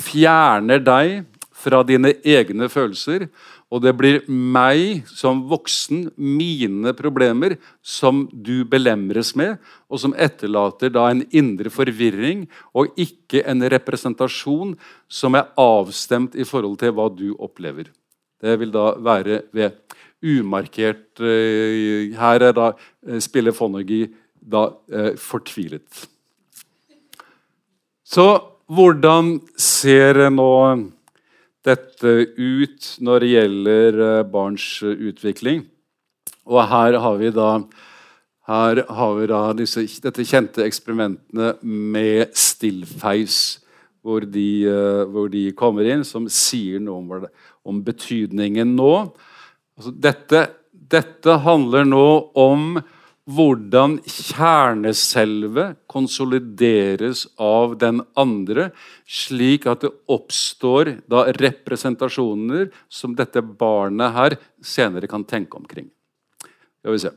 [0.04, 1.24] fjerner deg
[1.64, 3.28] fra dine egne følelser,
[3.72, 9.56] og det blir meg som voksen, mine problemer, som du belemres med,
[9.90, 12.44] og som etterlater da en indre forvirring
[12.76, 14.76] og ikke en representasjon
[15.10, 17.90] som er avstemt i forhold til hva du opplever.
[18.38, 19.80] Det vil da være ved
[20.24, 24.06] umarkert eh, Her er da eh, spiller Fonagy
[24.40, 26.04] da eh, fortvilet.
[28.04, 28.26] Så
[28.68, 30.52] hvordan ser nå
[31.64, 35.64] dette ut når det gjelder eh, barns utvikling?
[36.44, 37.48] Og her har vi da,
[38.44, 43.38] har vi da disse, dette kjente eksperimentene med stillfeis,
[44.04, 47.28] hvor de, eh, hvor de kommer inn, som sier noe om,
[47.64, 48.92] om betydningen nå.
[49.80, 52.76] Altså dette, dette handler nå om
[53.24, 58.68] hvordan kjerneselvet konsolideres av den andre,
[59.08, 65.88] slik at det oppstår da representasjoner som dette barnet her senere kan tenke omkring.
[66.80, 67.14] Skal vi se.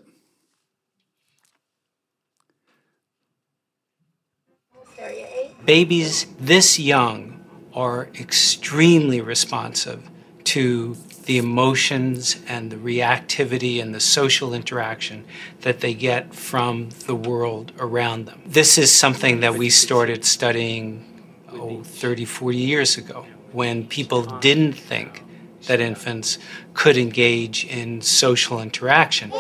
[5.68, 7.44] Babies this young
[7.76, 10.10] are extremely responsive
[10.46, 10.96] to
[11.28, 15.26] the emotions and the reactivity and the social interaction
[15.62, 18.42] that they get from the world around them.
[18.46, 21.04] This is something that we started studying
[21.52, 25.22] oh, 30, 40 years ago when people didn't think
[25.68, 26.38] that infants
[26.74, 29.34] could engage in social interaction.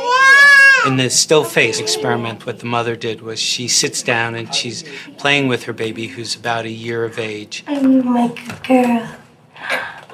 [0.85, 4.83] In the still face experiment, what the mother did was she sits down and she's
[5.17, 7.63] playing with her baby who's about a year of age.
[7.65, 9.09] I'm like a girl.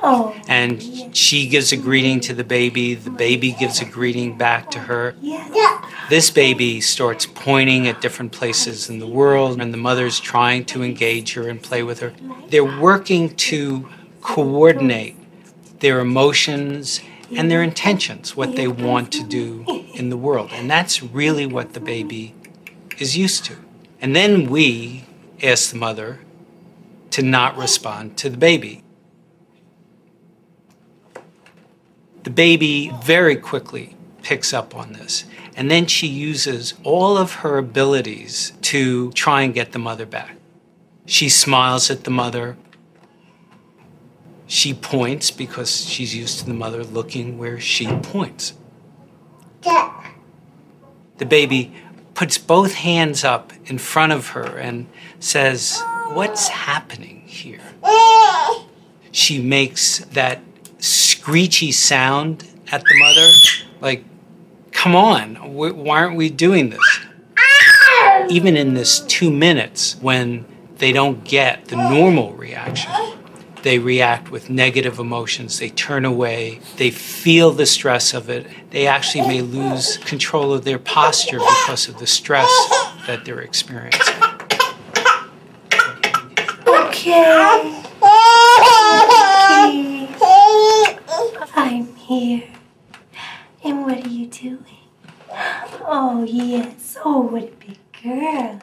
[0.05, 0.35] Oh.
[0.49, 4.79] And she gives a greeting to the baby, the baby gives a greeting back to
[4.79, 5.15] her.
[5.21, 5.89] Yeah.
[6.09, 10.83] This baby starts pointing at different places in the world, and the mother's trying to
[10.83, 12.13] engage her and play with her.
[12.49, 13.87] They're working to
[14.21, 15.15] coordinate
[15.79, 16.99] their emotions
[17.31, 19.63] and their intentions, what they want to do
[19.93, 20.49] in the world.
[20.51, 22.35] And that's really what the baby
[22.99, 23.55] is used to.
[24.01, 25.05] And then we
[25.41, 26.19] ask the mother
[27.11, 28.82] to not respond to the baby.
[32.23, 35.25] The baby very quickly picks up on this.
[35.55, 40.37] And then she uses all of her abilities to try and get the mother back.
[41.05, 42.57] She smiles at the mother.
[44.47, 48.53] She points because she's used to the mother looking where she points.
[51.17, 51.73] The baby
[52.13, 54.87] puts both hands up in front of her and
[55.19, 57.61] says, What's happening here?
[57.83, 58.63] Eh.
[59.11, 60.41] She makes that
[60.83, 63.29] screechy sound at the mother.
[63.79, 64.03] Like,
[64.71, 66.99] come on, why aren't we doing this?
[68.29, 70.45] Even in this two minutes when
[70.77, 72.91] they don't get the normal reaction,
[73.61, 75.59] they react with negative emotions.
[75.59, 76.59] They turn away.
[76.75, 78.45] They feel the stress of it.
[78.71, 82.49] They actually may lose control of their posture because of the stress
[83.07, 84.15] that they're experiencing.
[86.67, 87.72] Okay.
[92.19, 92.43] Here.
[93.63, 94.65] And what are you doing?
[95.85, 96.97] Oh, yes.
[97.03, 98.61] Oh, what a big girl.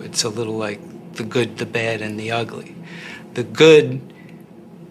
[0.00, 0.80] It's a little like
[1.14, 2.74] the good, the bad, and the ugly.
[3.34, 4.00] The good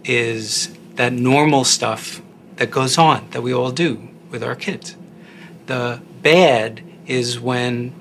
[0.04, 2.22] is that normal stuff
[2.56, 4.96] that goes on that we all do with our kids.
[5.66, 7.94] The bad is when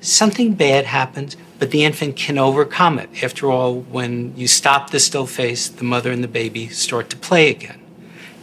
[0.00, 3.22] something bad happens, but the infant can overcome it.
[3.22, 7.16] After all, when you stop the still face, the mother and the baby start to
[7.16, 7.80] play again.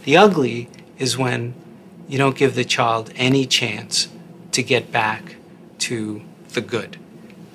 [0.04, 0.68] The ugly
[0.98, 1.54] is when
[2.08, 4.08] you don't give the child any chance
[4.52, 5.36] to get back
[5.78, 6.20] to
[6.52, 6.98] the good.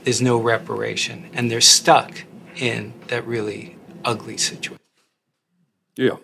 [0.03, 2.23] There's no reparation, and they're stuck
[2.55, 4.77] in that really ugly situation.
[5.95, 6.17] Ja.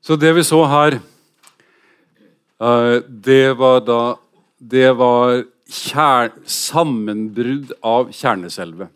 [0.00, 1.00] Så det vi så her,
[2.60, 4.16] eh, det var da
[4.60, 8.88] Det var kjer, sammenbrudd av kjerneselvet.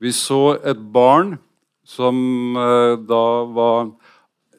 [0.00, 1.38] Vi så et barn
[1.84, 2.16] som
[2.56, 3.92] eh, da var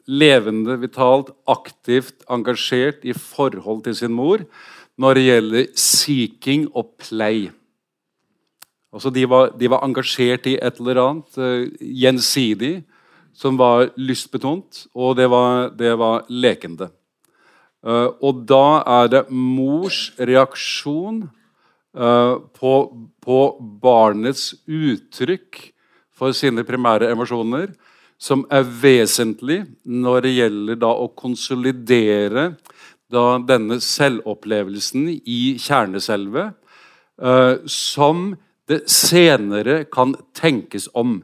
[0.06, 4.44] levende, vitalt, aktivt engasjert i forhold til sin mor
[4.96, 7.48] når det gjelder seeking og play.
[8.94, 12.78] Altså de, var, de var engasjert i et eller annet uh, gjensidig
[13.36, 16.88] som var lystbetont, og det var, det var lekende.
[17.84, 22.72] Uh, og da er det mors reaksjon uh, på,
[23.20, 23.40] på,
[23.82, 25.60] barnets uttrykk
[26.16, 27.74] for sine primære emosjoner
[28.18, 32.50] som er vesentlig når det gjelder da å konsolidere
[33.12, 36.56] da denne selvopplevelsen i kjerneselvet,
[37.22, 38.32] uh, som
[38.66, 41.20] det senere kan tenkes om.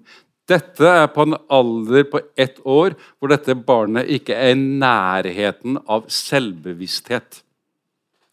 [0.50, 5.80] Dette er på en alder på ett år hvor dette barnet ikke er i nærheten
[5.90, 7.42] av selvbevissthet.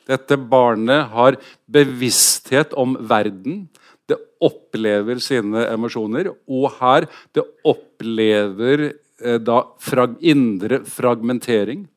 [0.10, 1.38] Dette barnet har
[1.70, 3.68] bevissthet om verden.
[4.10, 6.32] Det opplever sine emosjoner.
[6.50, 11.88] Og her det opplever eh, da frag indre fragmentering.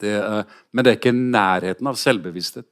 [0.00, 0.42] Det, eh,
[0.72, 2.66] men det er ikke nærheten av selvbevissthet.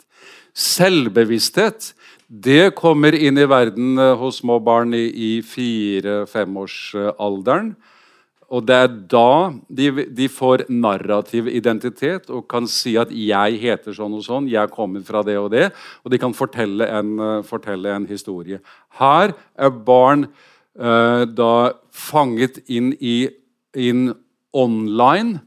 [0.54, 1.94] Selvbevissthet
[2.28, 7.76] det kommer inn i verden eh, hos små barn i, i fire-femårsalderen.
[8.54, 9.28] Og det er da
[9.66, 14.70] de, de, får narrativ identitet og kan si at 'jeg heter sånn og sånn', 'jeg
[14.70, 15.72] kommer fra det og det',
[16.04, 18.60] og de kan fortelle en, uh, fortelle en historie.
[19.00, 20.28] Her er barn
[20.78, 23.28] uh, da fanget inn i
[23.74, 24.14] inn
[24.54, 25.40] online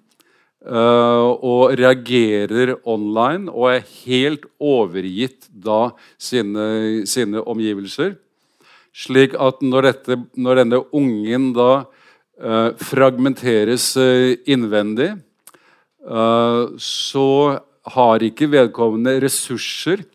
[0.68, 8.18] Uh, og reagerer online og er helt overgitt da sine, sine omgivelser.
[8.92, 11.86] Slik at når, dette, når denne ungen da
[12.38, 15.16] fragmenteres uh, innvendig,
[16.80, 17.30] så
[17.92, 20.06] har ikke vedkommende ressurser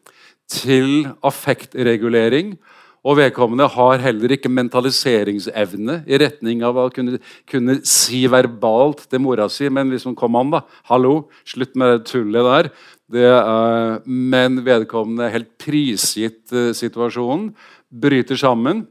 [0.48, 2.54] til affektregulering
[3.02, 7.18] og vedkommende har heller ikke mentaliseringsevne i retning av å kunne,
[7.50, 10.62] kunne si verbalt til mora si Men liksom, kom an, da.
[10.86, 12.70] Hallo, slutt med det tullet der.
[13.12, 17.50] Det er, men vedkommende er helt prisgitt uh, situasjonen.
[17.90, 18.86] Bryter sammen.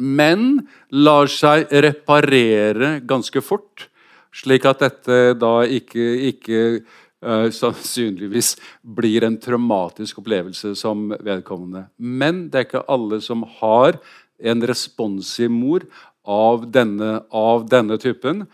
[0.00, 3.86] Men lar seg reparere ganske fort,
[4.32, 11.88] slik at dette da ikke, ikke uh, sannsynligvis blir en traumatisk opplevelse som vedkommende.
[11.98, 14.00] Men det er ikke alle som har
[14.40, 15.84] en responsiv mor
[16.24, 18.44] av denne, av denne typen.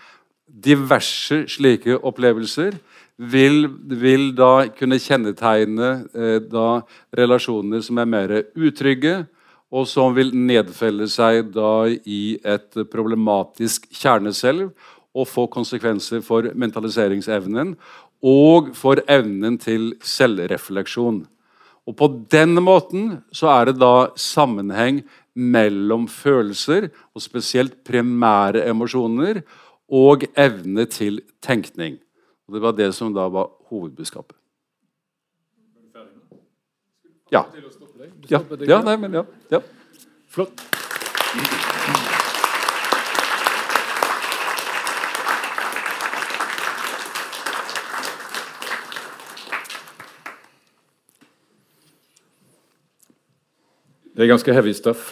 [0.46, 2.78] Diverse slike opplevelser
[3.16, 6.82] vil, vil da kunne kjennetegne eh, da
[7.16, 9.24] relasjoner som er mer utrygge,
[9.76, 14.70] og som vil nedfelle seg da i et problematisk kjerneselv
[15.16, 17.74] og få konsekvenser for mentaliseringsevnen
[18.24, 21.26] og for evnen til selvrefleksjon.
[21.86, 25.04] Og På den måten så er det da sammenheng
[25.36, 29.42] mellom følelser, og spesielt primære emosjoner,
[29.86, 32.00] og evne til tenkning.
[32.48, 34.34] Og Det var det som da var hovedbudskapet.
[37.30, 37.44] Ja.
[38.28, 39.24] Ja, ja nei, men ja.
[39.50, 39.60] ja.
[40.28, 40.62] Flott.
[54.16, 55.10] Det er ganske heavy stuff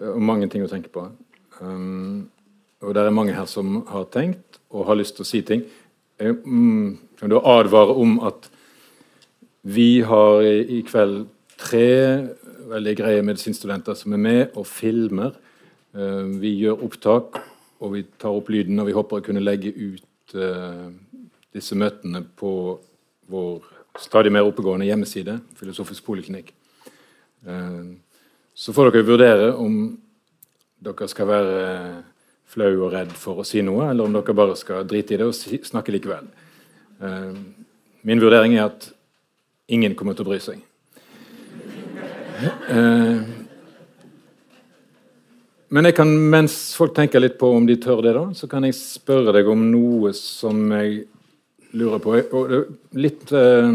[0.00, 1.06] eh, og mange ting å tenke på.
[1.62, 2.28] Um,
[2.82, 5.62] og det er mange her som har tenkt og har lyst til å si ting.
[6.18, 8.50] Jeg um, kan da advare om at
[9.62, 11.28] vi har i, i kveld
[11.62, 11.88] tre
[12.72, 15.32] veldig greie medisinstudenter som er med og filmer
[15.92, 17.36] Eh, vi gjør opptak,
[17.82, 20.86] og vi tar opp lyden, og vi håper å kunne legge ut eh,
[21.52, 22.52] disse møtene på
[23.32, 23.66] vår
[24.00, 26.54] stadig mer oppegående hjemmeside, Filosofisk poliklinikk.
[28.56, 29.74] Så får dere vurdere om
[30.80, 31.58] dere skal være
[32.54, 35.28] flau og redd for å si noe, eller om dere bare skal drite i det
[35.28, 36.30] og snakke likevel.
[38.08, 38.88] Min vurdering er at
[39.68, 40.64] ingen kommer til å bry seg.
[45.72, 48.66] Men jeg kan, mens folk tenker litt på om de tør det, da, så kan
[48.66, 51.06] jeg spørre deg om noe som jeg
[51.72, 52.18] lurer på.
[52.36, 52.52] Og
[53.00, 53.70] litt, eh,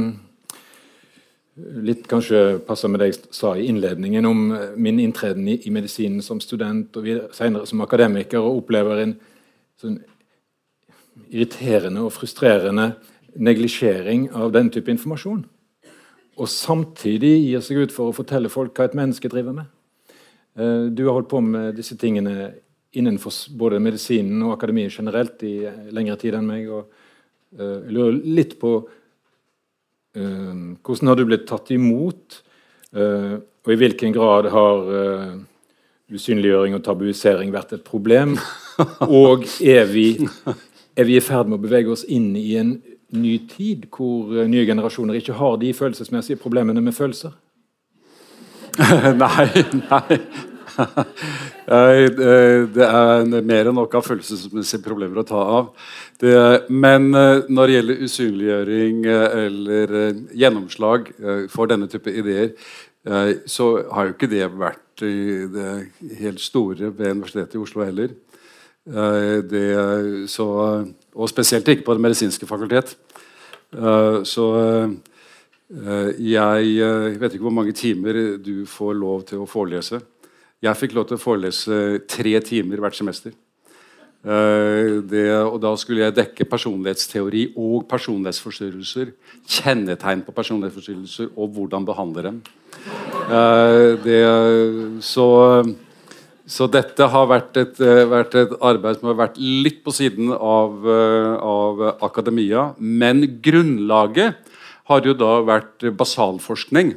[1.87, 4.43] litt kanskje passer med det jeg sa i innledningen om
[4.77, 9.17] min inntreden i, i medisinen som student og senere som akademiker, og opplever en
[9.81, 9.97] sånn
[11.33, 12.91] irriterende og frustrerende
[13.33, 15.45] neglisjering av den type informasjon.
[16.37, 19.73] Og samtidig gir seg ut for å fortelle folk hva et menneske driver med.
[20.57, 22.51] Eh, du har holdt på med disse tingene
[22.97, 26.69] innenfor både medisinen og akademiet generelt i eh, lengre tid enn meg.
[26.69, 26.87] og
[27.57, 28.79] eh, Jeg lurer litt på
[30.17, 32.39] hvordan har du blitt tatt imot,
[32.97, 34.87] og i hvilken grad har
[36.09, 38.33] usynliggjøring og tabuisering vært et problem?
[39.05, 40.07] Og er vi,
[40.97, 42.71] er vi i ferd med å bevege oss inn i en
[43.15, 47.35] ny tid hvor nye generasjoner ikke har de følelsesmessige problemene med følelser?
[49.23, 49.47] nei,
[49.89, 50.19] nei.
[52.77, 55.71] det er mer enn nok av følelsesmessige problemer å ta av.
[56.21, 56.33] Det,
[56.69, 61.11] men eh, når det gjelder usynliggjøring eh, eller eh, gjennomslag
[61.53, 62.53] for denne type ideer,
[63.47, 63.65] så
[63.95, 68.09] har jo ikke det vært det helt store ved Universitetet i Oslo heller.
[69.47, 69.61] Det,
[70.27, 70.47] så,
[71.17, 72.93] og spesielt ikke på Det medisinske fakultet.
[74.23, 74.45] Så
[75.67, 79.99] Eh, jeg, jeg vet ikke hvor mange timer du får lov til å forelese.
[80.63, 83.35] Jeg fikk lov til å forelese tre timer hvert semester.
[84.23, 89.11] Eh, det, og Da skulle jeg dekke personlighetsteori og personlighetsforstyrrelser.
[89.43, 92.39] Kjennetegn på personlighetsforstyrrelser og hvordan behandle dem.
[93.27, 94.21] Eh, det,
[95.03, 95.27] så,
[96.47, 100.85] så, dette har vært et, vært et, arbeid som har vært litt på siden av,
[101.43, 102.69] av akademia.
[102.79, 104.37] Men grunnlaget
[104.87, 106.93] har jo da vært basalforskning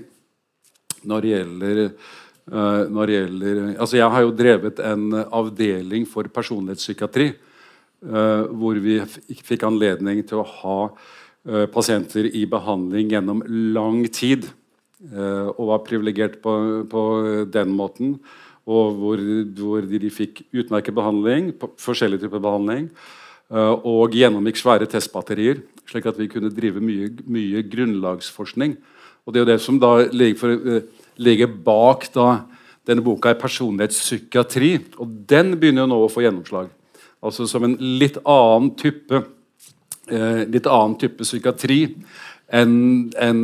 [1.11, 6.29] når det gjelder uh, når det gjelder, altså Jeg har jo drevet en avdeling for
[6.31, 7.33] personlighetspsykiatri
[8.01, 8.95] hvor vi
[9.45, 10.77] fikk anledning til å ha
[11.69, 13.43] pasienter i behandling gjennom
[13.77, 14.47] lang tid.
[15.05, 16.55] og var privilegert på,
[16.89, 17.03] på,
[17.53, 18.15] den måten.
[18.69, 19.23] Og hvor,
[19.57, 22.91] hvor de fikk utmerket behandling, forskjellige typer behandling.
[23.51, 28.77] og gjennomgikk svære testbatterier slik at vi kunne drive mye, mye grunnlagsforskning.
[29.27, 30.81] Og Det er jo det som da ligger, for, uh,
[31.19, 32.45] ligger bak da,
[32.87, 34.73] denne boka, er personlighetspsykiatri.
[34.99, 36.71] Og den begynner jo nå å få gjennomslag.
[37.23, 39.23] Altså som en litt annen type,
[40.11, 41.83] uh, litt annen type psykiatri
[42.51, 43.43] enn en,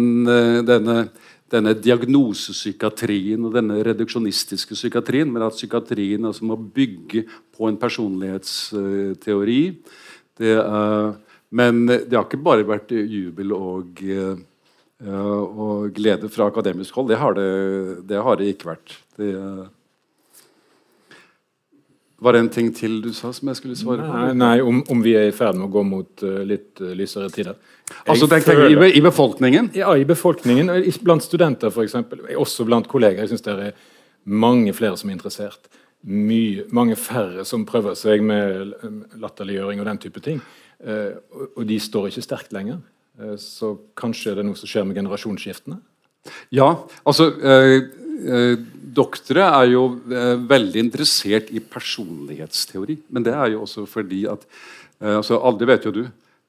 [0.67, 0.97] denne,
[1.53, 9.63] denne diagnosepsykiatrien og denne reduksjonistiske psykiatrien, men at psykiatrien altså må bygge på en personlighetsteori.
[10.37, 11.15] Det er
[11.55, 14.39] men det har ikke bare vært jubel og, eh,
[15.07, 17.11] og glede fra akademisk hold.
[17.13, 17.51] Det har det,
[18.09, 18.97] det, har det ikke vært.
[19.19, 19.33] Det
[22.19, 24.13] var det en ting til du sa som jeg skulle svare på?
[24.13, 26.95] Nei, nei om, om, vi er i ferd med å gå mot uh, litt uh,
[26.97, 27.59] lysere tider.
[28.09, 29.69] Altså, føler, i, I befolkningen?
[29.77, 30.73] Ja, i befolkningen.
[31.05, 31.99] Blant studenter, f.eks.
[32.41, 33.21] Også blant kolleger.
[33.27, 33.77] Jeg syns det er
[34.25, 35.69] mange flere som er interessert.
[36.07, 38.73] Mye, mange færre som prøver seg med
[39.21, 40.41] latterliggjøring og den type ting.
[40.81, 41.21] Uh,
[41.53, 42.81] og de står ikke sterkt lenger.
[43.41, 45.79] Så kanskje det er noe som skjer med generasjonsskiftene?
[46.55, 46.71] Ja,
[47.05, 47.77] altså eh,
[48.27, 48.57] eh,
[48.97, 52.97] Doktere er jo eh, veldig interessert i personlighetsteori.
[53.13, 54.47] Men det er jo også fordi at
[55.03, 56.07] eh, altså Alle vet jo du.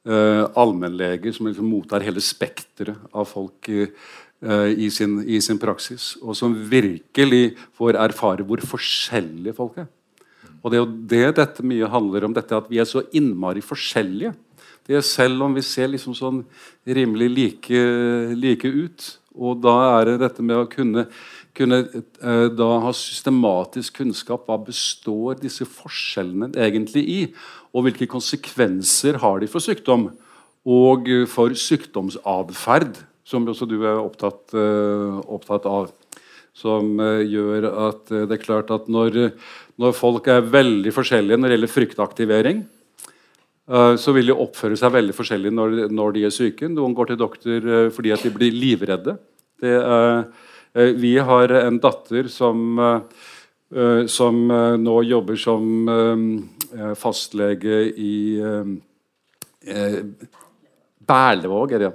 [0.07, 6.13] allmennleger som liksom mottar hele spekteret av folk i sin, i sin praksis.
[6.21, 9.89] Og som virkelig får erfare hvor forskjellige folk er.
[10.63, 13.59] Og det er jo det dette mye handler om, dette at vi er så innmari
[13.59, 14.31] forskjellige.
[14.87, 16.45] Det er Selv om vi ser liksom sånn
[16.87, 17.81] rimelig like,
[18.39, 19.07] like ut.
[19.37, 21.05] Og da er det dette med å kunne,
[21.57, 24.47] kunne eh, da ha systematisk kunnskap.
[24.47, 27.19] Hva består disse forskjellene egentlig i?
[27.73, 30.09] Og hvilke konsekvenser har de for sykdom?
[30.67, 32.97] Og for sykdomsatferd,
[33.27, 35.93] som også du er opptatt, uh, opptatt av.
[36.57, 39.31] Som uh, gjør at det er klart at når
[39.77, 42.76] når folk er veldig forskjellige når det gjelder fryktaktivering, eh,
[43.67, 46.69] så vil de oppføre seg veldig forskjellig når, når de er syke.
[46.71, 49.17] Noen går til doktor eh, fordi at de blir livredde.
[49.59, 50.23] Det, uh,
[50.77, 59.97] vi har en datter som, uh, som eh, nå jobber som uh, fastlege i eh,
[61.07, 61.93] Berlevåg, er det.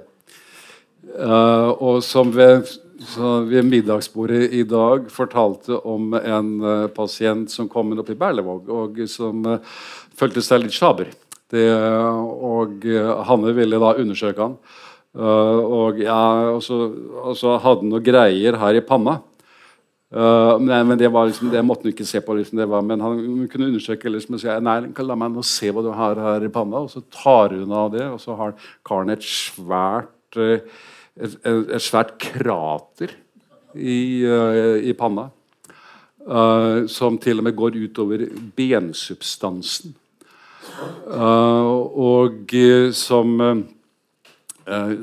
[1.83, 2.69] Og som ved,
[3.17, 6.49] ved, middagsbordet i dag fortalte om en
[6.95, 9.43] pasient som kom opp i Berlevåg, og som
[10.17, 11.11] følte seg litt sjaber.
[11.53, 11.67] Det,
[12.49, 12.87] og
[13.29, 14.55] Hanne ville da undersøke han.
[15.13, 16.21] og ja,
[16.55, 16.79] og så,
[17.61, 19.19] hadde han noen greier her i panna.
[20.13, 22.35] Uh, men, men det, liksom, det, måtte han ikke se på.
[22.37, 25.81] Liksom, var, men han kunne undersøke liksom, og si nei, la meg nå se hva
[25.81, 26.83] du har her i panna.
[26.85, 28.53] Og så tar hun av det, og så har
[28.85, 30.67] karen et svært et,
[31.45, 33.15] et, svært krater
[33.73, 33.97] i,
[34.29, 35.31] uh, i panna.
[36.23, 39.97] Uh, som til og med går utover bensubstansen.
[41.07, 42.53] Uh, og
[42.97, 43.39] som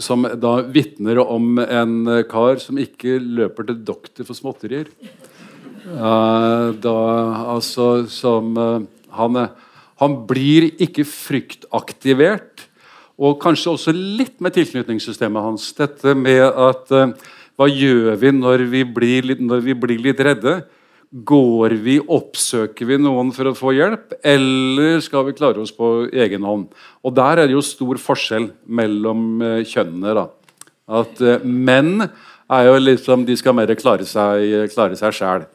[0.00, 4.86] som da vitner om en kar som ikke løper til doktor for småtterier.
[5.84, 6.94] da
[7.44, 8.56] altså som
[9.12, 9.36] han,
[10.00, 12.64] han blir ikke fryktaktivert
[13.20, 15.68] og kanskje også litt med tilknytningssystemet hans.
[15.76, 16.88] Dette med at
[17.60, 18.84] Hva gjør vi når vi,
[19.20, 20.62] litt, når vi, blir litt, redde?
[21.10, 26.06] Går vi, Oppsøker vi noen for å få hjelp, eller skal vi klare oss på
[26.06, 26.68] egen hånd?
[27.02, 30.14] Og Der er det jo stor forskjell mellom uh, kjønnene.
[30.14, 30.28] da.
[31.00, 35.48] At uh, Menn er jo liksom, de skal mer klare seg, klare seg sjæl.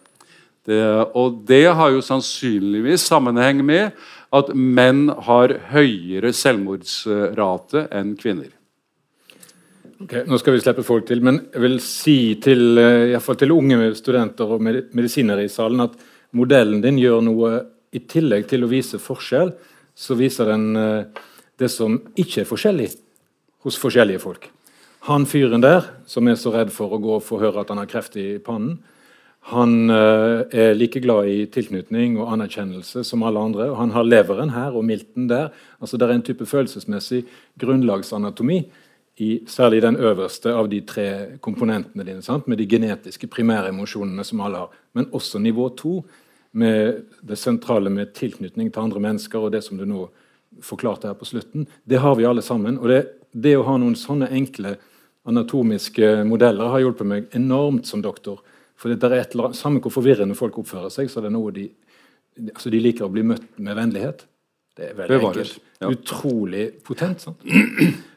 [1.14, 3.92] og det har jo sannsynligvis sammenheng med
[4.34, 8.50] at menn har høyere selvmordsrate enn kvinner.
[9.96, 13.96] Ok, Nå skal vi slippe folk til, men jeg vil si til, eh, til unge
[13.96, 15.94] studenter og medisinere i salen at
[16.34, 17.52] modellen din gjør noe
[17.94, 19.54] i tillegg til å vise forskjell,
[19.96, 21.06] så viser den eh,
[21.58, 22.90] det som ikke er forskjellig
[23.64, 24.50] hos forskjellige folk.
[25.08, 27.78] Han fyren der, som er så redd for å gå og få høre at han
[27.78, 28.80] har kreft i pannen,
[29.46, 33.68] han uh, er like glad i tilknytning og anerkjennelse som alle andre.
[33.70, 35.52] og Han har leveren her og milten der.
[35.80, 37.28] altså Det er en type følelsesmessig
[37.62, 38.64] grunnlagsanatomi,
[39.18, 41.08] i, særlig den øverste av de tre
[41.44, 42.48] komponentene dine, sant?
[42.48, 44.74] med de genetiske primære emosjonene som alle har.
[44.94, 46.02] Men også nivå to,
[46.56, 49.40] med det sentrale med tilknytning til andre mennesker.
[49.40, 50.10] og det som du nå
[50.62, 52.78] forklarte her på slutten, Det har vi alle sammen.
[52.78, 54.78] og det, det å ha noen sånne enkle
[55.26, 58.40] anatomiske modeller har hjulpet meg enormt som doktor
[58.76, 61.36] for det er et, eller annet, Samme hvor forvirrende folk oppfører seg, så er det
[61.36, 61.70] noe de,
[62.52, 64.26] altså de liker å bli møtt med vennlighet.
[64.76, 65.56] Det er veldig enkelt.
[65.80, 65.92] Ja.
[65.94, 67.24] Utrolig potent.
[67.24, 67.46] sant?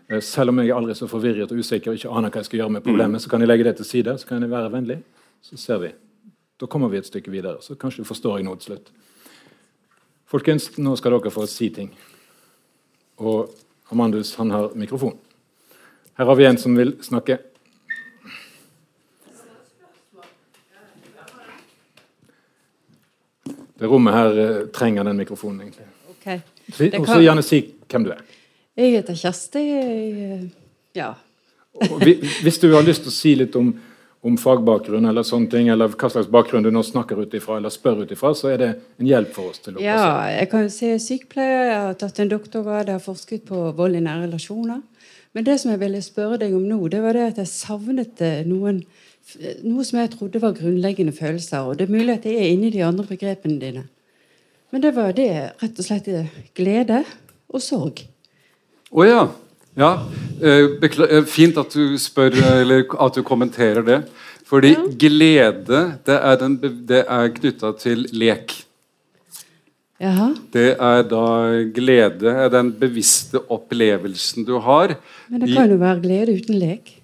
[0.09, 2.49] Eh, selv om jeg er aldri så forvirret og usikker og ikke aner hva jeg
[2.49, 4.73] skal gjøre med problemet, så kan jeg legge det til side så kan jeg være
[4.73, 5.03] vennlig.
[5.45, 5.93] Så ser vi.
[6.59, 7.61] Da kommer vi et stykke videre.
[7.63, 8.89] Så kanskje forstår jeg noe til slutt.
[10.29, 11.93] Folkens, nå skal dere få si ting.
[13.19, 13.53] Og
[13.93, 15.17] Amandus han har mikrofon.
[16.19, 17.39] Her har vi en som vil snakke.
[23.79, 25.87] Det rommet her uh, trenger den mikrofonen, egentlig.
[26.17, 26.41] Okay.
[26.99, 28.25] Og så gjerne si hvem du er.
[28.79, 29.61] Jeg heter Kjersti.
[29.67, 30.51] Jeg,
[30.95, 31.13] ja.
[32.45, 33.73] hvis du har lyst til å si litt om,
[34.23, 37.75] om, fagbakgrunn eller sånne ting, eller hva slags bakgrunn du nå snakker ut ifra, eller
[37.75, 38.69] spør ut ifra, så er det
[39.03, 39.59] en hjelp for oss.
[39.65, 41.65] til å Ja, jeg kan jo si sykepleier.
[41.73, 44.85] Jeg har tatt en doktorgrad, jeg har forsket på vold i nære relasjoner.
[45.35, 48.23] Men det som jeg ville spørre deg om nå, det var det at jeg savnet
[48.25, 48.85] eh, noen
[49.61, 51.67] noe som jeg trodde var grunnleggende følelser.
[51.67, 53.83] Og det er mulig at jeg er inni de andre begrepene dine.
[54.73, 55.29] Men det var det
[55.61, 56.09] rett og slett
[56.57, 57.03] glede
[57.49, 58.07] og sorg.
[58.89, 59.25] Å oh, ja.
[59.77, 59.91] ja.
[60.41, 63.99] Eh, eh, fint at du spør, eller at du kommenterer det.
[64.49, 64.87] Fordi ja.
[65.03, 66.57] glede, det er, den,
[66.89, 68.55] det er knytta til lek.
[69.99, 70.31] Jaha.
[70.55, 71.27] Det er da
[71.75, 74.95] glede er den bevisste opplevelsen du har.
[75.29, 76.95] Men det kan jo være glede uten lek?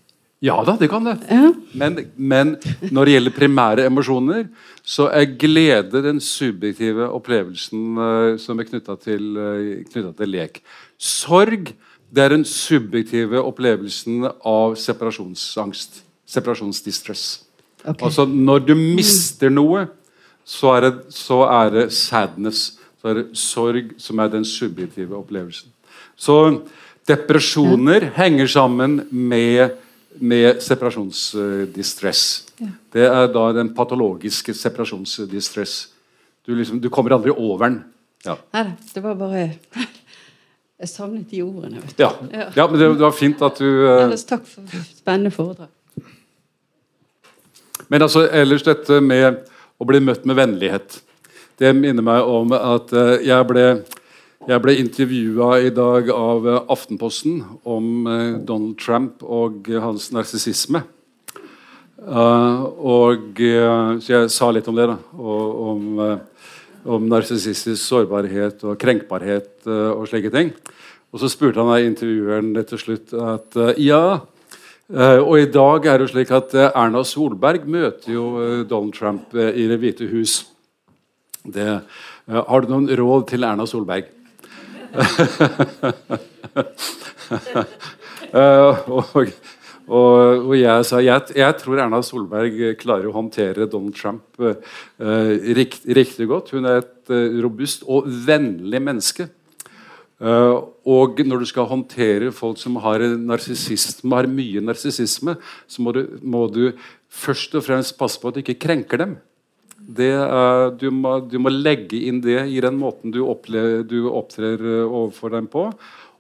[0.44, 1.16] Ja da, det kan det.
[1.32, 1.51] Ja.
[1.73, 2.55] Men, men,
[2.93, 4.44] når det gjelder primære emosjoner,
[4.85, 10.61] så er glede den subjektive opplevelsen uh, som er knytta til, uh, til, lek.
[10.98, 11.74] Sorg
[12.14, 16.02] det er den subjektive opplevelsen av separasjonsangst.
[16.30, 17.24] Separasjonsdistress.
[17.82, 18.06] Okay.
[18.06, 19.88] Altså Når du mister noe,
[20.44, 22.78] så er, det, så er det sadness.
[23.00, 25.72] Så er det sorg som er den subjektive opplevelsen.
[26.16, 26.36] Så
[27.08, 28.12] depresjoner ja.
[28.22, 29.80] henger sammen med
[30.20, 32.22] med separasjonsdistress.
[32.60, 32.68] Ja.
[32.92, 35.88] Det er da den patologiske separasjonsdistress.
[36.46, 37.80] Du, liksom, du kommer aldri over den.
[38.24, 38.36] Ja.
[38.54, 39.48] Nei, det var bare
[40.80, 41.82] Jeg savnet de ordene.
[41.98, 42.10] Ja.
[42.32, 42.48] ja.
[42.56, 42.66] ja.
[42.66, 44.02] men det, det, var fint at du uh...
[44.02, 45.70] Ellers takk for spennende foredrag.
[47.92, 49.44] Men altså, ellers dette med
[49.78, 50.98] å bli møtt med vennlighet.
[51.60, 53.68] Det minner meg om at uh, jeg ble
[54.44, 58.05] jeg ble intervjua i dag av eh, Aftenposten om
[58.44, 60.82] Donald Trump og hans narsissisme.
[62.05, 64.84] Og Så jeg sa litt om det.
[64.90, 65.86] da, og, om,
[66.85, 70.52] om narsissistisk sårbarhet og krenkbarhet og slike ting.
[71.15, 74.20] Og så spurte han meg intervjueren til slutt at ja
[75.24, 78.24] Og i dag er det jo slik at Erna Solberg møter jo
[78.69, 80.44] Donald Trump i Det hvite hus.
[81.44, 81.81] Det,
[82.28, 84.05] har du noen råd til Erna Solberg?
[88.35, 89.28] og
[89.85, 94.55] og, og jeg sa jeg, jeg, tror Erna Solberg klarer å håndtere Donald Trump uh,
[95.59, 96.55] rikt, riktig godt.
[96.56, 99.28] Hun er et uh, robust og vennlig menneske.
[100.24, 105.36] Uh, og når du skal håndtere folk som har, har mye narsissisme,
[105.69, 106.70] så må du, må du,
[107.12, 109.19] først og fremst passe på at du ikke krenker dem.
[109.85, 110.15] Det,
[110.81, 115.35] du, må, du, må, legge inn det i den måten du, opplever, du opptrer overfor
[115.36, 115.66] dem på.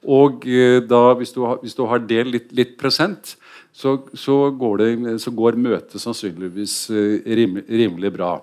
[0.04, 0.44] Og
[0.84, 3.38] da, hvis du, har, hvis du har det litt, litt present,
[3.74, 8.36] så, så, går, det, så går, møtet sannsynligvis eh, rim, rimelig bra.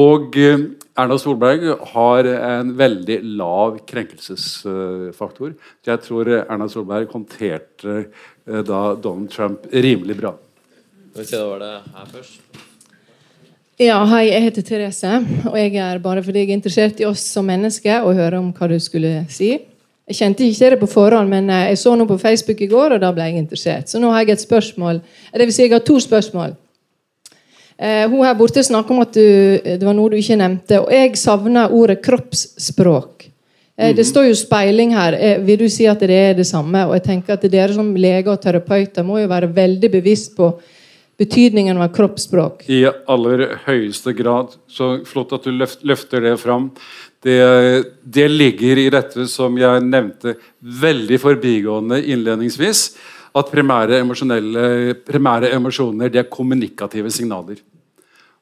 [0.00, 0.64] Og eh,
[0.96, 5.52] Erna Solberg har en veldig lav krenkelsesfaktor.
[5.84, 10.32] Jeg tror Erna Solberg håndterte eh, da Donald Trump rimelig bra.
[11.12, 12.40] Skal vi se, da var det her først.
[13.82, 15.20] Ja, Hei, jeg heter Therese.
[15.50, 18.52] Og jeg er bare fordi jeg er interessert i oss som mennesker og høre om
[18.54, 19.52] hva du skulle si.
[20.08, 22.96] Jeg kjente ikke det på forhånd, men eh, jeg så noe på Facebook i går,
[22.96, 23.88] og da ble jeg interessert.
[23.88, 25.00] Så nå har jeg et spørsmål.
[25.32, 26.56] Det vil si, jeg har to spørsmål.
[27.78, 29.24] Eh, hun her borte snakker om at du,
[29.64, 30.82] det var noe du ikke nevnte.
[30.84, 33.30] Og jeg savner ordet kroppsspråk.
[33.76, 34.10] Eh, det mhm.
[34.10, 35.16] står jo speiling her.
[35.18, 36.86] Eh, vil du si at det er det samme?
[36.86, 40.52] Og jeg tenker at dere som leger og terapeuter må jo være veldig bevisst på
[41.18, 42.64] betydningen av kroppsspråk.
[42.70, 44.54] I aller høyeste grad.
[44.70, 46.70] Så flott at du løfter det fram.
[47.24, 47.38] Det,
[48.04, 52.82] det, ligger i dette som jeg nevnte veldig forbigående innledningsvis.
[53.34, 54.02] At primære,
[55.06, 57.62] primære emosjoner det er kommunikative signaler.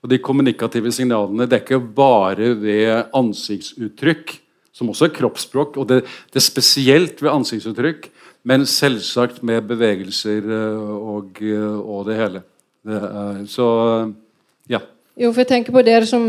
[0.03, 4.35] Og De kommunikative signalene dekker bare ved ansiktsuttrykk,
[4.75, 5.77] som også er kroppsspråk.
[5.79, 6.03] og det,
[6.33, 8.11] det er spesielt ved ansiktsuttrykk,
[8.45, 12.43] men selvsagt med bevegelser eh, og, eh, og det hele.
[12.83, 12.99] Det
[13.47, 13.67] så
[14.67, 14.81] ja.
[15.15, 16.25] Jo, for jeg tenker på dere som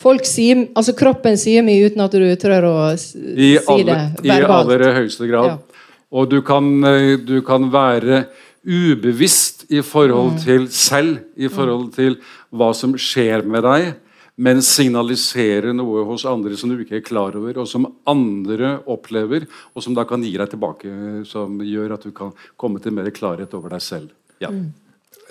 [0.00, 4.70] Folk sier, altså Kroppen sier mye uten at du tør å si alle, det verbalt.
[4.70, 5.50] I aller høyeste grad.
[5.50, 5.88] Ja.
[6.10, 8.24] Og du kan, eh, du kan, være
[8.66, 10.38] ubevisst i forhold mm.
[10.44, 12.16] til selv, i forhold til
[12.50, 13.92] hva som skjer med deg,
[14.40, 19.44] men signalisere noe hos andre som du ikke er klar over, og som andre opplever,
[19.76, 20.92] og som da kan gi deg tilbake,
[21.28, 24.14] som gjør at du kan komme til mer klarhet over deg selv.
[24.40, 24.48] Ja.
[24.48, 24.72] Mm.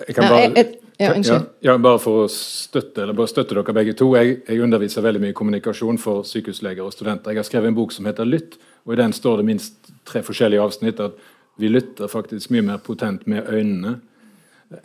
[0.06, 0.64] Jeg kan bare,
[1.00, 4.10] ja, ja, ja, bare for å støtte, eller bare støtte dere begge to.
[4.18, 7.32] Jeg, jeg, underviser veldig mye kommunikasjon for sykehusleger og studenter.
[7.32, 10.20] Jeg har skrevet en bok som heter Lytt, og i den står det minst tre
[10.26, 11.00] forskjellige avsnitt.
[11.00, 11.16] At
[11.60, 13.96] vi lytter faktisk mye mer potent med øynene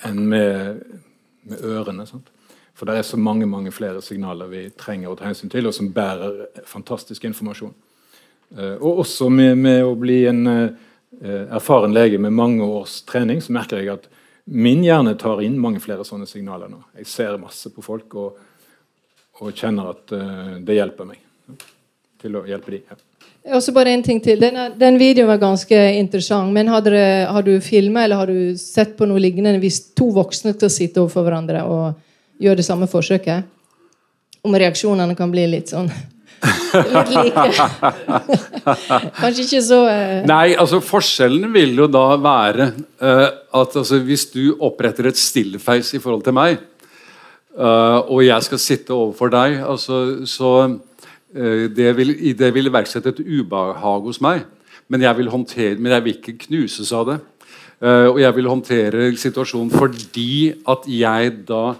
[0.07, 0.81] enn med,
[1.45, 2.07] med ørene.
[2.07, 2.31] Sant?
[2.75, 5.75] For det er så mange mange flere signaler vi trenger å ta hensyn til, og
[5.75, 7.75] som bærer fantastisk informasjon.
[8.55, 10.67] Uh, og også med, med, å bli en uh,
[11.55, 14.09] erfaren lege med mange års trening, så merker jeg at
[14.45, 16.77] Min hjerne tar inn mange flere sånne signaler nå.
[16.99, 18.37] Jeg ser masse på folk og,
[19.41, 21.21] og kjenner at uh, det hjelper meg
[22.21, 22.85] til å hjelpe dem.
[22.85, 22.99] Ja.
[23.55, 24.39] Og så bare en ting til.
[24.41, 26.53] Den, den, videoen var ganske interessant.
[26.53, 30.11] Men har, dere, har du filma eller har du sett på noe lignende hvis to
[30.13, 33.45] voksne skal sitte overfor hverandre og gjøre det samme forsøket?
[34.45, 35.89] Om reaksjonene kan bli litt sånn
[36.43, 37.65] Litt like.
[39.21, 40.21] Kanskje ikke så uh...
[40.27, 42.69] Nei, altså forskjellen vil jo da være
[43.01, 43.27] uh,
[43.61, 46.59] at altså, hvis du oppretter et stillfeis i forhold til meg,
[47.57, 50.51] uh, og jeg skal sitte overfor deg, altså, så
[51.35, 54.45] det vil, det vil iverksette et ubehag hos meg.
[54.87, 57.17] Men jeg vil, håndtere, men jeg vil ikke knuses av det.
[57.83, 61.73] og jeg vil håndtere situasjonen fordi at jeg da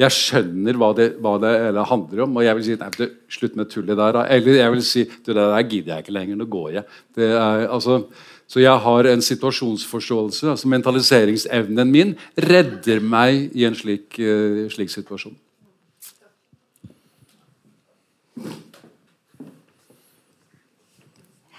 [0.00, 3.68] jeg skjønner hva det, hva det handler om, og jeg vil si nei, slutt med
[3.72, 4.18] tullet der.
[4.32, 6.84] Eller jeg vil si det der gidder jeg ikke lenger, nå går jeg.
[7.20, 8.00] Er, altså,
[8.48, 10.48] så jeg har en situasjonsforståelse.
[10.54, 12.16] altså Mentaliseringsevnen min
[12.48, 15.36] redder meg i en slik, uh, slik situasjon.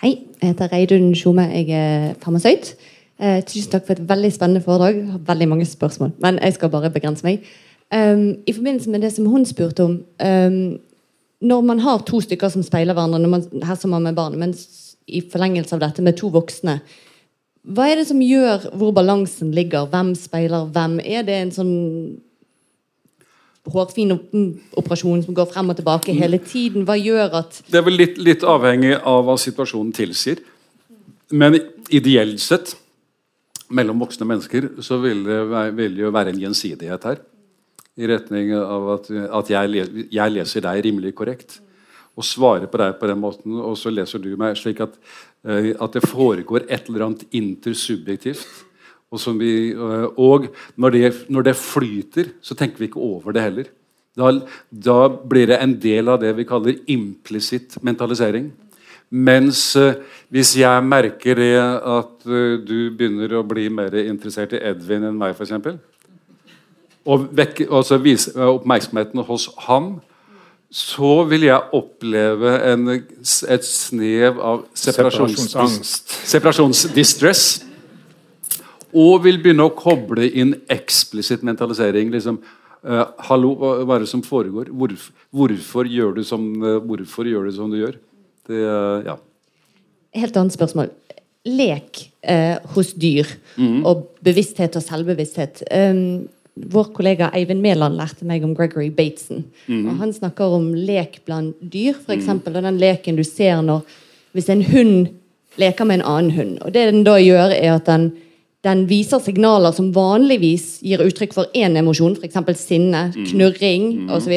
[0.01, 1.45] Hei, jeg heter Reidun Tjome.
[1.53, 2.73] Jeg er farmasøyt.
[3.21, 4.95] Eh, tusen takk for et veldig spennende foredrag.
[4.97, 7.45] Jeg har veldig mange spørsmål, men jeg skal bare begrense meg.
[7.91, 10.79] Um, I forbindelse med det som hun spurte om um,
[11.41, 14.53] Når man har to stykker som speiler hverandre, man, her som man med barn, men
[15.07, 16.77] i forlengelse av dette med to voksne
[17.67, 19.89] Hva er det som gjør hvor balansen ligger?
[19.91, 20.99] Hvem speiler hvem?
[21.03, 21.73] Er det en sånn
[23.71, 24.15] hårfin
[24.79, 26.87] operasjon som går frem og tilbake hele tiden?
[26.87, 30.39] Hva gjør at Det er vel litt, litt avhengig av hva situasjonen tilsier.
[31.31, 31.59] Men
[31.89, 32.73] ideelt sett
[33.71, 35.41] mellom voksne mennesker, så vil det,
[35.77, 37.21] vil det jo være en gjensidighet her.
[37.99, 41.59] I retning av at, at jeg, jeg leser deg rimelig korrekt.
[42.19, 44.97] Og svarer på deg på den måten, og så leser du meg slik at,
[45.47, 48.47] eh, at det foregår et eller annet intersubjektivt.
[49.11, 50.49] Og, vi, eh, og
[50.79, 53.71] når, det, når det flyter, så tenker vi ikke over det heller.
[54.15, 54.31] Da,
[54.71, 58.51] da blir det en del av det vi kaller implisitt mentalisering.
[59.11, 59.99] Mens eh,
[60.31, 62.27] hvis jeg merker det at
[62.67, 65.81] du begynner å bli mer interessert i Edvin enn meg, f.eks.,
[67.05, 69.95] og, vekke, og så vise oppmerksomheten hos ham,
[70.71, 76.15] så vil jeg oppleve en, et snev av Separasjonsangst.
[76.31, 77.43] separasjonsdistress.
[78.91, 82.11] Og vil begynne å koble inn eksplisitt mentalisering.
[82.11, 82.41] liksom
[82.81, 84.71] Uh, Hallo, hva, er det som foregår?
[84.73, 87.99] Hvorfor, hvorfor, gjør du som, uh, hvorfor gjør du som du gjør?
[88.49, 89.13] Det, uh, ja.
[90.17, 90.89] Helt annet spørsmål.
[91.45, 92.03] Lek
[92.75, 93.25] hos dyr
[93.87, 95.63] og bevissthet og selvbevissthet.
[95.73, 99.45] Um, vår kollega Eivind Mæland lærte meg om Gregory Bateson.
[99.87, 102.27] Og han snakker om lek blant dyr, f.eks.
[102.27, 103.81] Og den leken du ser når
[104.33, 105.07] hvis en hund
[105.59, 106.57] leker med en annen hund.
[106.61, 108.11] Og det den da gjør, er at den,
[108.63, 112.59] den viser signaler som vanligvis gir uttrykk for én emosjon, f.eks.
[112.59, 114.35] sinne, knurring osv.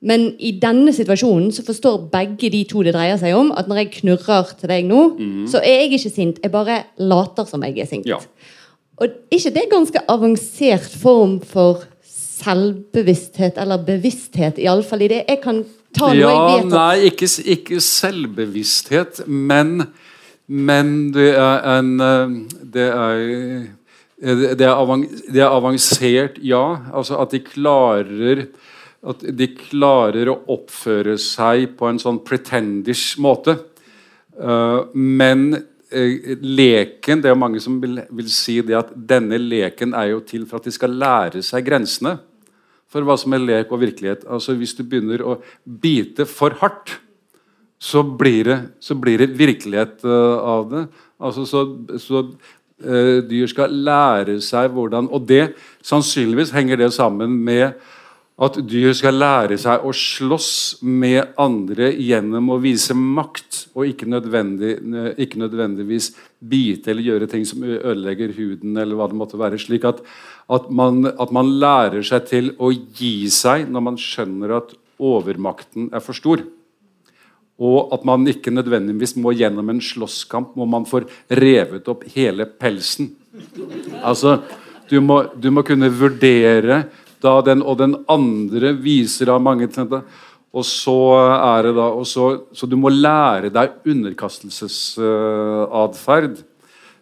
[0.00, 3.76] Men i denne situasjonen så forstår begge de to det dreier seg om, at når
[3.82, 5.02] jeg knurrer til deg nå,
[5.50, 6.38] så er jeg ikke sint.
[6.42, 8.06] Jeg bare later som jeg er sint.
[8.08, 8.16] Ja.
[9.00, 15.40] Og ikke det er ganske avansert form for selvbevissthet, eller bevissthet, iallfall i det jeg
[15.42, 15.62] kan
[15.96, 19.86] ta noe ja, jeg vet at Nei, ikke, ikke selvbevissthet, men,
[20.46, 22.40] men det er en eh,
[22.76, 23.68] Det er
[24.20, 26.76] det er, avan, det er avansert, ja.
[26.92, 28.42] Altså at de klarer
[29.00, 33.54] at de klarer å oppføre seg på en sånn pretendish måte.
[34.36, 39.94] Eh, men eh, leken Det er mange som vil, vil si det at denne leken
[39.98, 42.16] er jo til for at de skal lære seg grensene
[42.90, 44.24] for hva som er lek og virkelighet.
[44.26, 46.96] Altså Hvis du begynner å bite for hardt,
[47.80, 50.82] så blir det, så blir det virkelighet eh, av det.
[51.20, 51.62] Altså Så,
[52.02, 52.24] så
[52.82, 57.72] eh, dyr skal lære seg hvordan Og det sannsynligvis henger det sammen med
[58.40, 64.08] at dyr skal lære seg å slåss med andre gjennom å vise makt, og ikke,
[64.08, 64.78] nødvendig,
[65.20, 69.60] ikke nødvendigvis bite eller gjøre ting som ødelegger huden, eller hva det måtte være.
[69.60, 70.00] Slik at,
[70.48, 75.90] at, man, at man lærer seg til å gi seg når man skjønner at overmakten
[75.92, 76.40] er for stor.
[77.60, 82.48] Og at man ikke nødvendigvis må gjennom en slåsskamp hvor man får revet opp hele
[82.48, 83.12] pelsen.
[84.00, 84.38] Altså,
[84.88, 86.86] du må, du må kunne vurdere
[87.22, 89.68] da den og den andre viser av mange.
[90.50, 90.98] Og så
[91.36, 96.44] er det da så, så du må lære deg underkastelsesatferd.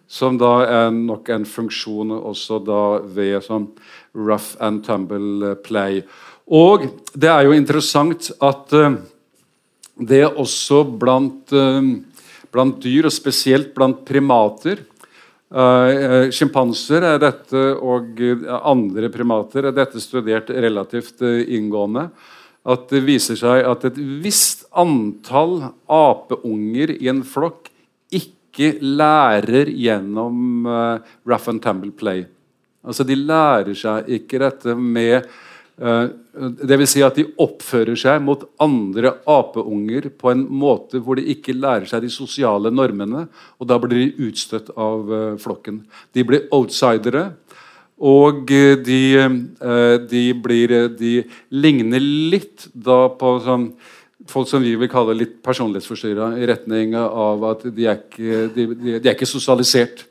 [0.09, 3.69] som da er nok en funksjon også da ved sånn
[4.17, 6.03] rough and tumble play.
[6.49, 8.97] Og det er jo interessant at uh,
[10.01, 11.83] det også blant, uh,
[12.49, 14.98] blant dyr, og spesielt blant primater Uh,
[15.49, 22.11] Sjimpanser er dette, og eh, andre primater er dette studert relativt eh, inngående.
[22.69, 27.71] At det viser seg at et visst antall apeunger i en flokk
[28.13, 30.67] ikke lærer gjennom
[31.25, 32.27] rough and tumble play.
[32.85, 35.25] Altså De lærer seg ikke dette med
[35.79, 41.27] det vil si at de oppfører seg mot andre apeunger på en måte hvor de
[41.35, 43.29] ikke lærer seg de sosiale normene,
[43.59, 45.85] og da blir de utstøtt av uh, flokken.
[46.15, 47.29] De blir outsidere.
[47.99, 48.99] Og uh, de,
[50.11, 51.15] de, blir, de
[51.55, 53.71] ligner litt da på sånn
[54.29, 58.67] folk som vi vil kalle litt personlighetsforstyrra, i retning av at de er ikke, de,
[58.99, 60.08] de er ikke sosialisert.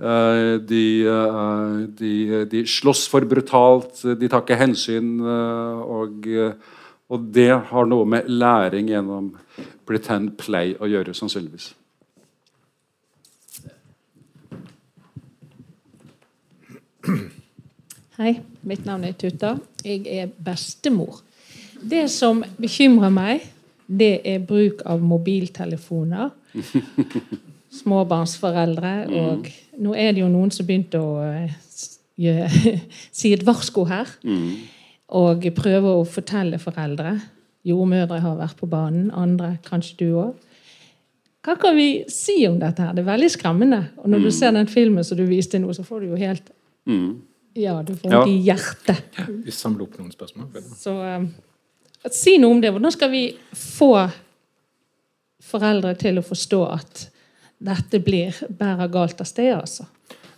[0.00, 5.18] Eh, de, eh, de, de, slåss for brutalt, de tar ikke hensyn.
[5.20, 6.28] eh, Og,
[7.10, 9.34] og det har noe med læring gjennom
[9.84, 11.74] pretend play å gjøre, sannsynligvis.
[18.20, 19.56] Hei, mitt navn er Tutta.
[19.84, 21.20] Jeg er bestemor.
[21.80, 23.46] Det som bekymrer meg,
[23.88, 26.30] det er bruk av mobiltelefoner.
[27.70, 28.92] Småbarnsforeldre.
[29.20, 29.48] Og
[29.80, 31.54] nå er det jo noen som begynte å eh,
[32.20, 32.78] gjø-
[33.22, 34.10] si et varsko her.
[35.10, 37.16] Og prøve å fortelle foreldre.
[37.66, 39.10] Jordmødre har vært på banen.
[39.12, 40.46] Andre, kanskje du òg.
[41.44, 42.84] Hva kan vi si om dette?
[42.84, 42.92] her?
[42.96, 43.78] Det er veldig skremmende.
[44.02, 46.50] Og når du ser den filmen som du viste nå, så får du jo helt
[47.56, 48.24] Ja, du får Ja.
[48.28, 49.06] i hjertet.
[49.44, 50.50] Vi samler opp noen spørsmål.
[50.78, 51.24] Så um,
[52.12, 52.70] si noe om det.
[52.74, 53.22] Hvordan skal vi
[53.56, 53.92] få
[55.42, 57.06] foreldre til å forstå at
[57.60, 59.86] dette blir bærer galt av sted, altså?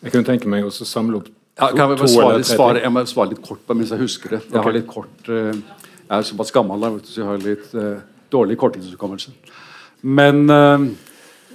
[0.03, 3.05] Jeg kunne tenke meg å samle opp Ja, kan jeg, to svare, svare, jeg må
[3.07, 4.41] svare litt kort på mens jeg husker det.
[4.49, 8.01] Jeg, har litt kort, eh, jeg er såpass gammel da, så jeg har litt uh,
[8.33, 9.35] dårlig korttidshukommelse.
[10.03, 10.87] Men eh,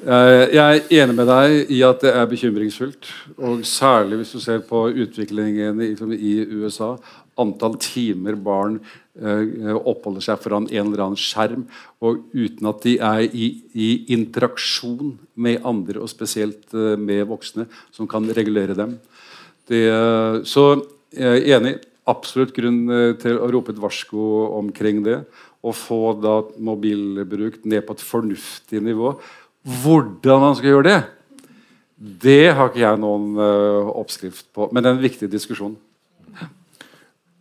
[0.06, 3.10] eh, jeg er enig med deg i at det er bekymringsfullt.
[3.38, 6.95] Og særlig hvis du ser på utviklingen i, liksom, i USA.
[7.38, 8.80] Antall timer barn
[9.18, 11.68] eh, oppholder seg foran en eller annen skjerm
[12.01, 17.68] og uten at de er i, i interaksjon med andre, og spesielt eh, med voksne,
[17.93, 18.97] som kan regulere dem.
[19.69, 20.69] Det, eh, så
[21.14, 21.77] jeg er enig.
[22.07, 22.85] Absolutt grunn
[23.19, 25.18] til å rope et varsko omkring det.
[25.59, 29.11] Og få da mobilbruk ned på et fornuftig nivå.
[29.84, 30.99] Hvordan man skal gjøre det,
[32.23, 33.35] det har ikke jeg noen
[33.91, 34.69] oppskrift på.
[34.72, 35.76] Men det er en viktig diskusjon.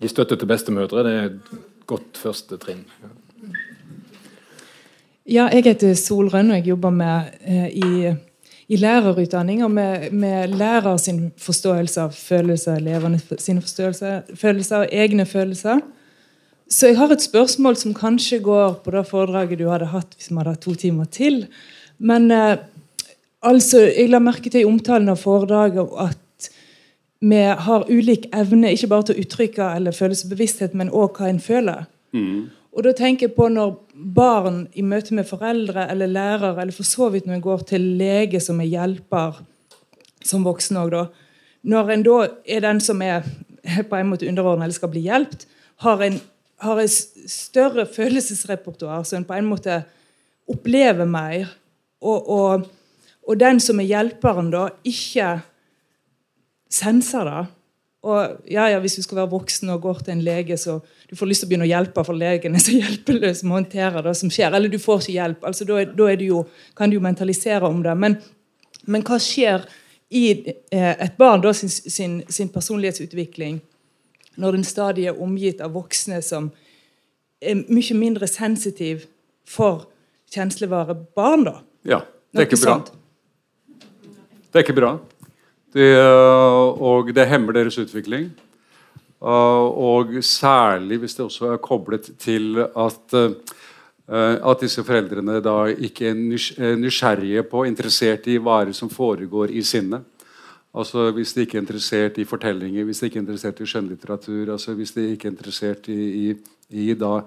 [0.00, 1.04] Gi støtte til bestemødre.
[1.06, 1.52] Det er et
[1.88, 2.84] godt første trinn.
[5.26, 8.12] Ja, jeg heter Sol Rønn, og jeg jobber med, eh, i,
[8.68, 9.64] i lærerutdanning.
[9.64, 15.80] Og med, med lærer sin forståelse av følelser, elevene sine følelser og egne følelser.
[16.68, 20.30] Så jeg har et spørsmål som kanskje går på det foredraget du hadde hatt hvis
[20.30, 21.46] vi hadde hatt to timer til.
[21.98, 22.58] Men eh,
[23.42, 26.22] altså, jeg la merke til i omtalen av foredraget at
[27.20, 31.40] vi har ulik evne ikke bare til å uttrykke eller følelsesbevissthet, men òg hva en
[31.40, 31.86] føler.
[32.76, 36.84] Og da tenker jeg på når barn i møte med foreldre eller lærere, eller for
[36.84, 39.40] så vidt når en går til lege som er hjelper,
[40.24, 41.06] som voksen òg, da.
[41.66, 43.24] Når en da er den som er
[43.90, 45.48] på en måte underordnet eller skal bli hjulpet,
[45.84, 46.20] har en
[46.64, 46.88] har en
[47.28, 49.82] større følelsesrepertoar, så en på en måte
[50.48, 51.50] opplever mer.
[52.00, 52.66] Og, og,
[53.28, 55.40] og den som er hjelperen, da, ikke
[56.72, 57.44] senser det.
[58.06, 60.78] Og ja, ja, Hvis du skal være voksen og går til en lege, så
[61.10, 63.58] du får lyst til å begynne å hjelpe, for legen er så hjelpeløs med å
[63.60, 64.54] håndtere det som skjer.
[64.54, 65.48] Eller du får ikke hjelp.
[65.48, 66.44] altså Da, da du jo,
[66.78, 67.96] kan du jo mentalisere om det.
[67.98, 68.20] Men,
[68.86, 69.66] men hva skjer
[70.14, 70.26] i
[70.70, 73.58] eh, et barn da, sin, sin, sin personlighetsutvikling
[74.36, 76.50] når den stadig er omgitt av voksne som
[77.40, 79.06] er mye mindre sensitiv
[79.48, 79.88] for
[80.32, 81.58] kjenslevare barn, da?
[81.86, 82.00] Ja,
[82.34, 82.76] det er ikke bra.
[84.46, 84.92] Det er ikke bra.
[85.76, 88.30] Det, øh, og det hemmer deres utvikling.
[89.20, 93.30] Uh, og særlig hvis det også er koblet til at uh,
[94.50, 96.14] at disse foreldrene da ikke er
[96.58, 100.04] er nysgjerrige på, interessert i hva er som foregår i sinnet.
[100.74, 104.52] Altså Hvis de ikke er interessert i fortellinger, hvis de ikke er interessert i skjønnlitteratur,
[104.52, 106.34] altså hvis de ikke er interessert i, i,
[106.70, 107.20] i, da,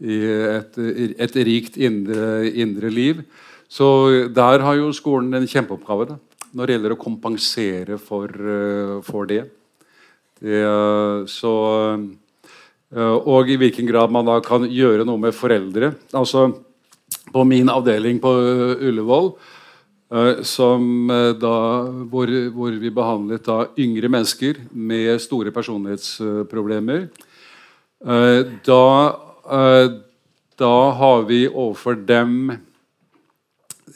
[0.00, 0.16] i
[0.58, 0.78] et,
[1.18, 3.22] et rikt indre, indre liv.
[3.68, 6.14] Så der har jo skolen en kjempeoppgave da,
[6.56, 9.42] når det gjelder å kompensere for, eh, for det.
[10.40, 11.52] det eh, så
[11.92, 15.92] eh, Og i hvilken grad man da kan gjøre noe med foreldre.
[16.16, 16.48] Altså
[17.32, 18.32] På min avdeling på
[18.80, 19.34] Ullevål
[20.46, 21.56] som da,
[22.06, 27.08] hvor, hvor vi behandlet da yngre mennesker med store personlighetsproblemer.
[28.68, 28.84] Da,
[30.62, 32.54] da har vi overfor dem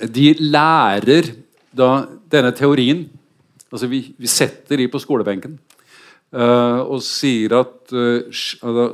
[0.03, 1.31] De lærer
[1.81, 1.91] da
[2.33, 3.07] denne teorien.
[3.71, 5.59] Altså vi, vi setter de på skolebenken
[6.35, 8.31] uh, og sier at uh,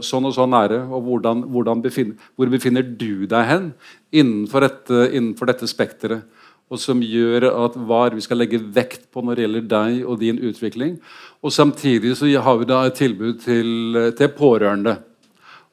[0.04, 3.70] sånn og sånn er det, og hvordan, hvordan befinner, hvor befinner du deg hen
[4.12, 6.26] innenfor dette, innenfor dette spekteret?
[6.66, 10.16] og som gjør at hva vi skal legge vekt på når det gjelder deg og
[10.22, 10.96] din utvikling.
[11.38, 14.96] Og Samtidig så har vi da et tilbud til, til pårørende.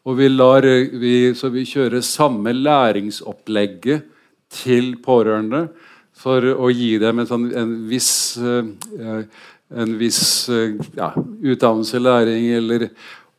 [0.06, 0.68] Og vi, lar,
[1.02, 4.06] vi, så vi kjører samme læringsopplegget
[4.53, 5.65] til pårørende
[6.24, 9.26] for å gi dem en, sånn, en viss, eh,
[9.84, 10.24] en viss
[10.54, 12.90] eh, ja, utdannelse, læring eller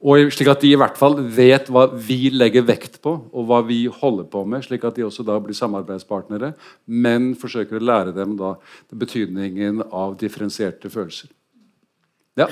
[0.05, 3.62] og slik at de i hvert fall vet hva vi legger vekt på, og hva
[3.65, 4.61] vi holder på med.
[4.66, 6.51] Slik at de også da blir samarbeidspartnere,
[6.85, 8.51] men forsøker å lære dem da
[8.93, 11.31] betydningen av differensierte følelser.
[12.36, 12.51] Ja.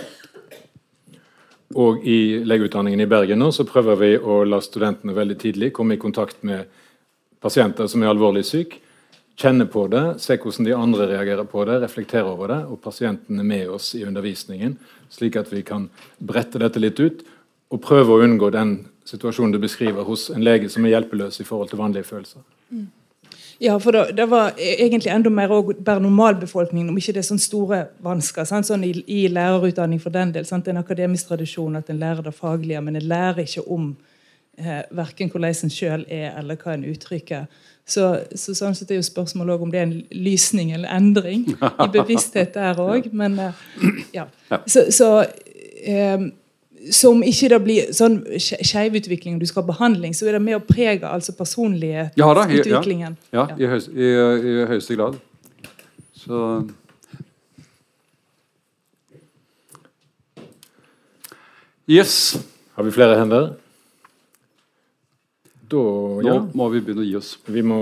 [1.77, 5.99] Og i legeutdanningen i Bergen nå så prøver vi å la studentene veldig tidlig komme
[5.99, 6.73] i kontakt med
[7.43, 8.81] pasienter som er alvorlig syke.
[9.43, 12.61] Kjenne på det, se hvordan de andre reagerer på det, reflektere over det.
[12.71, 14.77] Og pasienten er med oss i undervisningen,
[15.11, 15.89] slik at vi kan
[16.23, 17.25] brette dette litt ut.
[17.75, 18.77] Og prøve å unngå den
[19.09, 22.45] situasjonen du beskriver hos en lege som er hjelpeløs i forhold til vanlige følelser.
[23.63, 27.29] Ja, for det, det var e- egentlig enda mer bare normalbefolkningen, om ikke det er
[27.33, 28.47] sånne store vansker.
[28.47, 28.67] Sant?
[28.67, 30.47] Sånn i, I lærerutdanning for den del.
[30.47, 30.65] Sant?
[30.65, 33.93] Det er en akademisk tradisjon at en lærer det faglige, men en lærer ikke om
[34.59, 37.47] eh, verken hvordan en sjøl er, eller hva en uttrykker.
[37.87, 38.05] Så,
[38.39, 42.55] så, sånn sett er jo spørsmålet om det er en lysning eller endring i bevissthet
[42.55, 43.09] der òg.
[43.11, 43.65] Eh,
[44.15, 44.29] ja.
[44.71, 45.11] Så, så
[46.15, 46.31] um,
[46.91, 50.59] så ikke det blir sånn skeivutvikling og du skal ha behandling, så er det med
[50.59, 53.19] å prege altså personlighetsutviklingen.
[53.31, 54.13] Ja, ja, ja, i, høyeste, i,
[54.53, 55.19] i, høyeste grad.
[56.23, 56.39] Så
[61.91, 62.39] Yes.
[62.79, 63.51] Har vi flere hender?
[65.73, 65.81] Da
[66.23, 66.37] Nå ja.
[66.59, 67.33] må vi begynne å gi oss.
[67.49, 67.79] Vi må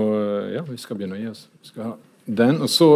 [0.53, 1.45] Ja, vi skal begynne å gi oss.
[1.61, 1.93] Vi skal ha
[2.25, 2.61] den.
[2.63, 2.87] Og så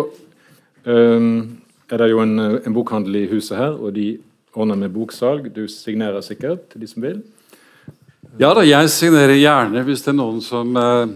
[0.85, 1.57] um,
[1.91, 4.13] er det jo en, en bokhandel i huset her, og de
[4.55, 5.49] ordner med boksalg.
[5.53, 7.19] Du signerer sikkert til de som vil.
[8.39, 11.11] Ja da, jeg signerer gjerne hvis det er noen som eh,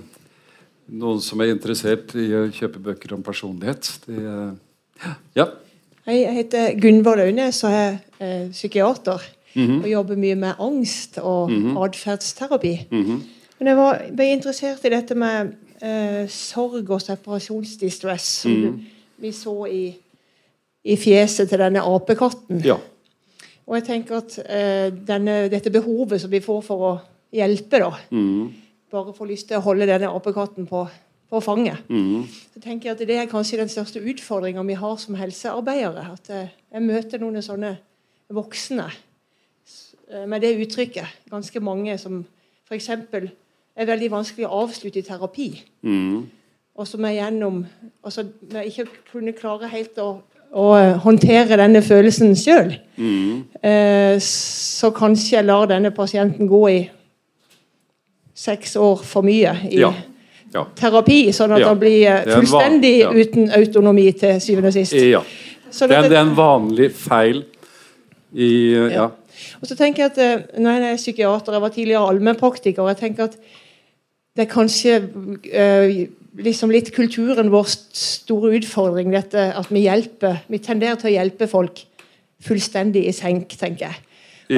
[0.99, 3.89] noen som er interessert i å kjøpe bøker om personlighet.
[4.05, 5.47] Det, eh, ja.
[6.07, 9.23] Hei, jeg heter Gunvor Launes og er eh, psykiater.
[9.55, 9.79] Mhm.
[9.83, 11.75] Og jobber mye med angst og Mhm.
[11.81, 12.73] atferdsterapi.
[12.91, 13.19] Mhm.
[13.59, 15.51] Men jeg var, ble interessert i dette med
[15.83, 18.77] eh, sorg og separasjonsdistress, som mm.
[19.19, 19.83] vi så i,
[20.87, 22.63] i fjeset til denne apekatten.
[22.63, 22.79] ja.
[23.69, 26.93] Og jeg tenker at eh, denne, dette behovet som vi får for å
[27.35, 28.47] hjelpe, da mm.
[28.89, 30.87] bare får lyst til å holde denne apekatten på,
[31.29, 31.83] på fanget.
[31.85, 32.23] Mm.
[32.25, 36.07] Så tenker jeg at Det er kanskje den største utfordringa vi har som helsearbeidere.
[36.15, 37.75] At eh, jeg møter noen sånne
[38.33, 41.29] voksne eh, med det uttrykket.
[41.29, 42.23] Ganske mange som
[42.65, 42.89] f.eks.
[43.79, 45.49] er veldig vanskelig å avslutte i terapi.
[45.87, 46.27] Mm.
[46.79, 47.61] Og som er gjennom
[48.03, 50.09] altså, med ikke kunne klare helt å,
[50.55, 52.75] å eh, håndtere denne følelsen sjøl.
[52.97, 53.35] mm.
[53.63, 56.79] Eh, så kanskje jeg lar denne pasienten gå i
[58.39, 59.91] seks år for mye i Ja.
[60.53, 60.63] ja.
[60.75, 61.67] terapi, sånn at Ja.
[61.67, 63.11] han blir eh, fullstendig ja.
[63.11, 64.93] uten autonomi til syvende og sist.
[64.93, 65.23] ja.
[65.71, 67.43] Så Det, er, en vanlig feil
[68.33, 69.09] i eh, Ja.
[69.61, 72.97] Og så tenker jeg at Når jeg er psykiater, jeg var tidligere allmennpraktiker, og jeg
[72.97, 73.37] tenker at
[74.39, 74.93] det er kanskje
[75.51, 76.05] eh,
[76.39, 77.67] liksom litt kulturen vår
[77.99, 81.81] store utfordring, dette at vi hjelper Vi tenderer til å hjelpe folk
[82.47, 83.97] fullstendig i senk, tenker jeg.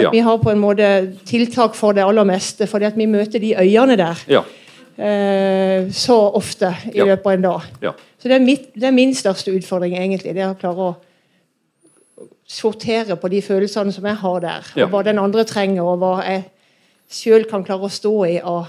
[0.05, 0.87] At vi har på en måte
[1.27, 4.43] tiltak for det aller meste, fordi at vi møter de øyene der Ja.
[5.01, 7.05] eh, så ofte i Ja.
[7.09, 7.61] løpet av en dag.
[7.81, 7.91] Ja.
[8.21, 10.35] Så det er, mitt, det er min største utfordring, egentlig.
[10.35, 10.95] Det er å klare å
[12.47, 14.65] sortere på de følelsene som jeg har der.
[14.75, 14.85] Ja.
[14.85, 16.43] Og hva den andre trenger, og hva jeg
[17.11, 18.39] sjøl kan klare å stå i.
[18.39, 18.67] av-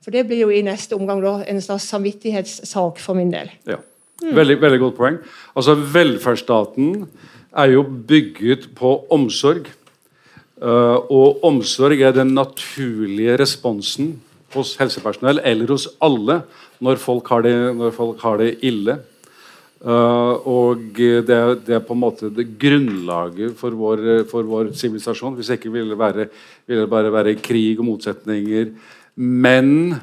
[0.00, 3.50] For det blir jo i neste omgang da, en slags samvittighetssak for min del.
[3.68, 3.76] Ja.
[4.20, 5.18] Veldig, veldig godt poeng.
[5.56, 7.06] Altså, Velferdsstaten
[7.56, 9.68] er jo bygget på omsorg.
[10.60, 14.14] Eh, og omsorg er den naturlige responsen
[14.54, 16.40] hos helsepersonell, eller hos alle,
[16.82, 17.54] når folk har det,
[17.96, 18.98] folk har det ille.
[19.80, 25.36] Eh, og det, er- det er på en måte det grunnlaget for vår sivilisasjon.
[25.38, 26.28] Hvis ikke ville det være,
[26.68, 28.72] ville bare være krig og motsetninger.
[29.20, 30.00] Men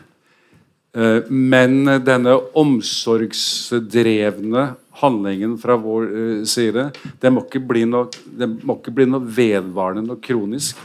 [0.98, 4.68] Eh, Men denne omsorgsdrevne
[5.02, 6.90] handlingen fra vår eh, side,
[7.22, 8.08] det må ikke bli noe,
[8.64, 10.78] må ikke bli noe vedvarende, noe kronisk.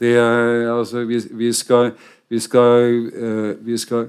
[0.00, 1.92] Det, altså, vi, vi, skal,
[2.28, 4.08] vi, skal, eh, vi skal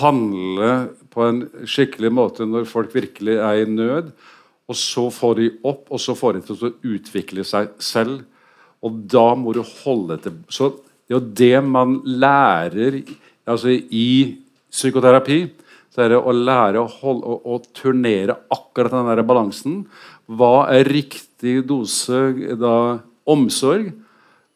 [0.00, 4.10] handle på en skikkelig måte når folk virkelig er i nød.
[4.70, 8.20] Og så får de opp, og så får de til å utvikle seg selv.
[8.84, 10.64] Og da må du holde til Så
[11.10, 13.00] det er jo det man lærer
[13.50, 14.38] altså i
[14.70, 15.40] psykoterapi.
[15.90, 19.80] Så er det å lære å, holde, å, å turnere akkurat den der balansen.
[20.30, 22.76] Hva er riktig dose da
[23.26, 23.90] omsorg?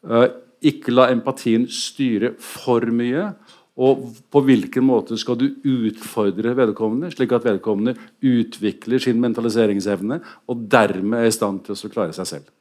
[0.07, 0.25] Eh,
[0.71, 3.33] ikke la empatien styre for mye.
[3.75, 10.67] Og på hvilken måte skal du utfordre vedkommende, slik at vedkommende utvikler sin mentaliseringsevne og
[10.71, 12.53] dermed er i stand til å klare seg selv.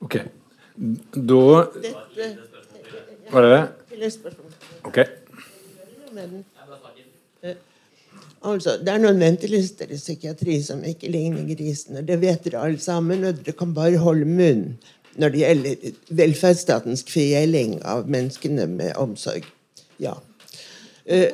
[0.00, 0.22] Ok.
[0.76, 1.68] Da
[3.32, 3.62] Var det det?
[4.82, 4.98] Ok.
[7.42, 7.54] Eh,
[8.42, 12.00] altså, det er noen ventelister i psykiatri som ikke ligner grisen.
[12.00, 14.66] og Det vet dere alle sammen, og dere kan bare holde munn
[15.20, 19.44] når det gjelder velferdsstatens kveling av menneskene med omsorg.
[20.00, 20.14] Ja.
[21.04, 21.28] Eh,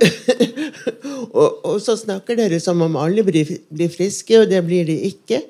[1.39, 4.98] og, og så snakker dere som om alle blir, blir friske, og det blir de
[5.12, 5.44] ikke.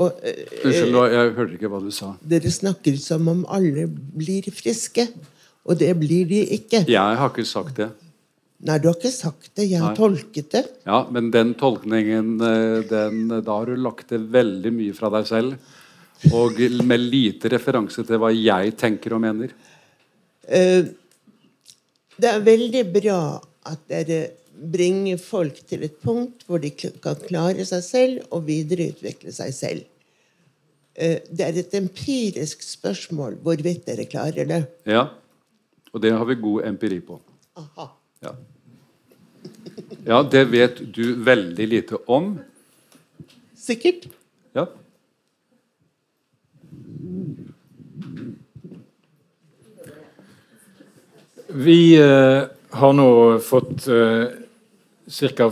[0.00, 2.14] Og, eh, Unnskyld, jeg hørte ikke hva du sa.
[2.26, 5.08] dere snakker som om alle blir friske,
[5.66, 6.86] og det blir de ikke.
[6.88, 7.90] Jeg har ikke sagt det.
[8.62, 9.68] Nei, du har ikke sagt det.
[9.70, 9.96] Jeg har Nei.
[9.96, 10.64] tolket det.
[10.86, 15.26] Ja, Men den tolkningen eh, den, Da har du lagt det veldig mye fra deg
[15.26, 15.54] selv.
[16.36, 19.50] Og med lite referanse til hva jeg tenker og mener.
[20.48, 20.82] Eh,
[22.20, 24.30] Det er veldig bra at dere
[24.60, 29.86] bringer folk til et punkt hvor de kan klare seg selv og videreutvikle seg selv.
[30.94, 34.62] Eh, Det er et empirisk spørsmål hvorvidt dere klarer det.
[34.86, 35.08] Ja.
[35.92, 37.20] Og det har vi god empiri på.
[37.56, 37.88] Aha.
[38.22, 38.34] Ja.
[40.06, 42.38] ja, det vet du veldig lite om.
[43.56, 44.06] Sikkert.
[44.54, 44.66] Ja.
[51.50, 53.08] Vi eh, har nå
[53.42, 54.30] fått uh,
[55.10, 55.50] ca.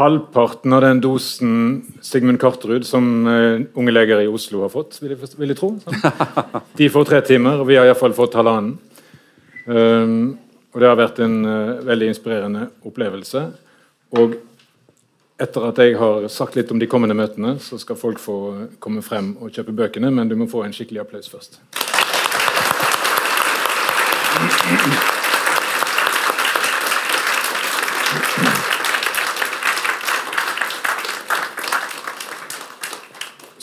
[0.00, 1.54] halvparten av den dosen
[2.00, 5.72] Sigmund Karterud som uh, unge leger i Oslo har fått, vil jeg, vil jeg tro.
[5.82, 5.98] Sånn.
[6.78, 8.76] De får tre timer, og vi har iallfall fått halvannen.
[9.66, 10.38] Um,
[10.70, 13.42] og det har vært en uh, veldig inspirerende opplevelse.
[14.20, 14.38] Og
[15.40, 18.36] etter at jeg har sagt litt om de kommende møtene, så skal folk få
[18.82, 21.62] komme frem og kjøpe bøkene, men du må få en skikkelig applaus først.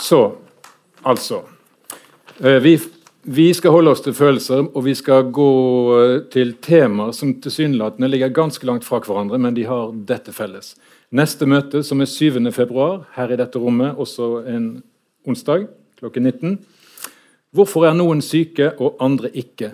[0.08, 0.36] Så
[1.02, 1.42] altså
[2.40, 2.80] eh, vi,
[3.22, 5.48] vi, skal holde oss til følelser, og vi skal gå
[5.98, 10.76] eh, til temaer som tilsynelatende ligger ganske langt fra hverandre, men de har dette felles.
[11.12, 12.40] Neste møte, som er 7.
[12.56, 14.70] februar, her i dette rommet, også en
[15.28, 15.68] onsdag
[16.00, 16.56] klokken 19.
[17.56, 19.74] Hvorfor er noen syke og andre ikke?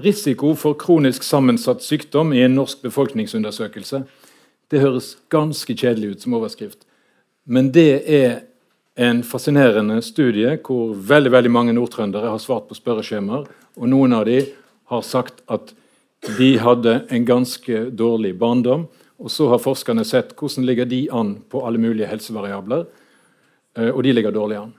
[0.00, 4.00] Risiko for kronisk sammensatt sykdom i en norsk befolkningsundersøkelse.
[4.72, 6.86] Det høres ganske kjedelig ut som overskrift,
[7.44, 8.40] men det er
[8.96, 13.46] en fascinerende studie hvor veldig veldig mange nordtrøndere har svart på spørreskjemaer,
[13.76, 14.50] og noen av dem
[14.92, 15.72] har sagt at
[16.36, 18.86] de hadde en ganske dårlig barndom.
[19.22, 22.84] Og så har forskerne sett hvordan ligger de an på alle mulige helsevariabler,
[23.78, 24.72] eh, og de ligger dårlig an.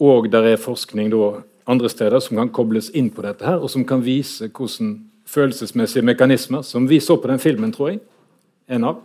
[0.00, 3.70] Og der er forskning da, andre steder som kan kobles inn på dette, her, og
[3.70, 4.96] som kan vise hvordan
[5.28, 8.00] følelsesmessige mekanismer, som vi så på den filmen, tror jeg,
[8.72, 9.02] en av,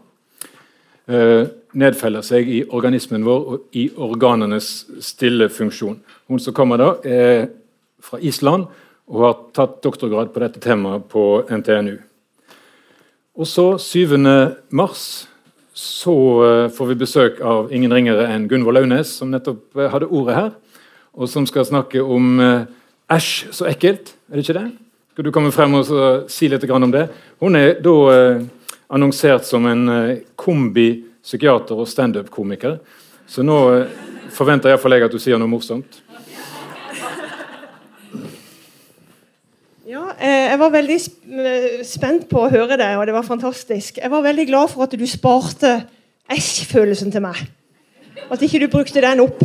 [1.07, 1.47] Eh,
[1.77, 5.97] nedfeller seg i organismen vår og i organenes stille funksjon.
[6.29, 7.47] Hun som kommer da, er
[8.03, 8.67] fra Island
[9.07, 11.97] og har tatt doktorgrad på dette temaet på NTNU.
[13.37, 14.15] Og så 7.
[14.73, 15.27] mars
[15.77, 20.09] så eh, får vi besøk av ingen ringere enn Gunvor Launes, som nettopp eh, hadde
[20.09, 20.51] ordet her,
[21.13, 22.41] og som skal snakke om
[23.07, 24.11] Æsj, så ekkelt.
[24.29, 24.67] Er det ikke det?
[25.13, 25.87] Skal du komme frem og
[26.29, 27.07] si litt om det?
[27.41, 27.93] Hun er da
[28.93, 30.87] annonsert som en eh, kombi
[31.27, 32.79] psykiater og standup-komiker.
[33.27, 33.95] Så nå eh,
[34.33, 35.99] forventer iallfall jeg at du sier noe morsomt.
[39.87, 40.97] Ja, eh, jeg var veldig
[41.87, 43.99] spent på å høre deg, og det var fantastisk.
[44.01, 45.77] Jeg var veldig glad for at du sparte
[46.31, 47.39] æsj-følelsen til meg.
[48.31, 49.43] At ikke du brukte den opp.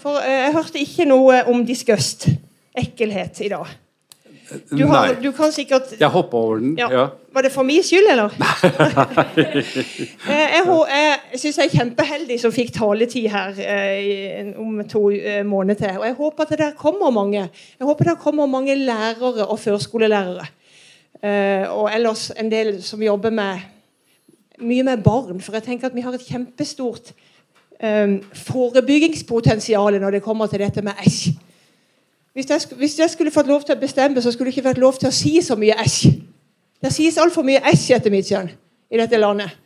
[0.00, 2.24] For jeg hørte ikke noe om disgust,
[2.72, 3.68] ekkelhet, i dag.
[4.70, 6.78] Du, har, du kan sikkert Jeg hoppa over den.
[6.78, 7.06] Ja.
[7.32, 8.34] Var det for min skyld, eller?
[10.30, 15.08] Eh, jeg jeg, jeg syns jeg er kjempeheldig som fikk taletid her eh, om to
[15.10, 15.98] eh, måneder til.
[16.00, 19.58] Og jeg håper at det der kommer mange Jeg håper det kommer mange lærere og
[19.58, 20.46] førskolelærere.
[21.22, 23.58] Eh, og ellers en del som jobber med
[24.60, 25.40] mye med barn.
[25.40, 27.12] For jeg tenker at vi har et kjempestort
[27.80, 31.30] eh, forebyggingspotensial når det kommer til dette med æsj.
[32.32, 34.78] Hvis jeg, hvis jeg, skulle fått lov til å bestemme, så skulle det ikke vært
[34.78, 36.12] lov til å si så mye æsj.
[36.80, 38.52] Det sies altfor mye æsj etter mitt kjønn
[38.90, 39.56] i dette landet.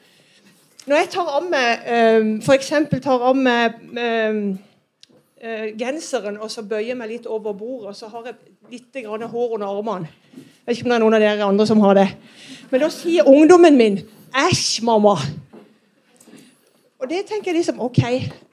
[0.89, 1.85] Når jeg tar av meg
[2.21, 2.73] um, f.eks.
[3.05, 4.39] tar av meg um,
[5.45, 8.37] uh, genseren og så bøyer meg litt over bordet, og så har jeg
[8.73, 11.67] litt grann hår under armene Jeg vet ikke om det er noen av dere andre
[11.69, 12.07] som har det.
[12.71, 13.99] Men da sier ungdommen min
[14.33, 15.21] 'æsj, mamma'.
[16.99, 18.01] Og det tenker jeg liksom OK.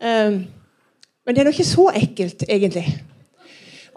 [0.04, 0.44] Um,
[1.26, 2.86] men det er nå ikke så ekkelt, egentlig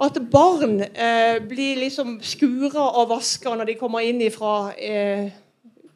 [0.03, 5.29] at barn eh, blir liksom skura og vaska når de kommer inn ifra, eh,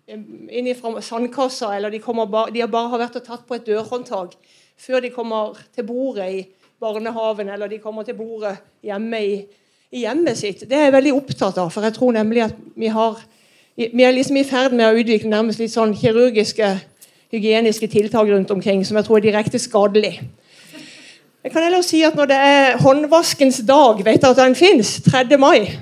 [0.09, 4.37] inn ifra sandkassa, eller de, bare, de, har bare vært og tatt på et dørhåndtak
[4.79, 6.45] før de kommer til bordet i
[6.79, 8.55] barnehaven, eller de kommer til bordet
[8.87, 9.35] hjemme i,
[9.91, 10.63] i hjemmet sitt.
[10.71, 13.19] Det er jeg veldig opptatt av, for jeg tror nemlig at vi har
[13.79, 16.67] vi er liksom i ferd med å utvikle nærmest litt sånn kirurgiske,
[17.31, 20.17] hygieniske tiltak rundt omkring som jeg tror er direkte skadelig.
[21.49, 24.89] Jeg kan heller si at når det er håndvaskens dag, vet dere at den fins?
[25.01, 25.39] 3.
[25.41, 25.79] mai.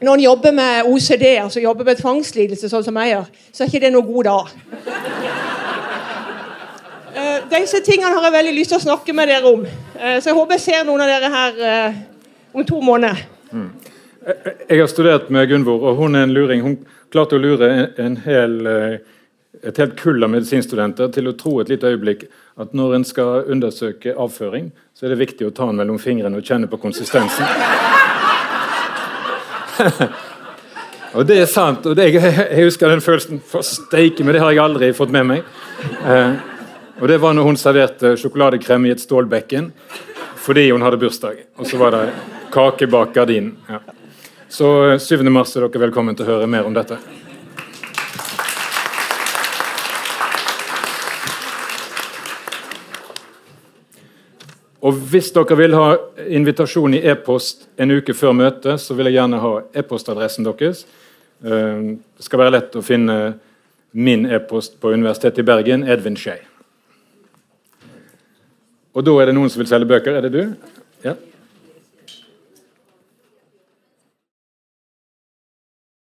[0.00, 3.68] Når en jobber med OCD, altså jobber med tvangslidelse, sånn som jeg gjør, så er
[3.68, 4.54] ikke det noe god dag.
[7.12, 9.66] Uh, disse tingene har jeg veldig lyst til å snakke med dere om.
[9.98, 12.00] Uh, så jeg håper jeg ser noen av dere her uh,
[12.56, 13.20] om to måneder.
[13.52, 13.68] Mm.
[14.70, 16.64] Jeg har studert med Gunvor, og hun er en luring.
[16.64, 16.78] Hun
[17.12, 17.68] klarte å lure
[18.00, 18.56] en hel,
[19.60, 22.24] et helt kull av medisinstudenter til å tro et lite øyeblikk
[22.60, 26.38] at når en skal undersøke avføring, så er det viktig å ta den mellom fingrene
[26.38, 27.46] og kjenne på konsistensen.
[31.16, 31.86] og det er sant.
[31.86, 35.26] og det, Jeg husker den følelsen for steike, men det har jeg aldri fått med
[35.32, 35.42] meg.
[36.06, 36.32] Eh,
[37.02, 39.72] og Det var når hun serverte sjokoladekrem i et stålbekken
[40.44, 41.36] fordi hun hadde bursdag.
[41.58, 42.02] Og så var det
[42.52, 43.56] kake bak gardinen.
[43.66, 43.80] Ja.
[44.48, 45.14] Så 7.
[45.24, 47.00] Eh, mars er dere velkommen til å høre mer om dette.
[54.84, 55.94] Og Hvis dere vil ha
[56.28, 60.84] invitasjon i e-post en uke før møtet, så vil jeg gjerne ha e-postadressen deres.
[61.40, 63.16] Eh, det skal være lett å finne
[63.96, 66.36] min e-post på Universitetet i Bergen, Edvin Skei.
[68.94, 70.18] Og da er det noen som vil selge bøker.
[70.18, 70.74] Er det du?
[71.06, 71.16] Ja.